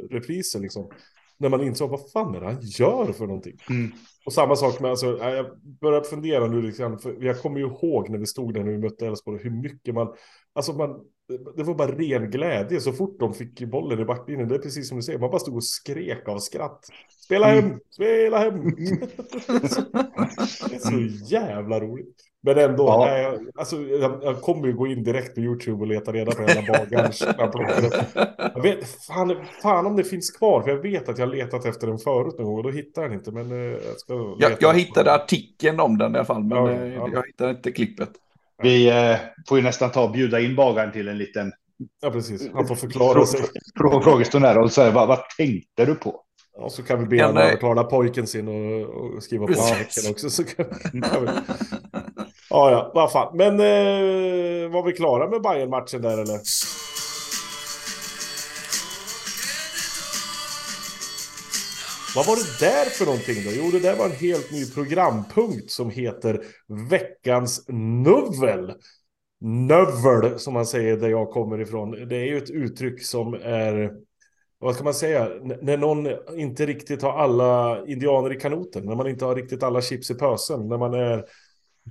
repriser 0.10 0.60
liksom. 0.60 0.90
När 1.38 1.50
man 1.50 1.62
insåg 1.62 1.90
vad 1.90 2.12
fan 2.12 2.36
är 2.36 2.40
det 2.40 2.46
han 2.46 2.62
gör 2.62 3.12
för 3.12 3.28
någonting. 3.28 3.58
Mm. 3.70 3.92
Och 4.26 4.34
samma 4.34 4.56
sak 4.56 4.80
med, 4.80 4.92
alltså, 4.92 5.18
jag 5.18 5.46
börjar 5.82 6.02
fundera 6.02 6.48
nu, 6.48 6.62
liksom, 6.62 7.00
för 7.00 7.24
jag 7.24 7.42
kommer 7.42 7.60
ju 7.60 7.66
ihåg 7.66 8.10
när 8.10 8.18
vi 8.18 8.26
stod 8.26 8.54
där 8.54 8.64
när 8.64 8.72
vi 8.72 8.78
mötte 8.78 9.08
Elfsborg, 9.08 9.44
hur 9.44 9.52
mycket 9.52 9.94
man, 9.94 10.14
alltså 10.54 10.74
man, 10.74 11.00
det 11.56 11.64
var 11.64 11.74
bara 11.74 11.92
ren 11.92 12.32
glädje 12.32 12.80
så 12.80 12.94
fort 12.94 13.20
de 13.20 13.34
fick 13.34 13.64
bollen 13.64 14.00
i 14.00 14.06
backlinjen. 14.06 14.50
Det 14.50 14.56
är 14.56 14.60
precis 14.60 14.88
som 14.90 14.98
du 14.98 15.04
säger, 15.04 15.20
man 15.20 15.30
bara 15.30 15.40
stod 15.40 15.56
och 15.56 15.64
skrek 15.64 16.28
av 16.28 16.40
skratt. 16.40 16.86
Spela 17.26 17.48
hem, 17.48 17.66
mm. 17.66 17.80
spela 17.90 18.38
hem. 18.40 18.64
det 20.70 20.76
är 20.76 20.80
så 20.80 21.26
jävla 21.34 21.80
roligt. 21.80 22.16
Men 22.44 22.58
ändå, 22.58 22.84
ja. 22.84 23.06
nej, 23.06 23.24
jag, 23.24 23.48
alltså, 23.56 23.82
jag, 23.82 24.20
jag, 24.24 24.42
kommer 24.42 24.68
ju 24.68 24.74
gå 24.74 24.88
in 24.88 25.04
direkt 25.04 25.36
på 25.36 25.42
YouTube 25.42 25.82
och 25.82 25.88
leta 25.88 26.12
reda 26.12 26.32
på 26.32 26.42
hela 26.42 26.62
bagaren. 26.62 27.12
jag 28.56 28.62
vet, 28.62 28.88
fan, 28.88 29.36
fan 29.62 29.86
om 29.86 29.96
det 29.96 30.04
finns 30.04 30.32
kvar, 30.32 30.62
för 30.62 30.70
jag 30.70 30.78
vet 30.78 31.10
att 31.10 31.18
jag 31.18 31.30
letat 31.30 31.66
efter 31.66 31.88
den 31.88 31.98
förut 31.98 32.36
någon 32.38 32.46
gång 32.46 32.58
och 32.58 32.64
då 32.64 32.70
hittar 32.70 33.02
jag 33.02 33.12
den 33.12 33.20
inte. 33.20 33.32
Men 33.32 33.52
eh, 33.52 33.78
jag, 34.08 34.36
jag, 34.40 34.52
jag 34.60 34.74
hittade 34.74 35.14
artikeln 35.14 35.80
om 35.80 35.98
den 35.98 36.16
i 36.16 36.18
alla 36.18 36.26
fall, 36.26 36.44
men 36.44 36.58
ja, 36.58 36.72
eh, 36.72 36.94
ja. 36.94 37.10
jag 37.14 37.26
hittade 37.28 37.52
inte 37.52 37.72
klippet. 37.72 38.12
Vi 38.64 38.90
eh, 38.90 39.18
får 39.50 39.58
ju 39.58 39.64
nästan 39.64 39.92
ta 39.92 40.04
och 40.04 40.12
bjuda 40.12 40.40
in 40.40 40.56
bagaren 40.56 40.92
till 40.92 41.08
en 41.08 41.18
liten... 41.18 41.52
Ja, 42.02 42.12
precis. 42.12 42.50
Han 42.54 42.68
får 42.68 42.76
förklara 42.76 43.26
sig. 43.26 43.42
Frågestund 44.04 44.46
här 44.46 44.58
och 44.58 44.72
säga 44.72 44.92
vad, 44.92 45.08
vad 45.08 45.30
tänkte 45.38 45.86
du 45.86 45.96
på? 45.96 46.22
Och 46.58 46.72
så 46.72 46.84
kan 46.84 47.00
vi 47.00 47.06
be 47.06 47.24
honom 47.24 47.38
övertala 47.38 47.84
pojken 47.84 48.28
sin 48.28 48.48
och, 48.48 48.82
och 48.82 49.24
skriva 49.24 49.48
på 49.48 49.54
artikeln 49.54 50.12
också. 50.12 50.30
Så 50.30 50.44
kan, 50.44 50.66
kan 51.02 51.22
vi... 51.22 51.28
Ja, 52.50 52.72
ja, 52.72 52.92
vad 52.94 53.12
fan. 53.12 53.38
Men 53.38 53.60
eh, 53.60 54.70
var 54.72 54.84
vi 54.84 54.92
klara 54.92 55.30
med 55.30 55.42
bayern 55.42 55.70
matchen 55.70 56.02
där 56.02 56.18
eller? 56.18 56.40
Vad 62.16 62.26
var 62.28 62.36
det 62.36 62.66
där 62.66 62.86
för 62.86 63.06
någonting 63.06 63.36
då? 63.46 63.52
Jo, 63.54 63.72
det 63.72 63.80
där 63.80 63.96
var 63.96 64.06
en 64.06 64.12
helt 64.12 64.52
ny 64.52 64.66
programpunkt 64.66 65.72
som 65.72 65.90
heter 65.90 66.44
Veckans 66.90 67.66
Nuvel. 68.04 68.74
Növel, 69.42 70.40
som 70.40 70.54
man 70.54 70.66
säger 70.66 70.98
där 70.98 71.10
jag 71.10 71.30
kommer 71.30 71.62
ifrån. 71.62 71.92
Det 71.92 72.16
är 72.16 72.26
ju 72.26 72.38
ett 72.38 72.50
uttryck 72.50 73.06
som 73.06 73.34
är, 73.34 73.92
vad 74.60 74.76
ska 74.76 74.84
man 74.84 74.94
säga, 74.94 75.30
när 75.62 75.78
någon 75.78 76.08
inte 76.40 76.66
riktigt 76.66 77.02
har 77.02 77.12
alla 77.12 77.82
indianer 77.86 78.34
i 78.36 78.40
kanoten, 78.40 78.86
när 78.86 78.96
man 78.96 79.08
inte 79.08 79.26
har 79.26 79.36
riktigt 79.36 79.64
alla 79.64 79.82
chips 79.82 80.12
i 80.12 80.16
pösen, 80.16 80.68
när 80.68 80.78
man 80.78 80.94
är 80.94 81.26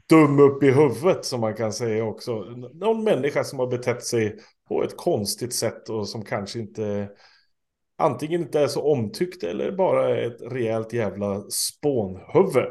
dum 0.08 0.40
upp 0.40 0.62
i 0.62 0.70
huvudet 0.70 1.24
som 1.24 1.40
man 1.40 1.54
kan 1.54 1.72
säga 1.72 2.04
också. 2.04 2.40
Någon 2.74 3.04
människa 3.04 3.44
som 3.44 3.58
har 3.58 3.66
betett 3.66 4.04
sig 4.04 4.36
på 4.68 4.84
ett 4.84 4.96
konstigt 4.96 5.54
sätt 5.54 5.88
och 5.88 6.08
som 6.08 6.24
kanske 6.24 6.58
inte 6.58 7.08
antingen 8.00 8.40
inte 8.40 8.60
är 8.60 8.66
så 8.66 8.92
omtyckt 8.92 9.42
eller 9.42 9.72
bara 9.72 10.20
ett 10.20 10.42
rejält 10.42 10.92
jävla 10.92 11.42
spånhuvud. 11.50 12.68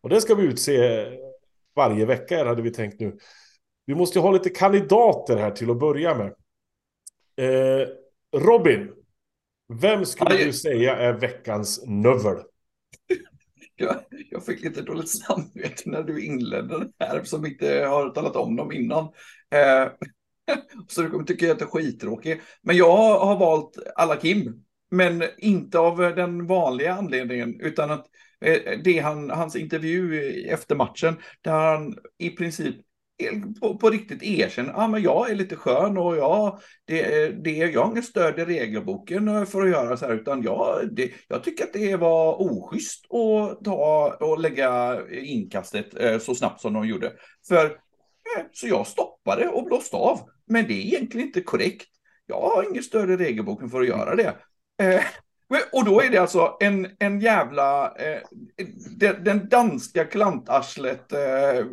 Och 0.00 0.08
det 0.08 0.20
ska 0.20 0.34
vi 0.34 0.42
utse 0.42 1.06
varje 1.74 2.06
vecka 2.06 2.44
hade 2.44 2.62
vi 2.62 2.70
tänkt 2.70 3.00
nu. 3.00 3.16
Vi 3.86 3.94
måste 3.94 4.18
ju 4.18 4.22
ha 4.22 4.30
lite 4.30 4.50
kandidater 4.50 5.36
här 5.36 5.50
till 5.50 5.70
att 5.70 5.78
börja 5.78 6.14
med. 6.14 6.34
Eh, 7.36 7.88
Robin, 8.36 8.92
vem 9.80 10.04
skulle 10.04 10.34
Aj. 10.34 10.44
du 10.44 10.52
säga 10.52 10.96
är 10.96 11.12
veckans 11.12 11.84
növel? 11.86 12.36
Jag, 13.76 13.96
jag, 14.30 14.44
fick 14.44 14.64
lite 14.64 14.82
dåligt 14.82 15.08
samvete 15.08 15.82
när 15.84 16.02
du 16.02 16.24
inledde 16.24 16.78
det 16.78 17.04
här 17.04 17.24
som 17.24 17.46
inte 17.46 17.84
har 17.84 18.10
talat 18.10 18.36
om 18.36 18.56
dem 18.56 18.72
innan. 18.72 19.04
Eh, 19.54 19.92
så 20.88 21.02
du 21.02 21.10
kommer 21.10 21.24
tycka 21.24 21.52
att 21.52 21.60
jag 21.60 21.68
är 21.68 21.72
skittråkig. 21.72 22.40
Men 22.62 22.76
jag 22.76 23.18
har 23.18 23.38
valt 23.38 23.78
alla 23.96 24.16
Kim. 24.16 24.64
Men 24.92 25.24
inte 25.38 25.78
av 25.78 25.96
den 25.98 26.46
vanliga 26.46 26.94
anledningen, 26.94 27.60
utan 27.60 27.90
att 27.90 28.06
eh, 28.40 28.78
det 28.84 28.98
han, 28.98 29.30
hans 29.30 29.56
intervju 29.56 30.32
efter 30.48 30.76
matchen, 30.76 31.16
där 31.42 31.52
han 31.52 31.96
i 32.18 32.30
princip 32.30 32.76
på, 33.60 33.78
på 33.78 33.90
riktigt 33.90 34.22
erkänner, 34.22 34.72
ja 34.72 34.88
men 34.88 35.02
jag 35.02 35.30
är 35.30 35.34
lite 35.34 35.56
skön 35.56 35.98
och 35.98 36.16
jag, 36.16 36.60
det, 36.84 37.24
eh, 37.24 37.30
det, 37.30 37.50
jag 37.50 37.84
har 37.84 37.90
inget 37.90 38.04
stöd 38.04 38.38
i 38.38 38.44
regelboken 38.44 39.28
eh, 39.28 39.44
för 39.44 39.62
att 39.62 39.70
göra 39.70 39.96
så 39.96 40.06
här, 40.06 40.14
utan 40.14 40.42
jag, 40.42 40.88
det, 40.92 41.10
jag 41.28 41.44
tycker 41.44 41.64
att 41.64 41.72
det 41.72 41.96
var 41.96 42.42
oschysst 42.42 43.04
att 43.04 43.64
ta 43.64 44.16
och 44.20 44.40
lägga 44.40 44.98
inkastet 45.10 46.00
eh, 46.00 46.18
så 46.18 46.34
snabbt 46.34 46.60
som 46.60 46.74
de 46.74 46.86
gjorde. 46.86 47.12
För, 47.48 47.64
eh, 47.66 48.44
så 48.52 48.68
jag 48.68 48.86
stoppade 48.86 49.48
och 49.48 49.64
blåste 49.64 49.96
av, 49.96 50.20
men 50.46 50.66
det 50.66 50.74
är 50.74 50.86
egentligen 50.86 51.26
inte 51.26 51.40
korrekt. 51.40 51.88
Jag 52.26 52.40
har 52.40 52.70
inget 52.70 52.84
stöd 52.84 53.10
i 53.10 53.16
regelboken 53.16 53.70
för 53.70 53.80
att 53.80 53.88
göra 53.88 54.16
det. 54.16 54.34
Eh, 54.78 55.04
och 55.72 55.84
då 55.84 56.00
är 56.00 56.10
det 56.10 56.18
alltså 56.18 56.56
en, 56.60 56.88
en 56.98 57.20
jävla, 57.20 57.94
eh, 57.94 58.22
den, 58.96 59.24
den, 59.24 59.48
danska 59.48 60.04
klantarslet 60.04 61.12
eh, 61.12 61.66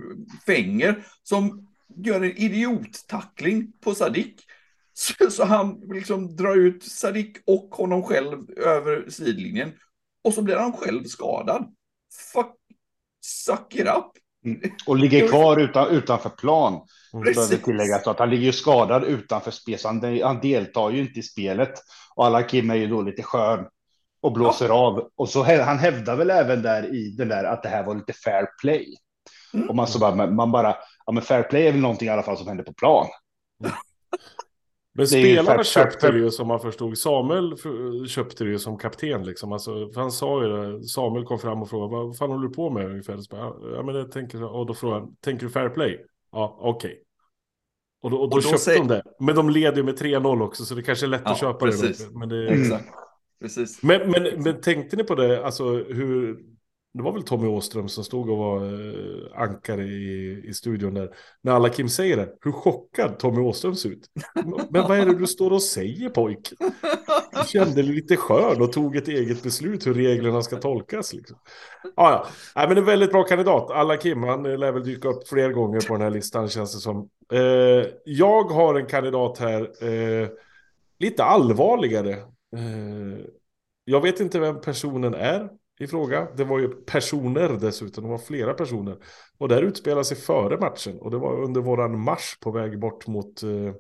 Fänger 0.46 1.06
som 1.24 1.68
gör 1.96 2.22
en 2.22 2.38
idiottackling 2.38 3.72
på 3.80 3.96
Sadik. 3.96 4.46
Så, 4.94 5.32
så, 5.32 5.46
han 5.46 5.82
liksom 5.94 6.36
drar 6.36 6.56
ut 6.56 6.84
Sadik 6.84 7.38
och 7.46 7.76
honom 7.76 8.04
själv 8.04 8.52
över 8.58 9.10
sidlinjen. 9.10 9.72
Och 10.24 10.34
så 10.34 10.42
blir 10.42 10.56
han 10.56 10.74
själv 10.74 11.04
skadad. 11.04 11.76
fuck, 12.34 12.56
suck 13.22 13.76
it 13.76 13.88
up. 13.88 14.12
Mm. 14.46 14.62
Och 14.88 14.98
ligger 14.98 15.28
kvar 15.28 15.58
utan, 15.60 15.88
utanför 15.88 16.30
plan. 16.30 16.74
Mm. 17.14 17.24
Behöver 17.34 17.56
tilläggas 17.58 18.08
att 18.08 18.20
han 18.20 18.30
ligger 18.30 18.44
ju 18.46 18.52
skadad 18.52 19.04
utanför 19.04 19.52
spel, 19.52 19.80
så 19.80 19.88
han, 19.88 20.22
han 20.24 20.40
deltar 20.42 20.90
ju 20.90 21.00
inte 21.00 21.20
i 21.20 21.24
spelet. 21.24 21.74
Och 22.16 22.26
alla 22.26 22.44
Kim 22.44 22.70
är 22.70 22.76
ju 22.76 22.88
då 22.88 23.02
lite 23.02 23.24
skön 23.24 23.66
och 24.22 24.32
blåser 24.32 24.70
av. 24.70 25.10
Och 25.16 25.30
så 25.30 25.44
han 25.44 25.80
hävdar 25.80 26.16
väl 26.16 26.30
även 26.30 26.62
där 26.62 26.96
i 26.96 27.16
den 27.18 27.28
där 27.28 27.44
att 27.44 27.64
det 27.64 27.70
här 27.70 27.84
var 27.84 27.96
lite 27.96 28.14
fair 28.14 28.48
play. 28.62 28.96
Mm. 29.54 29.70
Och 29.70 29.76
man 29.76 29.88
så 29.88 30.00
bara, 30.00 30.16
man- 30.16 30.36
man 30.36 30.52
bara, 30.52 30.76
ja 31.06 31.12
men 31.14 31.24
fair 31.24 31.44
play 31.44 31.68
är 31.68 31.72
väl 31.72 31.82
någonting 31.82 32.08
i 32.08 32.12
alla 32.12 32.24
fall 32.24 32.38
som 32.38 32.48
händer 32.48 32.64
på 32.64 32.74
plan. 32.74 33.08
Men 34.94 35.08
spelarna 35.08 35.64
köpte 35.64 36.12
det 36.12 36.18
ju 36.18 36.32
som 36.32 36.48
man 36.48 36.60
förstod. 36.60 36.98
Samuel 36.98 37.56
köpte 38.08 38.44
det 38.44 38.50
ju 38.50 38.60
som 38.60 38.78
kapten 38.78 39.26
liksom. 39.26 39.52
Alltså, 39.54 39.92
han 39.96 40.12
sa 40.12 40.44
ju 40.44 40.50
det. 40.50 40.84
Samuel 40.84 41.26
kom 41.26 41.40
fram 41.40 41.62
och 41.62 41.70
frågade 41.70 41.92
vad 42.06 42.18
fan 42.18 42.30
håller 42.32 42.48
du 42.48 42.54
på 42.54 42.70
med 42.70 42.86
ungefär? 42.86 43.18
Så 43.18 43.36
bara, 43.36 43.76
ja 43.76 43.84
men 43.84 43.96
jag 43.96 44.12
tänker. 44.12 44.44
Och 44.44 44.66
då 44.66 44.74
frågade 44.74 45.02
han, 45.02 45.16
tänker 45.16 45.46
du 45.46 45.52
fair 45.52 45.70
play? 45.70 46.06
Ja, 46.32 46.58
okej. 46.62 47.04
Och 48.02 48.12
då, 48.12 48.18
och 48.18 48.30
då, 48.30 48.36
Och 48.38 48.42
då 48.44 48.50
köpte 48.50 48.58
säger- 48.64 48.80
de 48.80 48.88
det. 48.88 49.04
Men 49.20 49.36
de 49.36 49.50
leder 49.50 49.78
ju 49.78 49.84
med 49.84 50.00
3-0 50.00 50.42
också 50.42 50.66
så 50.66 50.76
det 50.76 50.84
kanske 50.84 51.06
är 51.06 51.08
lätt 51.08 51.22
Ja, 51.26 51.32
att 51.32 51.40
köpa 51.40 51.66
precis. 51.66 51.98
det. 52.10 52.20
Men, 52.20 52.30
det. 52.30 52.48
Exakt. 52.50 52.86
Precis. 53.42 53.84
men, 53.84 54.12
men, 54.12 54.44
men 54.44 54.62
tänkte 54.62 54.96
ni 54.98 55.04
på 55.04 55.16
det, 55.16 55.46
alltså 55.46 55.64
hur... 55.74 56.40
Det 57.00 57.04
var 57.04 57.12
väl 57.12 57.24
Tommy 57.24 57.48
Åström 57.48 57.90
som 57.90 58.04
stod 58.04 58.30
och 58.30 58.38
var 58.38 58.66
eh, 58.66 59.42
ankare 59.42 59.84
i, 59.84 60.42
i 60.48 60.54
studion 60.54 60.94
där. 60.94 61.10
När 61.42 61.52
alla 61.52 61.70
Kim 61.70 61.90
säger 61.90 62.18
det, 62.18 62.30
hur 62.42 62.52
chockad 62.52 63.20
Tommy 63.20 63.42
Åström 63.42 63.76
ser 63.76 63.90
ut. 63.90 64.08
Men 64.70 64.88
vad 64.88 65.00
är 65.00 65.06
det 65.06 65.18
du 65.18 65.28
står 65.28 65.52
och 65.52 65.64
säger 65.64 66.10
pojk? 66.10 66.54
Du 67.32 67.48
kände 67.48 67.76
dig 67.76 67.84
lite 67.84 68.18
skön 68.18 68.62
och 68.62 68.74
tog 68.74 68.96
ett 68.96 69.08
eget 69.08 69.44
beslut 69.44 69.88
hur 69.88 69.94
reglerna 69.94 70.42
ska 70.42 70.56
tolkas. 70.56 71.14
Liksom. 71.14 71.38
Ah, 71.96 72.12
ja, 72.12 72.28
Nej, 72.56 72.68
men 72.68 72.78
en 72.78 72.86
väldigt 72.86 73.12
bra 73.12 73.24
kandidat. 73.24 73.72
Alla 73.72 73.98
Kim, 73.98 74.24
han 74.24 74.46
eh, 74.46 74.58
lär 74.58 74.72
väl 74.72 74.84
dyka 74.84 75.08
upp 75.08 75.28
fler 75.28 75.52
gånger 75.52 75.88
på 75.88 75.94
den 75.94 76.02
här 76.02 76.10
listan 76.10 76.50
känns 76.50 76.74
det 76.74 76.80
som. 76.80 77.10
Eh, 77.34 77.88
jag 78.06 78.44
har 78.44 78.80
en 78.80 78.86
kandidat 78.86 79.38
här, 79.38 79.62
eh, 79.84 80.28
lite 81.00 81.24
allvarligare. 81.24 82.12
Eh, 82.56 83.26
jag 83.86 84.02
vet 84.02 84.20
inte 84.20 84.40
vem 84.40 84.62
personen 84.62 85.14
är 85.14 85.50
i 85.80 85.88
fråga. 85.88 86.28
Det 86.38 86.44
var 86.44 86.60
ju 86.60 86.68
personer 86.68 87.58
dessutom, 87.62 88.04
det 88.04 88.10
var 88.10 88.18
flera 88.18 88.54
personer. 88.54 88.98
Och 89.38 89.48
det 89.48 89.56
här 89.56 89.64
sig 90.04 90.18
före 90.18 90.58
matchen 90.58 91.00
och 91.00 91.12
det 91.12 91.18
var 91.18 91.44
under 91.44 91.62
våran 91.62 92.00
marsch 92.00 92.40
på 92.40 92.52
väg 92.52 92.80
bort 92.80 93.08
mot, 93.08 93.44
eh, 93.44 93.74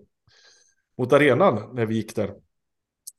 mot 0.97 1.13
arenan 1.13 1.75
när 1.75 1.85
vi 1.85 1.95
gick 1.95 2.15
där. 2.15 2.33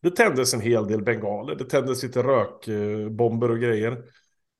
Det 0.02 0.10
tändes 0.10 0.54
en 0.54 0.60
hel 0.60 0.86
del 0.86 1.02
bengaler, 1.02 1.54
det 1.54 1.64
tändes 1.64 2.02
lite 2.02 2.22
rökbomber 2.22 3.50
och 3.50 3.58
grejer. 3.58 4.04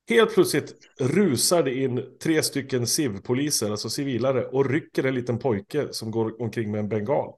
Helt 0.09 0.33
plötsligt 0.33 0.75
rusar 0.99 1.63
det 1.63 1.75
in 1.75 2.17
tre 2.23 2.43
stycken 2.43 2.87
civpoliser, 2.87 3.71
alltså 3.71 3.89
civilare, 3.89 4.45
och 4.45 4.69
rycker 4.69 5.03
en 5.03 5.15
liten 5.15 5.39
pojke 5.39 5.87
som 5.91 6.11
går 6.11 6.41
omkring 6.41 6.71
med 6.71 6.79
en 6.79 6.89
bengal. 6.89 7.33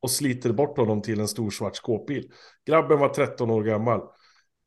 Och 0.00 0.10
sliter 0.10 0.52
bort 0.52 0.78
honom 0.78 1.02
till 1.02 1.20
en 1.20 1.28
stor 1.28 1.50
svart 1.50 1.76
skåpbil. 1.76 2.30
Grabben 2.66 2.98
var 2.98 3.08
13 3.08 3.50
år 3.50 3.62
gammal. 3.62 4.00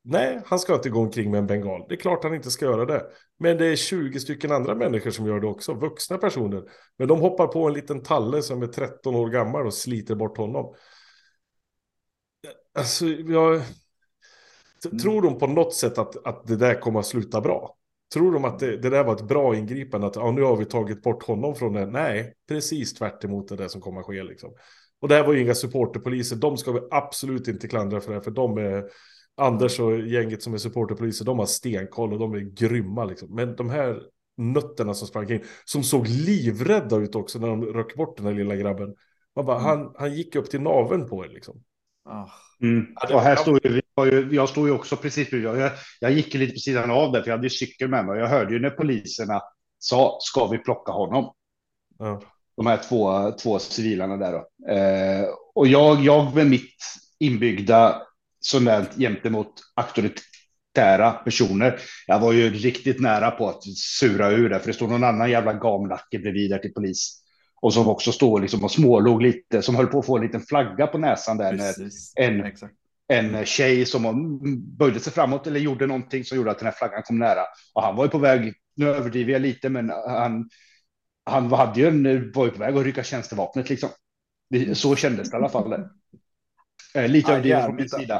Nej, 0.07 0.41
han 0.45 0.59
ska 0.59 0.73
inte 0.75 0.89
gå 0.89 0.99
omkring 0.99 1.31
med 1.31 1.37
en 1.37 1.47
bengal. 1.47 1.85
Det 1.89 1.95
är 1.95 1.99
klart 1.99 2.23
han 2.23 2.33
inte 2.35 2.51
ska 2.51 2.65
göra 2.65 2.85
det. 2.85 3.05
Men 3.39 3.57
det 3.57 3.65
är 3.65 3.75
20 3.75 4.19
stycken 4.19 4.51
andra 4.51 4.75
människor 4.75 5.11
som 5.11 5.27
gör 5.27 5.39
det 5.39 5.47
också, 5.47 5.73
vuxna 5.73 6.17
personer. 6.17 6.63
Men 6.97 7.07
de 7.07 7.19
hoppar 7.19 7.47
på 7.47 7.67
en 7.67 7.73
liten 7.73 8.03
talle 8.03 8.41
som 8.41 8.61
är 8.61 8.67
13 8.67 9.15
år 9.15 9.29
gammal 9.29 9.65
och 9.65 9.73
sliter 9.73 10.15
bort 10.15 10.37
honom. 10.37 10.75
Alltså, 12.73 13.05
jag... 13.05 13.61
T- 14.83 14.89
Tror 14.97 15.21
de 15.21 15.37
på 15.39 15.47
något 15.47 15.73
sätt 15.73 15.97
att, 15.97 16.27
att 16.27 16.47
det 16.47 16.55
där 16.55 16.79
kommer 16.81 16.99
att 16.99 17.05
sluta 17.05 17.41
bra? 17.41 17.75
Tror 18.13 18.31
de 18.33 18.45
att 18.45 18.59
det, 18.59 18.77
det 18.77 18.89
där 18.89 19.03
var 19.03 19.15
ett 19.15 19.27
bra 19.27 19.55
ingripande? 19.55 20.07
Att 20.07 20.15
ja, 20.15 20.31
nu 20.31 20.41
har 20.41 20.55
vi 20.57 20.65
tagit 20.65 21.03
bort 21.03 21.23
honom 21.23 21.55
från 21.55 21.73
det? 21.73 21.85
Nej, 21.85 22.33
precis 22.47 22.93
tvärt 22.93 23.23
emot 23.23 23.47
det 23.47 23.55
där 23.55 23.67
som 23.67 23.81
kommer 23.81 23.99
att 23.99 24.05
ske. 24.05 24.23
Liksom. 24.23 24.53
Och 25.01 25.07
det 25.07 25.15
här 25.15 25.25
var 25.25 25.33
ju 25.33 25.41
inga 25.41 25.55
supporterpoliser. 25.55 26.35
De 26.35 26.57
ska 26.57 26.71
vi 26.71 26.79
absolut 26.91 27.47
inte 27.47 27.67
klandra 27.67 28.01
för 28.01 28.09
det 28.09 28.15
här. 28.15 28.23
För 28.23 28.31
de 28.31 28.57
är... 28.57 28.83
Anders 29.37 29.79
och 29.79 29.99
gänget 29.99 30.43
som 30.43 30.53
är 30.53 30.57
supporterpoliser, 30.57 31.25
de 31.25 31.39
har 31.39 31.45
stenkoll 31.45 32.13
och 32.13 32.19
de 32.19 32.33
är 32.33 32.39
grymma. 32.39 33.05
Liksom. 33.05 33.35
Men 33.35 33.55
de 33.55 33.69
här 33.69 34.01
nötterna 34.37 34.93
som 34.93 35.07
sprang 35.07 35.31
in, 35.31 35.43
som 35.65 35.83
såg 35.83 36.07
livrädda 36.07 36.97
ut 36.97 37.15
också 37.15 37.39
när 37.39 37.47
de 37.47 37.65
röck 37.65 37.95
bort 37.95 38.17
den 38.17 38.25
här 38.25 38.33
lilla 38.33 38.55
grabben. 38.55 38.95
Man 39.35 39.45
bara, 39.45 39.59
Mm. 39.59 39.69
han, 39.69 39.93
han 39.97 40.13
gick 40.15 40.35
upp 40.35 40.49
till 40.49 40.61
naveln 40.61 41.09
på 41.09 41.25
er 41.25 41.29
liksom. 41.29 41.63
Ah. 42.09 42.25
Mm. 42.61 42.85
Och 43.13 43.21
här 43.21 43.35
står 43.35 43.59
ju, 43.63 43.81
ju, 44.05 44.35
jag 44.35 44.49
står 44.49 44.67
ju 44.67 44.73
också 44.73 44.95
precis 44.95 45.29
bredvid. 45.29 45.61
Jag, 45.61 45.71
jag 45.99 46.11
gick 46.11 46.33
ju 46.33 46.39
lite 46.39 46.53
på 46.53 46.59
sidan 46.59 46.91
av 46.91 47.11
där, 47.11 47.21
för 47.21 47.29
jag 47.29 47.37
hade 47.37 47.45
ju 47.45 47.49
cykel 47.49 47.89
med 47.89 48.05
mig. 48.05 48.15
Och 48.15 48.21
jag 48.21 48.27
hörde 48.27 48.53
ju 48.53 48.59
när 48.59 48.69
poliserna 48.69 49.41
sa, 49.79 50.17
ska 50.21 50.47
vi 50.47 50.57
plocka 50.57 50.91
honom? 50.91 51.33
Ja. 51.99 52.21
De 52.57 52.65
här 52.67 52.77
två, 52.89 53.31
två 53.31 53.59
civilarna 53.59 54.17
där 54.17 54.31
då. 54.31 54.71
Eh, 54.73 55.25
och 55.55 55.67
jag, 55.67 56.01
jag 56.01 56.35
med 56.35 56.47
mitt 56.47 56.75
inbyggda 57.19 58.01
sådant 58.45 58.95
gentemot 58.97 59.53
auktoritära 59.75 61.11
personer. 61.11 61.79
Jag 62.07 62.19
var 62.19 62.31
ju 62.33 62.49
riktigt 62.49 62.99
nära 63.01 63.31
på 63.31 63.49
att 63.49 63.63
sura 63.77 64.31
ur 64.31 64.49
det, 64.49 64.59
för 64.59 64.67
det 64.67 64.73
stod 64.73 64.89
någon 64.89 65.03
annan 65.03 65.29
jävla 65.31 65.53
gamlacke 65.53 66.19
bredvid 66.19 66.49
där 66.51 66.57
till 66.57 66.73
polis. 66.73 67.21
Och 67.61 67.73
som 67.73 67.87
också 67.87 68.11
stod 68.11 68.41
liksom 68.41 68.63
och 68.63 68.71
smålog 68.71 69.21
lite, 69.21 69.61
som 69.61 69.75
höll 69.75 69.87
på 69.87 69.99
att 69.99 70.05
få 70.05 70.17
en 70.17 70.23
liten 70.23 70.41
flagga 70.41 70.87
på 70.87 70.97
näsan 70.97 71.37
där 71.37 71.53
när 71.53 71.73
en- 72.15 72.43
Exakt. 72.45 72.73
en 73.07 73.45
tjej 73.45 73.85
som 73.85 74.39
böjde 74.77 74.99
sig 74.99 75.13
framåt 75.13 75.47
eller 75.47 75.59
gjorde 75.59 75.87
någonting 75.87 76.23
som 76.23 76.37
gjorde 76.37 76.51
att 76.51 76.59
den 76.59 76.65
här 76.65 76.75
flaggan 76.77 77.03
kom 77.03 77.19
nära. 77.19 77.41
Och 77.73 77.83
han 77.83 77.95
var 77.95 78.03
ju 78.05 78.09
på 78.09 78.17
väg, 78.17 78.53
nu 78.75 78.89
överdriver 78.89 79.33
jag 79.33 79.41
lite, 79.41 79.69
men 79.69 79.89
han, 79.89 80.49
han 81.25 81.51
hade 81.51 81.79
ju 81.79 81.87
en, 81.87 82.31
var 82.31 82.45
ju 82.45 82.51
på 82.51 82.59
väg 82.59 82.77
att 82.77 82.83
rycka 82.83 83.03
tjänstevapnet 83.03 83.69
liksom. 83.69 83.89
Det, 84.49 84.75
så 84.75 84.95
kändes 84.95 85.29
det 85.31 85.35
i 85.35 85.37
alla 85.37 85.49
fall. 85.49 85.89
Eh, 86.95 87.07
lite 87.07 87.31
Ja, 87.31 87.33
överdrivet 87.37 87.65
från 87.65 87.75
min 87.75 87.89
sida. 87.89 88.15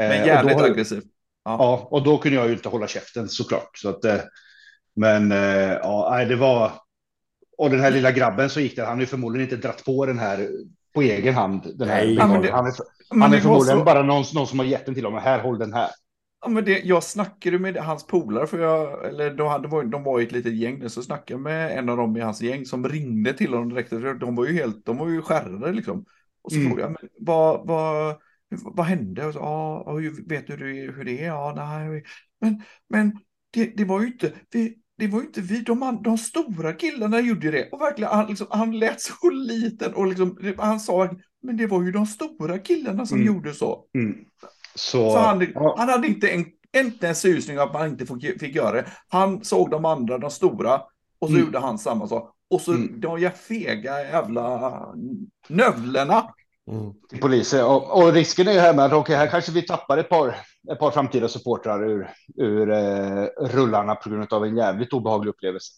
Eh, 0.00 0.08
Men 0.08 0.20
och 0.20 0.26
jävligt 0.26 0.58
då, 0.58 0.64
aggressiv. 0.64 1.02
Ja, 1.44 1.88
och 1.90 2.02
då 2.04 2.18
kunde 2.18 2.38
jag 2.38 2.46
ju 2.46 2.52
inte 2.52 2.68
hålla 2.68 2.86
käften 2.86 3.28
såklart. 3.28 3.70
Så 3.78 3.88
att, 3.88 4.04
eh, 4.04 4.16
men 4.96 5.32
eh, 5.32 5.38
ja, 5.72 6.24
det 6.28 6.36
var... 6.36 6.72
Och 7.58 7.70
den 7.70 7.80
här 7.80 7.90
lilla 7.90 8.12
grabben 8.12 8.50
som 8.50 8.62
gick 8.62 8.76
där, 8.76 8.84
han 8.84 8.94
har 8.94 9.00
ju 9.00 9.06
förmodligen 9.06 9.48
inte 9.50 9.66
dratt 9.68 9.84
på 9.84 10.06
den 10.06 10.18
här 10.18 10.48
på 10.94 11.02
egen 11.02 11.34
hand. 11.34 11.62
Den 11.78 11.88
här 11.88 12.04
Nej. 12.04 12.14
Ja, 12.14 12.26
men 12.26 12.42
det- 12.42 12.50
han 12.52 12.66
är, 12.66 12.72
Men 13.10 13.22
han 13.22 13.34
är 13.34 13.40
förmodligen 13.40 13.78
så- 13.78 13.84
bara 13.84 14.02
någon, 14.02 14.24
någon 14.34 14.46
som 14.46 14.58
har 14.58 14.66
gett 14.66 14.86
den 14.86 14.94
till 14.94 15.04
honom. 15.04 15.20
Här, 15.22 15.38
håll 15.38 15.58
den 15.58 15.72
här. 15.72 15.88
Ja, 16.42 16.48
men 16.48 16.64
det, 16.64 16.80
jag 16.84 17.02
snackade 17.02 17.58
med 17.58 17.76
hans 17.76 18.06
polare, 18.06 18.46
för 18.46 18.58
jag, 18.58 19.06
eller 19.08 19.30
de, 19.34 19.48
hade, 19.48 19.86
de 19.90 20.02
var 20.04 20.20
i 20.20 20.24
ett 20.24 20.32
litet 20.32 20.54
gäng, 20.54 20.90
så 20.90 21.02
snackade 21.02 21.32
jag 21.32 21.40
med 21.40 21.78
en 21.78 21.88
av 21.88 21.96
dem 21.96 22.16
i 22.16 22.20
hans 22.20 22.42
gäng 22.42 22.64
som 22.66 22.88
ringde 22.88 23.32
till 23.32 23.52
honom 23.54 23.68
direkt. 23.68 23.90
De 24.20 24.36
var 24.36 24.46
ju 24.46 24.52
helt, 24.54 24.86
de 24.86 24.96
var 24.96 25.08
ju 25.08 25.22
skärrade 25.22 25.72
liksom. 25.72 26.04
Och 26.42 26.52
så 26.52 26.58
Mm. 26.58 26.68
frågade 26.70 26.92
jag, 26.92 26.98
men 27.02 27.10
vad, 27.26 27.66
vad, 27.66 28.16
vad 28.64 28.86
hände? 28.86 29.26
Och 29.26 29.32
så, 29.32 29.38
ja, 29.38 29.92
hur- 29.98 30.28
vet 30.28 30.46
du 30.46 30.56
hur, 30.56 31.04
det 31.04 31.20
är? 31.20 31.26
Ja, 31.26 31.52
nej. 31.56 32.04
Men, 32.40 32.62
men 32.88 33.18
det, 33.50 33.72
det 33.76 33.84
var 33.84 34.00
ju 34.00 34.06
inte, 34.06 34.32
vi, 34.50 34.78
det 34.98 35.06
var 35.06 35.20
ju 35.20 35.26
inte 35.26 35.40
vi, 35.40 35.60
de, 35.60 35.98
de 36.04 36.18
stora 36.18 36.72
killarna 36.72 37.20
gjorde 37.20 37.50
det. 37.50 37.68
Och 37.72 37.80
verkligen, 37.80 38.10
han, 38.12 38.26
liksom, 38.26 38.46
han 38.50 38.78
lät 38.78 39.00
så 39.00 39.30
liten 39.30 39.94
och 39.94 40.06
liksom, 40.06 40.54
han 40.58 40.80
sa, 40.80 41.10
men 41.42 41.56
det 41.56 41.66
var 41.66 41.82
ju 41.82 41.92
de 41.92 42.06
stora 42.06 42.58
killarna 42.58 43.06
som 43.06 43.18
Mm. 43.20 43.34
gjorde 43.34 43.54
så. 43.54 43.84
Mm. 43.94 44.24
Så, 44.74 45.10
Så 45.10 45.18
han, 45.18 45.46
ja, 45.54 45.74
han 45.78 45.88
hade 45.88 46.06
inte 46.06 46.28
en, 46.30 46.44
inte 46.76 47.08
en 47.08 47.14
susning 47.14 47.56
att 47.56 47.72
man 47.72 47.88
inte 47.88 48.06
fick, 48.06 48.40
fick 48.40 48.54
göra 48.56 48.72
det. 48.72 48.86
Han 49.08 49.44
såg 49.44 49.70
de 49.70 49.84
andra, 49.84 50.18
de 50.18 50.30
stora, 50.30 50.74
och 51.18 51.28
så 51.28 51.34
Mm. 51.34 51.44
gjorde 51.46 51.58
han 51.58 51.78
samma 51.78 52.06
sak. 52.08 52.34
Och 52.50 52.60
så 52.60 52.72
Mm. 52.72 53.00
de 53.00 53.30
fega 53.30 54.00
jävla 54.00 54.86
növlerna. 55.48 56.34
Mm. 56.66 56.92
poliser. 57.20 57.66
Och, 57.66 58.02
och 58.02 58.12
risken 58.12 58.48
är 58.48 58.52
ju 58.52 58.58
här 58.58 58.74
med 58.74 58.84
att 58.84 58.92
okej, 58.92 59.16
här 59.16 59.26
kanske 59.26 59.52
vi 59.52 59.62
tappar 59.62 59.98
ett 59.98 60.08
par, 60.08 60.36
ett 60.72 60.78
par 60.78 60.90
framtida 60.90 61.28
supportrar 61.28 61.88
ur, 61.90 62.10
ur 62.36 62.70
eh, 62.70 63.24
rullarna 63.40 63.94
på 63.94 64.10
grund 64.10 64.32
av 64.32 64.44
en 64.44 64.56
jävligt 64.56 64.92
obehaglig 64.92 65.30
upplevelse. 65.30 65.72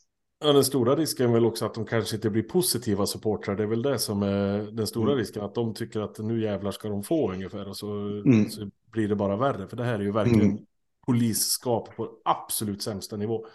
Ja, 0.45 0.53
den 0.53 0.65
stora 0.65 0.97
risken 0.97 1.29
är 1.29 1.33
väl 1.35 1.47
också 1.47 1.67
att 1.67 1.75
de 1.75 1.87
kanske 1.87 2.17
inte 2.17 2.31
blir 2.31 2.43
positiva 2.43 3.07
supportrar. 3.07 3.57
Det 3.57 3.63
är 3.63 3.67
väl 3.67 3.83
det 3.83 3.99
som 3.99 4.23
är 4.23 4.59
den 4.73 4.87
stora 4.87 5.07
Mm. 5.13 5.19
risken. 5.19 5.45
Att 5.45 5.55
de 5.55 5.75
tycker 5.75 6.01
att 6.01 6.19
nu 6.19 6.43
jävlar 6.43 6.71
ska 6.71 6.89
de 6.89 7.03
få 7.03 7.33
ungefär. 7.33 7.69
Och 7.69 7.77
så, 7.77 7.91
Mm. 8.27 8.51
så 8.51 8.71
blir 8.91 9.09
det 9.09 9.17
bara 9.17 9.37
värre. 9.37 9.69
För 9.69 9.77
det 9.77 9.85
här 9.85 9.95
är 9.95 10.03
ju 10.03 10.13
verkligen 10.13 10.59
polisskap 11.07 11.97
på 11.97 12.11
absolut 12.25 12.83
sämsta 12.83 13.17
nivå. 13.17 13.47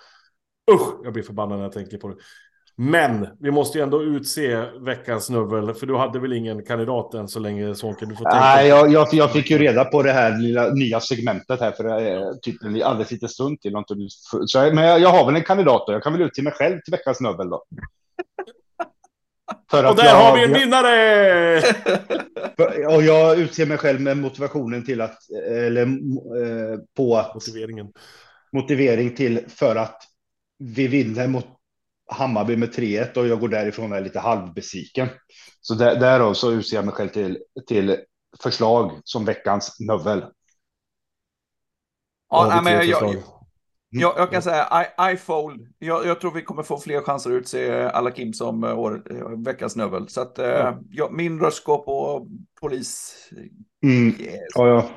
Usch, 0.72 1.00
jag 1.04 1.14
blir 1.14 1.24
förbannad 1.24 1.58
när 1.58 1.66
jag 1.66 1.72
tänker 1.74 1.98
på 1.98 2.08
det. 2.08 2.16
Men 2.80 3.28
vi 3.40 3.52
måste 3.52 3.78
ju 3.78 3.84
ändå 3.84 4.04
utse 4.04 4.66
veckans 4.80 5.26
snubbel. 5.26 5.74
För 5.74 5.86
du 5.88 5.96
hade 5.96 6.20
väl 6.20 6.34
ingen 6.34 6.66
kandidat 6.66 7.14
än 7.14 7.28
så 7.28 7.40
länge 7.40 7.76
Sonke? 7.76 8.06
Du 8.06 8.16
får 8.16 8.24
tänka. 8.24 8.40
Nej, 8.40 8.68
jag, 8.68 8.92
jag, 8.92 9.08
jag 9.12 9.32
fick 9.32 9.50
ju 9.50 9.58
reda 9.58 9.86
på 9.86 10.04
det 10.04 10.12
här 10.12 10.38
lilla 10.38 10.70
nya 10.70 11.00
segmentet 11.00 11.60
här 11.60 11.72
för 11.72 11.86
eh, 11.86 12.34
typ 12.42 12.64
en 12.64 12.84
alldeles 12.84 13.12
liten 13.12 13.30
stund 13.30 13.62
till. 13.62 13.74
Så, 14.46 14.60
men 14.74 14.84
jag, 14.84 15.00
jag 15.00 15.10
har 15.10 15.26
väl 15.26 15.36
en 15.36 15.44
kandidat 15.44 15.84
då. 15.88 15.94
Jag 15.94 16.04
kan 16.04 16.14
väl 16.14 16.22
utse 16.22 16.42
mig 16.42 16.54
själv 16.54 16.80
till 16.82 16.92
veckans 16.92 17.18
snubbel 17.18 17.50
då. 17.50 17.64
Och 19.72 19.96
där 19.96 20.16
har 20.16 20.38
vi 20.38 20.44
en 20.44 20.54
vinnare! 20.54 21.62
Och 22.96 23.04
jag 23.04 23.40
utser 23.40 23.66
mig 23.66 23.78
själv 23.78 24.02
med 24.02 24.18
motivationen 24.18 24.86
till 24.86 25.02
att, 25.02 25.18
eller 25.48 25.82
eh, 25.82 26.80
på 26.98 27.18
att, 27.18 27.34
Motiveringen. 27.36 27.88
motivering 28.52 29.16
till 29.16 29.40
för 29.48 29.76
att 29.76 30.02
vi 30.60 30.88
vinner 30.88 31.28
mot 31.28 31.57
Hammarby 32.08 32.58
med 32.58 32.70
3-1 32.70 33.18
och 33.18 33.28
jag 33.28 33.40
går 33.40 33.50
därifrån 33.50 33.92
och 33.92 33.98
är 33.98 34.02
lite 34.02 34.20
halvbesviken. 34.20 35.08
Så 35.62 35.74
där, 35.74 36.00
därav 36.00 36.34
så 36.34 36.52
utser 36.52 36.76
jag 36.76 36.86
mig 36.86 36.94
själv 36.94 37.10
till, 37.10 37.38
till 37.68 37.98
förslag 38.44 39.02
som 39.04 39.26
veckans 39.26 39.80
növel. 39.80 40.26
Ja, 42.30 42.48
nej, 42.50 42.64
men 42.64 42.74
jag, 42.74 42.86
jag, 42.86 43.24
jag, 43.90 44.14
jag, 44.18 44.32
kan 44.32 44.42
säga 44.42 44.86
I, 45.00 45.14
I 45.14 45.18
fold. 45.18 45.74
Jag, 45.80 46.06
jag, 46.06 46.22
tror 46.22 46.32
vi 46.32 46.42
kommer 46.42 46.64
få 46.64 46.78
fler 46.78 47.02
chanser 47.02 47.30
att 47.30 47.36
utse 47.36 47.90
alla 47.90 48.12
Kim 48.12 48.34
som 48.34 48.64
uh, 48.64 48.80
år, 48.80 49.12
uh, 49.12 49.44
veckans 49.46 49.76
növel. 49.76 50.10
Så 50.10 50.22
att 50.22 50.40
uh, 50.40 50.46
ja. 50.46 50.80
jag, 50.90 51.14
min 51.14 51.40
röst 51.40 51.64
går 51.64 51.78
på 51.78 52.28
polis. 52.62 53.16
Mm. 53.84 54.08
Yes. 54.08 54.36
Ja, 54.56 54.68
ja. 54.68 54.90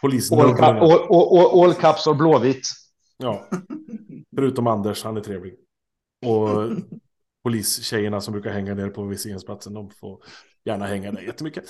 Polis. 0.00 0.32
All, 0.32 0.64
all, 0.64 0.82
all, 0.82 1.64
all, 1.64 1.74
caps 1.74 2.06
och 2.06 2.16
blåvitt. 2.16 2.66
Ja, 3.16 3.48
förutom 4.36 4.66
Anders, 4.66 5.04
han 5.04 5.16
är 5.16 5.20
trevlig. 5.20 5.54
Och 6.26 6.48
polistjejerna 7.42 8.20
som 8.20 8.32
brukar 8.32 8.50
hänga 8.50 8.74
ner 8.74 8.88
på 8.88 9.02
viseringsplatsen, 9.02 9.74
de 9.74 9.90
får 9.90 10.22
gärna 10.64 10.86
hänga 10.86 11.12
där 11.12 11.22
jättemycket. 11.22 11.64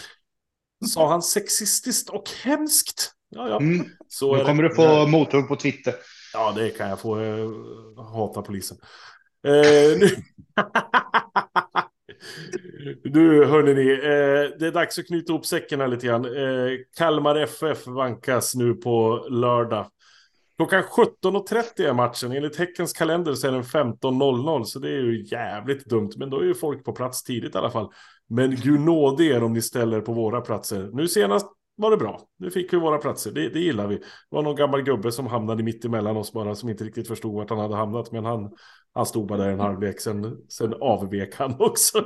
Sa 0.86 1.08
han 1.08 1.22
sexistiskt 1.22 2.08
och 2.08 2.30
hemskt? 2.42 3.12
Ja, 3.28 3.48
ja. 3.48 3.60
Mm. 3.60 3.86
Så 4.08 4.36
nu 4.36 4.44
kommer 4.44 4.62
det. 4.62 4.68
du 4.68 4.74
få 4.74 5.06
mothugg 5.06 5.48
på 5.48 5.56
Twitter. 5.56 5.94
Ja, 6.32 6.52
det 6.56 6.70
kan 6.70 6.88
jag 6.88 7.00
få. 7.00 7.20
Jag 7.20 8.02
hatar 8.02 8.42
polisen. 8.42 8.76
Eh, 9.46 9.98
nu... 9.98 10.08
nu 13.10 13.44
hörni 13.44 13.74
ni, 13.74 13.92
eh, 13.92 14.58
det 14.58 14.66
är 14.66 14.72
dags 14.72 14.98
att 14.98 15.06
knyta 15.06 15.32
ihop 15.32 15.46
säcken 15.46 15.80
här 15.80 15.88
lite 15.88 16.06
grann. 16.06 16.24
Eh, 16.24 16.70
Kalmar 16.96 17.36
FF 17.36 17.86
vankas 17.86 18.54
nu 18.54 18.74
på 18.74 19.26
lördag. 19.30 19.86
Klockan 20.60 20.82
17.30 20.82 21.88
är 21.88 21.92
matchen. 21.92 22.32
Enligt 22.32 22.56
Häckens 22.56 22.92
kalender 22.92 23.34
så 23.34 23.46
är 23.46 23.52
den 23.52 23.62
15.00. 23.62 24.64
Så 24.64 24.78
det 24.78 24.88
är 24.88 25.02
ju 25.02 25.24
jävligt 25.24 25.86
dumt. 25.86 26.10
Men 26.16 26.30
då 26.30 26.40
är 26.40 26.44
ju 26.44 26.54
folk 26.54 26.84
på 26.84 26.92
plats 26.92 27.22
tidigt 27.22 27.54
i 27.54 27.58
alla 27.58 27.70
fall. 27.70 27.92
Men 28.28 28.56
gud 28.56 28.80
nåde 28.80 29.24
er 29.24 29.42
om 29.42 29.52
ni 29.52 29.62
ställer 29.62 30.00
på 30.00 30.12
våra 30.12 30.40
platser. 30.40 30.90
Nu 30.92 31.08
senast 31.08 31.46
var 31.76 31.90
det 31.90 31.96
bra. 31.96 32.20
Nu 32.38 32.50
fick 32.50 32.72
vi 32.72 32.76
våra 32.76 32.98
platser. 32.98 33.32
Det, 33.32 33.48
det 33.48 33.60
gillar 33.60 33.86
vi. 33.86 33.96
Det 33.96 34.04
var 34.30 34.42
någon 34.42 34.56
gammal 34.56 34.82
gubbe 34.82 35.12
som 35.12 35.26
hamnade 35.26 35.62
mitt 35.62 35.84
emellan 35.84 36.16
oss 36.16 36.32
bara 36.32 36.54
som 36.54 36.68
inte 36.68 36.84
riktigt 36.84 37.08
förstod 37.08 37.34
vart 37.34 37.50
han 37.50 37.58
hade 37.58 37.76
hamnat. 37.76 38.12
Men 38.12 38.24
han, 38.24 38.50
han 38.94 39.06
stod 39.06 39.26
bara 39.26 39.38
där 39.38 39.48
en 39.48 39.60
halvlek. 39.60 40.00
Sen, 40.00 40.36
sen 40.48 40.74
avvek 40.80 41.34
han 41.34 41.56
också. 41.58 42.04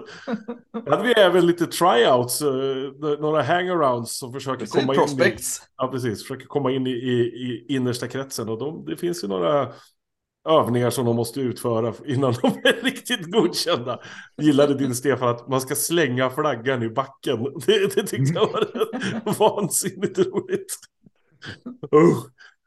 Hade 0.91 1.03
vi 1.03 1.13
även 1.13 1.47
lite 1.47 1.67
tryouts. 1.67 2.43
Uh, 2.43 3.21
några 3.21 3.43
hangarounds 3.43 4.19
som 4.19 4.33
försöker 4.33 4.59
precis, 4.59 4.81
komma 4.81 4.95
prospects. 4.95 5.59
in. 5.59 5.65
I, 5.65 5.69
ja, 5.77 5.89
precis. 5.89 6.23
Försöker 6.23 6.47
komma 6.47 6.71
in 6.71 6.87
i, 6.87 6.91
i, 6.91 7.21
i 7.21 7.67
innersta 7.69 8.09
kretsen. 8.09 8.49
Och 8.49 8.59
de, 8.59 8.85
det 8.85 8.97
finns 8.97 9.25
ju 9.25 9.29
några 9.29 9.73
övningar 10.49 10.91
som 10.91 11.07
de 11.07 11.17
måste 11.17 11.41
utföra 11.41 11.95
innan 12.07 12.35
de 12.43 12.47
är 12.47 12.85
riktigt 12.85 13.33
godkända. 13.33 14.01
Gillade 14.37 14.75
din 14.75 14.95
Stefan 14.95 15.29
att 15.29 15.49
man 15.49 15.61
ska 15.61 15.75
slänga 15.75 16.31
flaggan 16.31 16.83
i 16.83 16.89
backen. 16.89 17.45
Det, 17.67 17.95
det 17.95 18.03
tyckte 18.03 18.35
jag 18.35 18.53
var 19.25 19.39
vansinnigt 19.39 20.19
roligt. 20.19 20.75
Uh. 21.95 22.25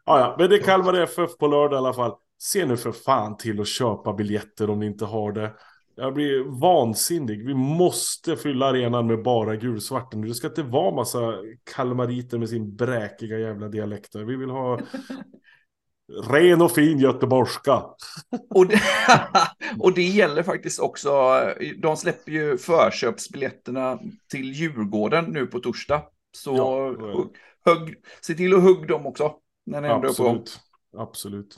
Ah, 0.10 0.20
ja, 0.20 0.36
men 0.40 0.50
det 0.50 0.56
är 0.56 0.64
Kalmar 0.64 0.94
FF 0.94 1.38
på 1.38 1.48
lördag 1.48 1.78
i 1.78 1.78
alla 1.78 1.94
fall. 1.94 2.12
Se 2.38 2.66
nu 2.66 2.78
för 2.78 2.92
fan 2.92 3.38
till 3.38 3.62
att 3.62 3.68
köpa 3.68 4.14
biljetter 4.14 4.70
om 4.70 4.80
ni 4.80 4.86
inte 4.86 5.06
har 5.06 5.32
det. 5.32 5.54
Jag 5.96 6.14
blir 6.14 6.60
vansinnig. 6.60 7.46
Vi 7.46 7.54
måste 7.54 8.38
fylla 8.38 8.66
arenan 8.66 9.08
med 9.08 9.24
bara 9.24 9.56
gulsvarten. 9.56 10.22
Det 10.22 10.34
ska 10.34 10.48
inte 10.48 10.64
vara 10.64 10.96
massa 10.96 11.34
kalmariter 11.76 12.38
med 12.38 12.50
sin 12.50 12.76
bräkiga 12.76 13.40
jävla 13.40 13.68
dialekter. 13.68 14.24
Vi 14.24 14.36
vill 14.36 14.50
ha 14.50 14.80
Ren 16.30 16.62
och 16.62 16.72
fin 16.72 17.00
göteborgska. 17.00 17.84
Och 18.50 18.68
det, 18.68 18.82
och 19.80 19.94
det 19.94 20.04
gäller 20.04 20.44
faktiskt 20.44 20.80
också, 20.80 21.42
de 21.78 21.98
släpper 21.98 22.32
ju 22.32 22.58
förköpsbiljetterna 22.58 24.00
till 24.32 24.54
Djurgården 24.54 25.26
nu 25.26 25.46
på 25.46 25.60
torsdag. 25.60 26.04
Så 26.38 26.56
ja, 26.56 26.86
hugg, 27.72 27.96
se 28.22 28.34
till 28.34 28.56
att 28.56 28.64
hugg 28.64 28.88
dem 28.88 29.06
också. 29.06 29.34
När 29.66 29.82
ni 29.82 29.88
Absolut. 29.88 30.60
Absolut. 30.98 31.58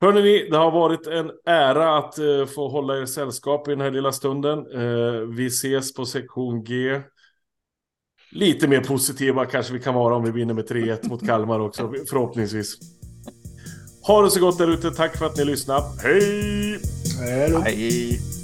Hörrni, 0.00 0.22
ni, 0.22 0.48
det 0.50 0.56
har 0.56 0.70
varit 0.70 1.06
en 1.06 1.30
ära 1.46 1.98
att 1.98 2.18
uh, 2.18 2.46
få 2.46 2.68
hålla 2.68 2.98
er 2.98 3.06
sällskap 3.06 3.68
i 3.68 3.70
den 3.70 3.80
här 3.80 3.90
lilla 3.90 4.12
stunden. 4.12 4.66
Uh, 4.66 5.20
vi 5.36 5.46
ses 5.46 5.94
på 5.94 6.06
sektion 6.06 6.64
G. 6.64 7.00
Lite 8.32 8.68
mer 8.68 8.80
positiva 8.80 9.46
kanske 9.46 9.72
vi 9.72 9.80
kan 9.80 9.94
vara 9.94 10.16
om 10.16 10.24
vi 10.24 10.30
vinner 10.30 10.54
med 10.54 10.70
3-1 10.70 11.08
mot 11.08 11.26
Kalmar 11.26 11.60
också, 11.60 11.92
förhoppningsvis. 12.10 12.76
Ha 14.06 14.22
det 14.22 14.30
så 14.30 14.40
gott 14.40 14.58
där 14.58 14.70
ute. 14.70 14.90
Tack 14.90 15.16
för 15.16 15.26
att 15.26 15.36
ni 15.36 15.44
lyssnade. 15.44 15.82
Hej! 16.02 16.80
Hej! 17.64 18.35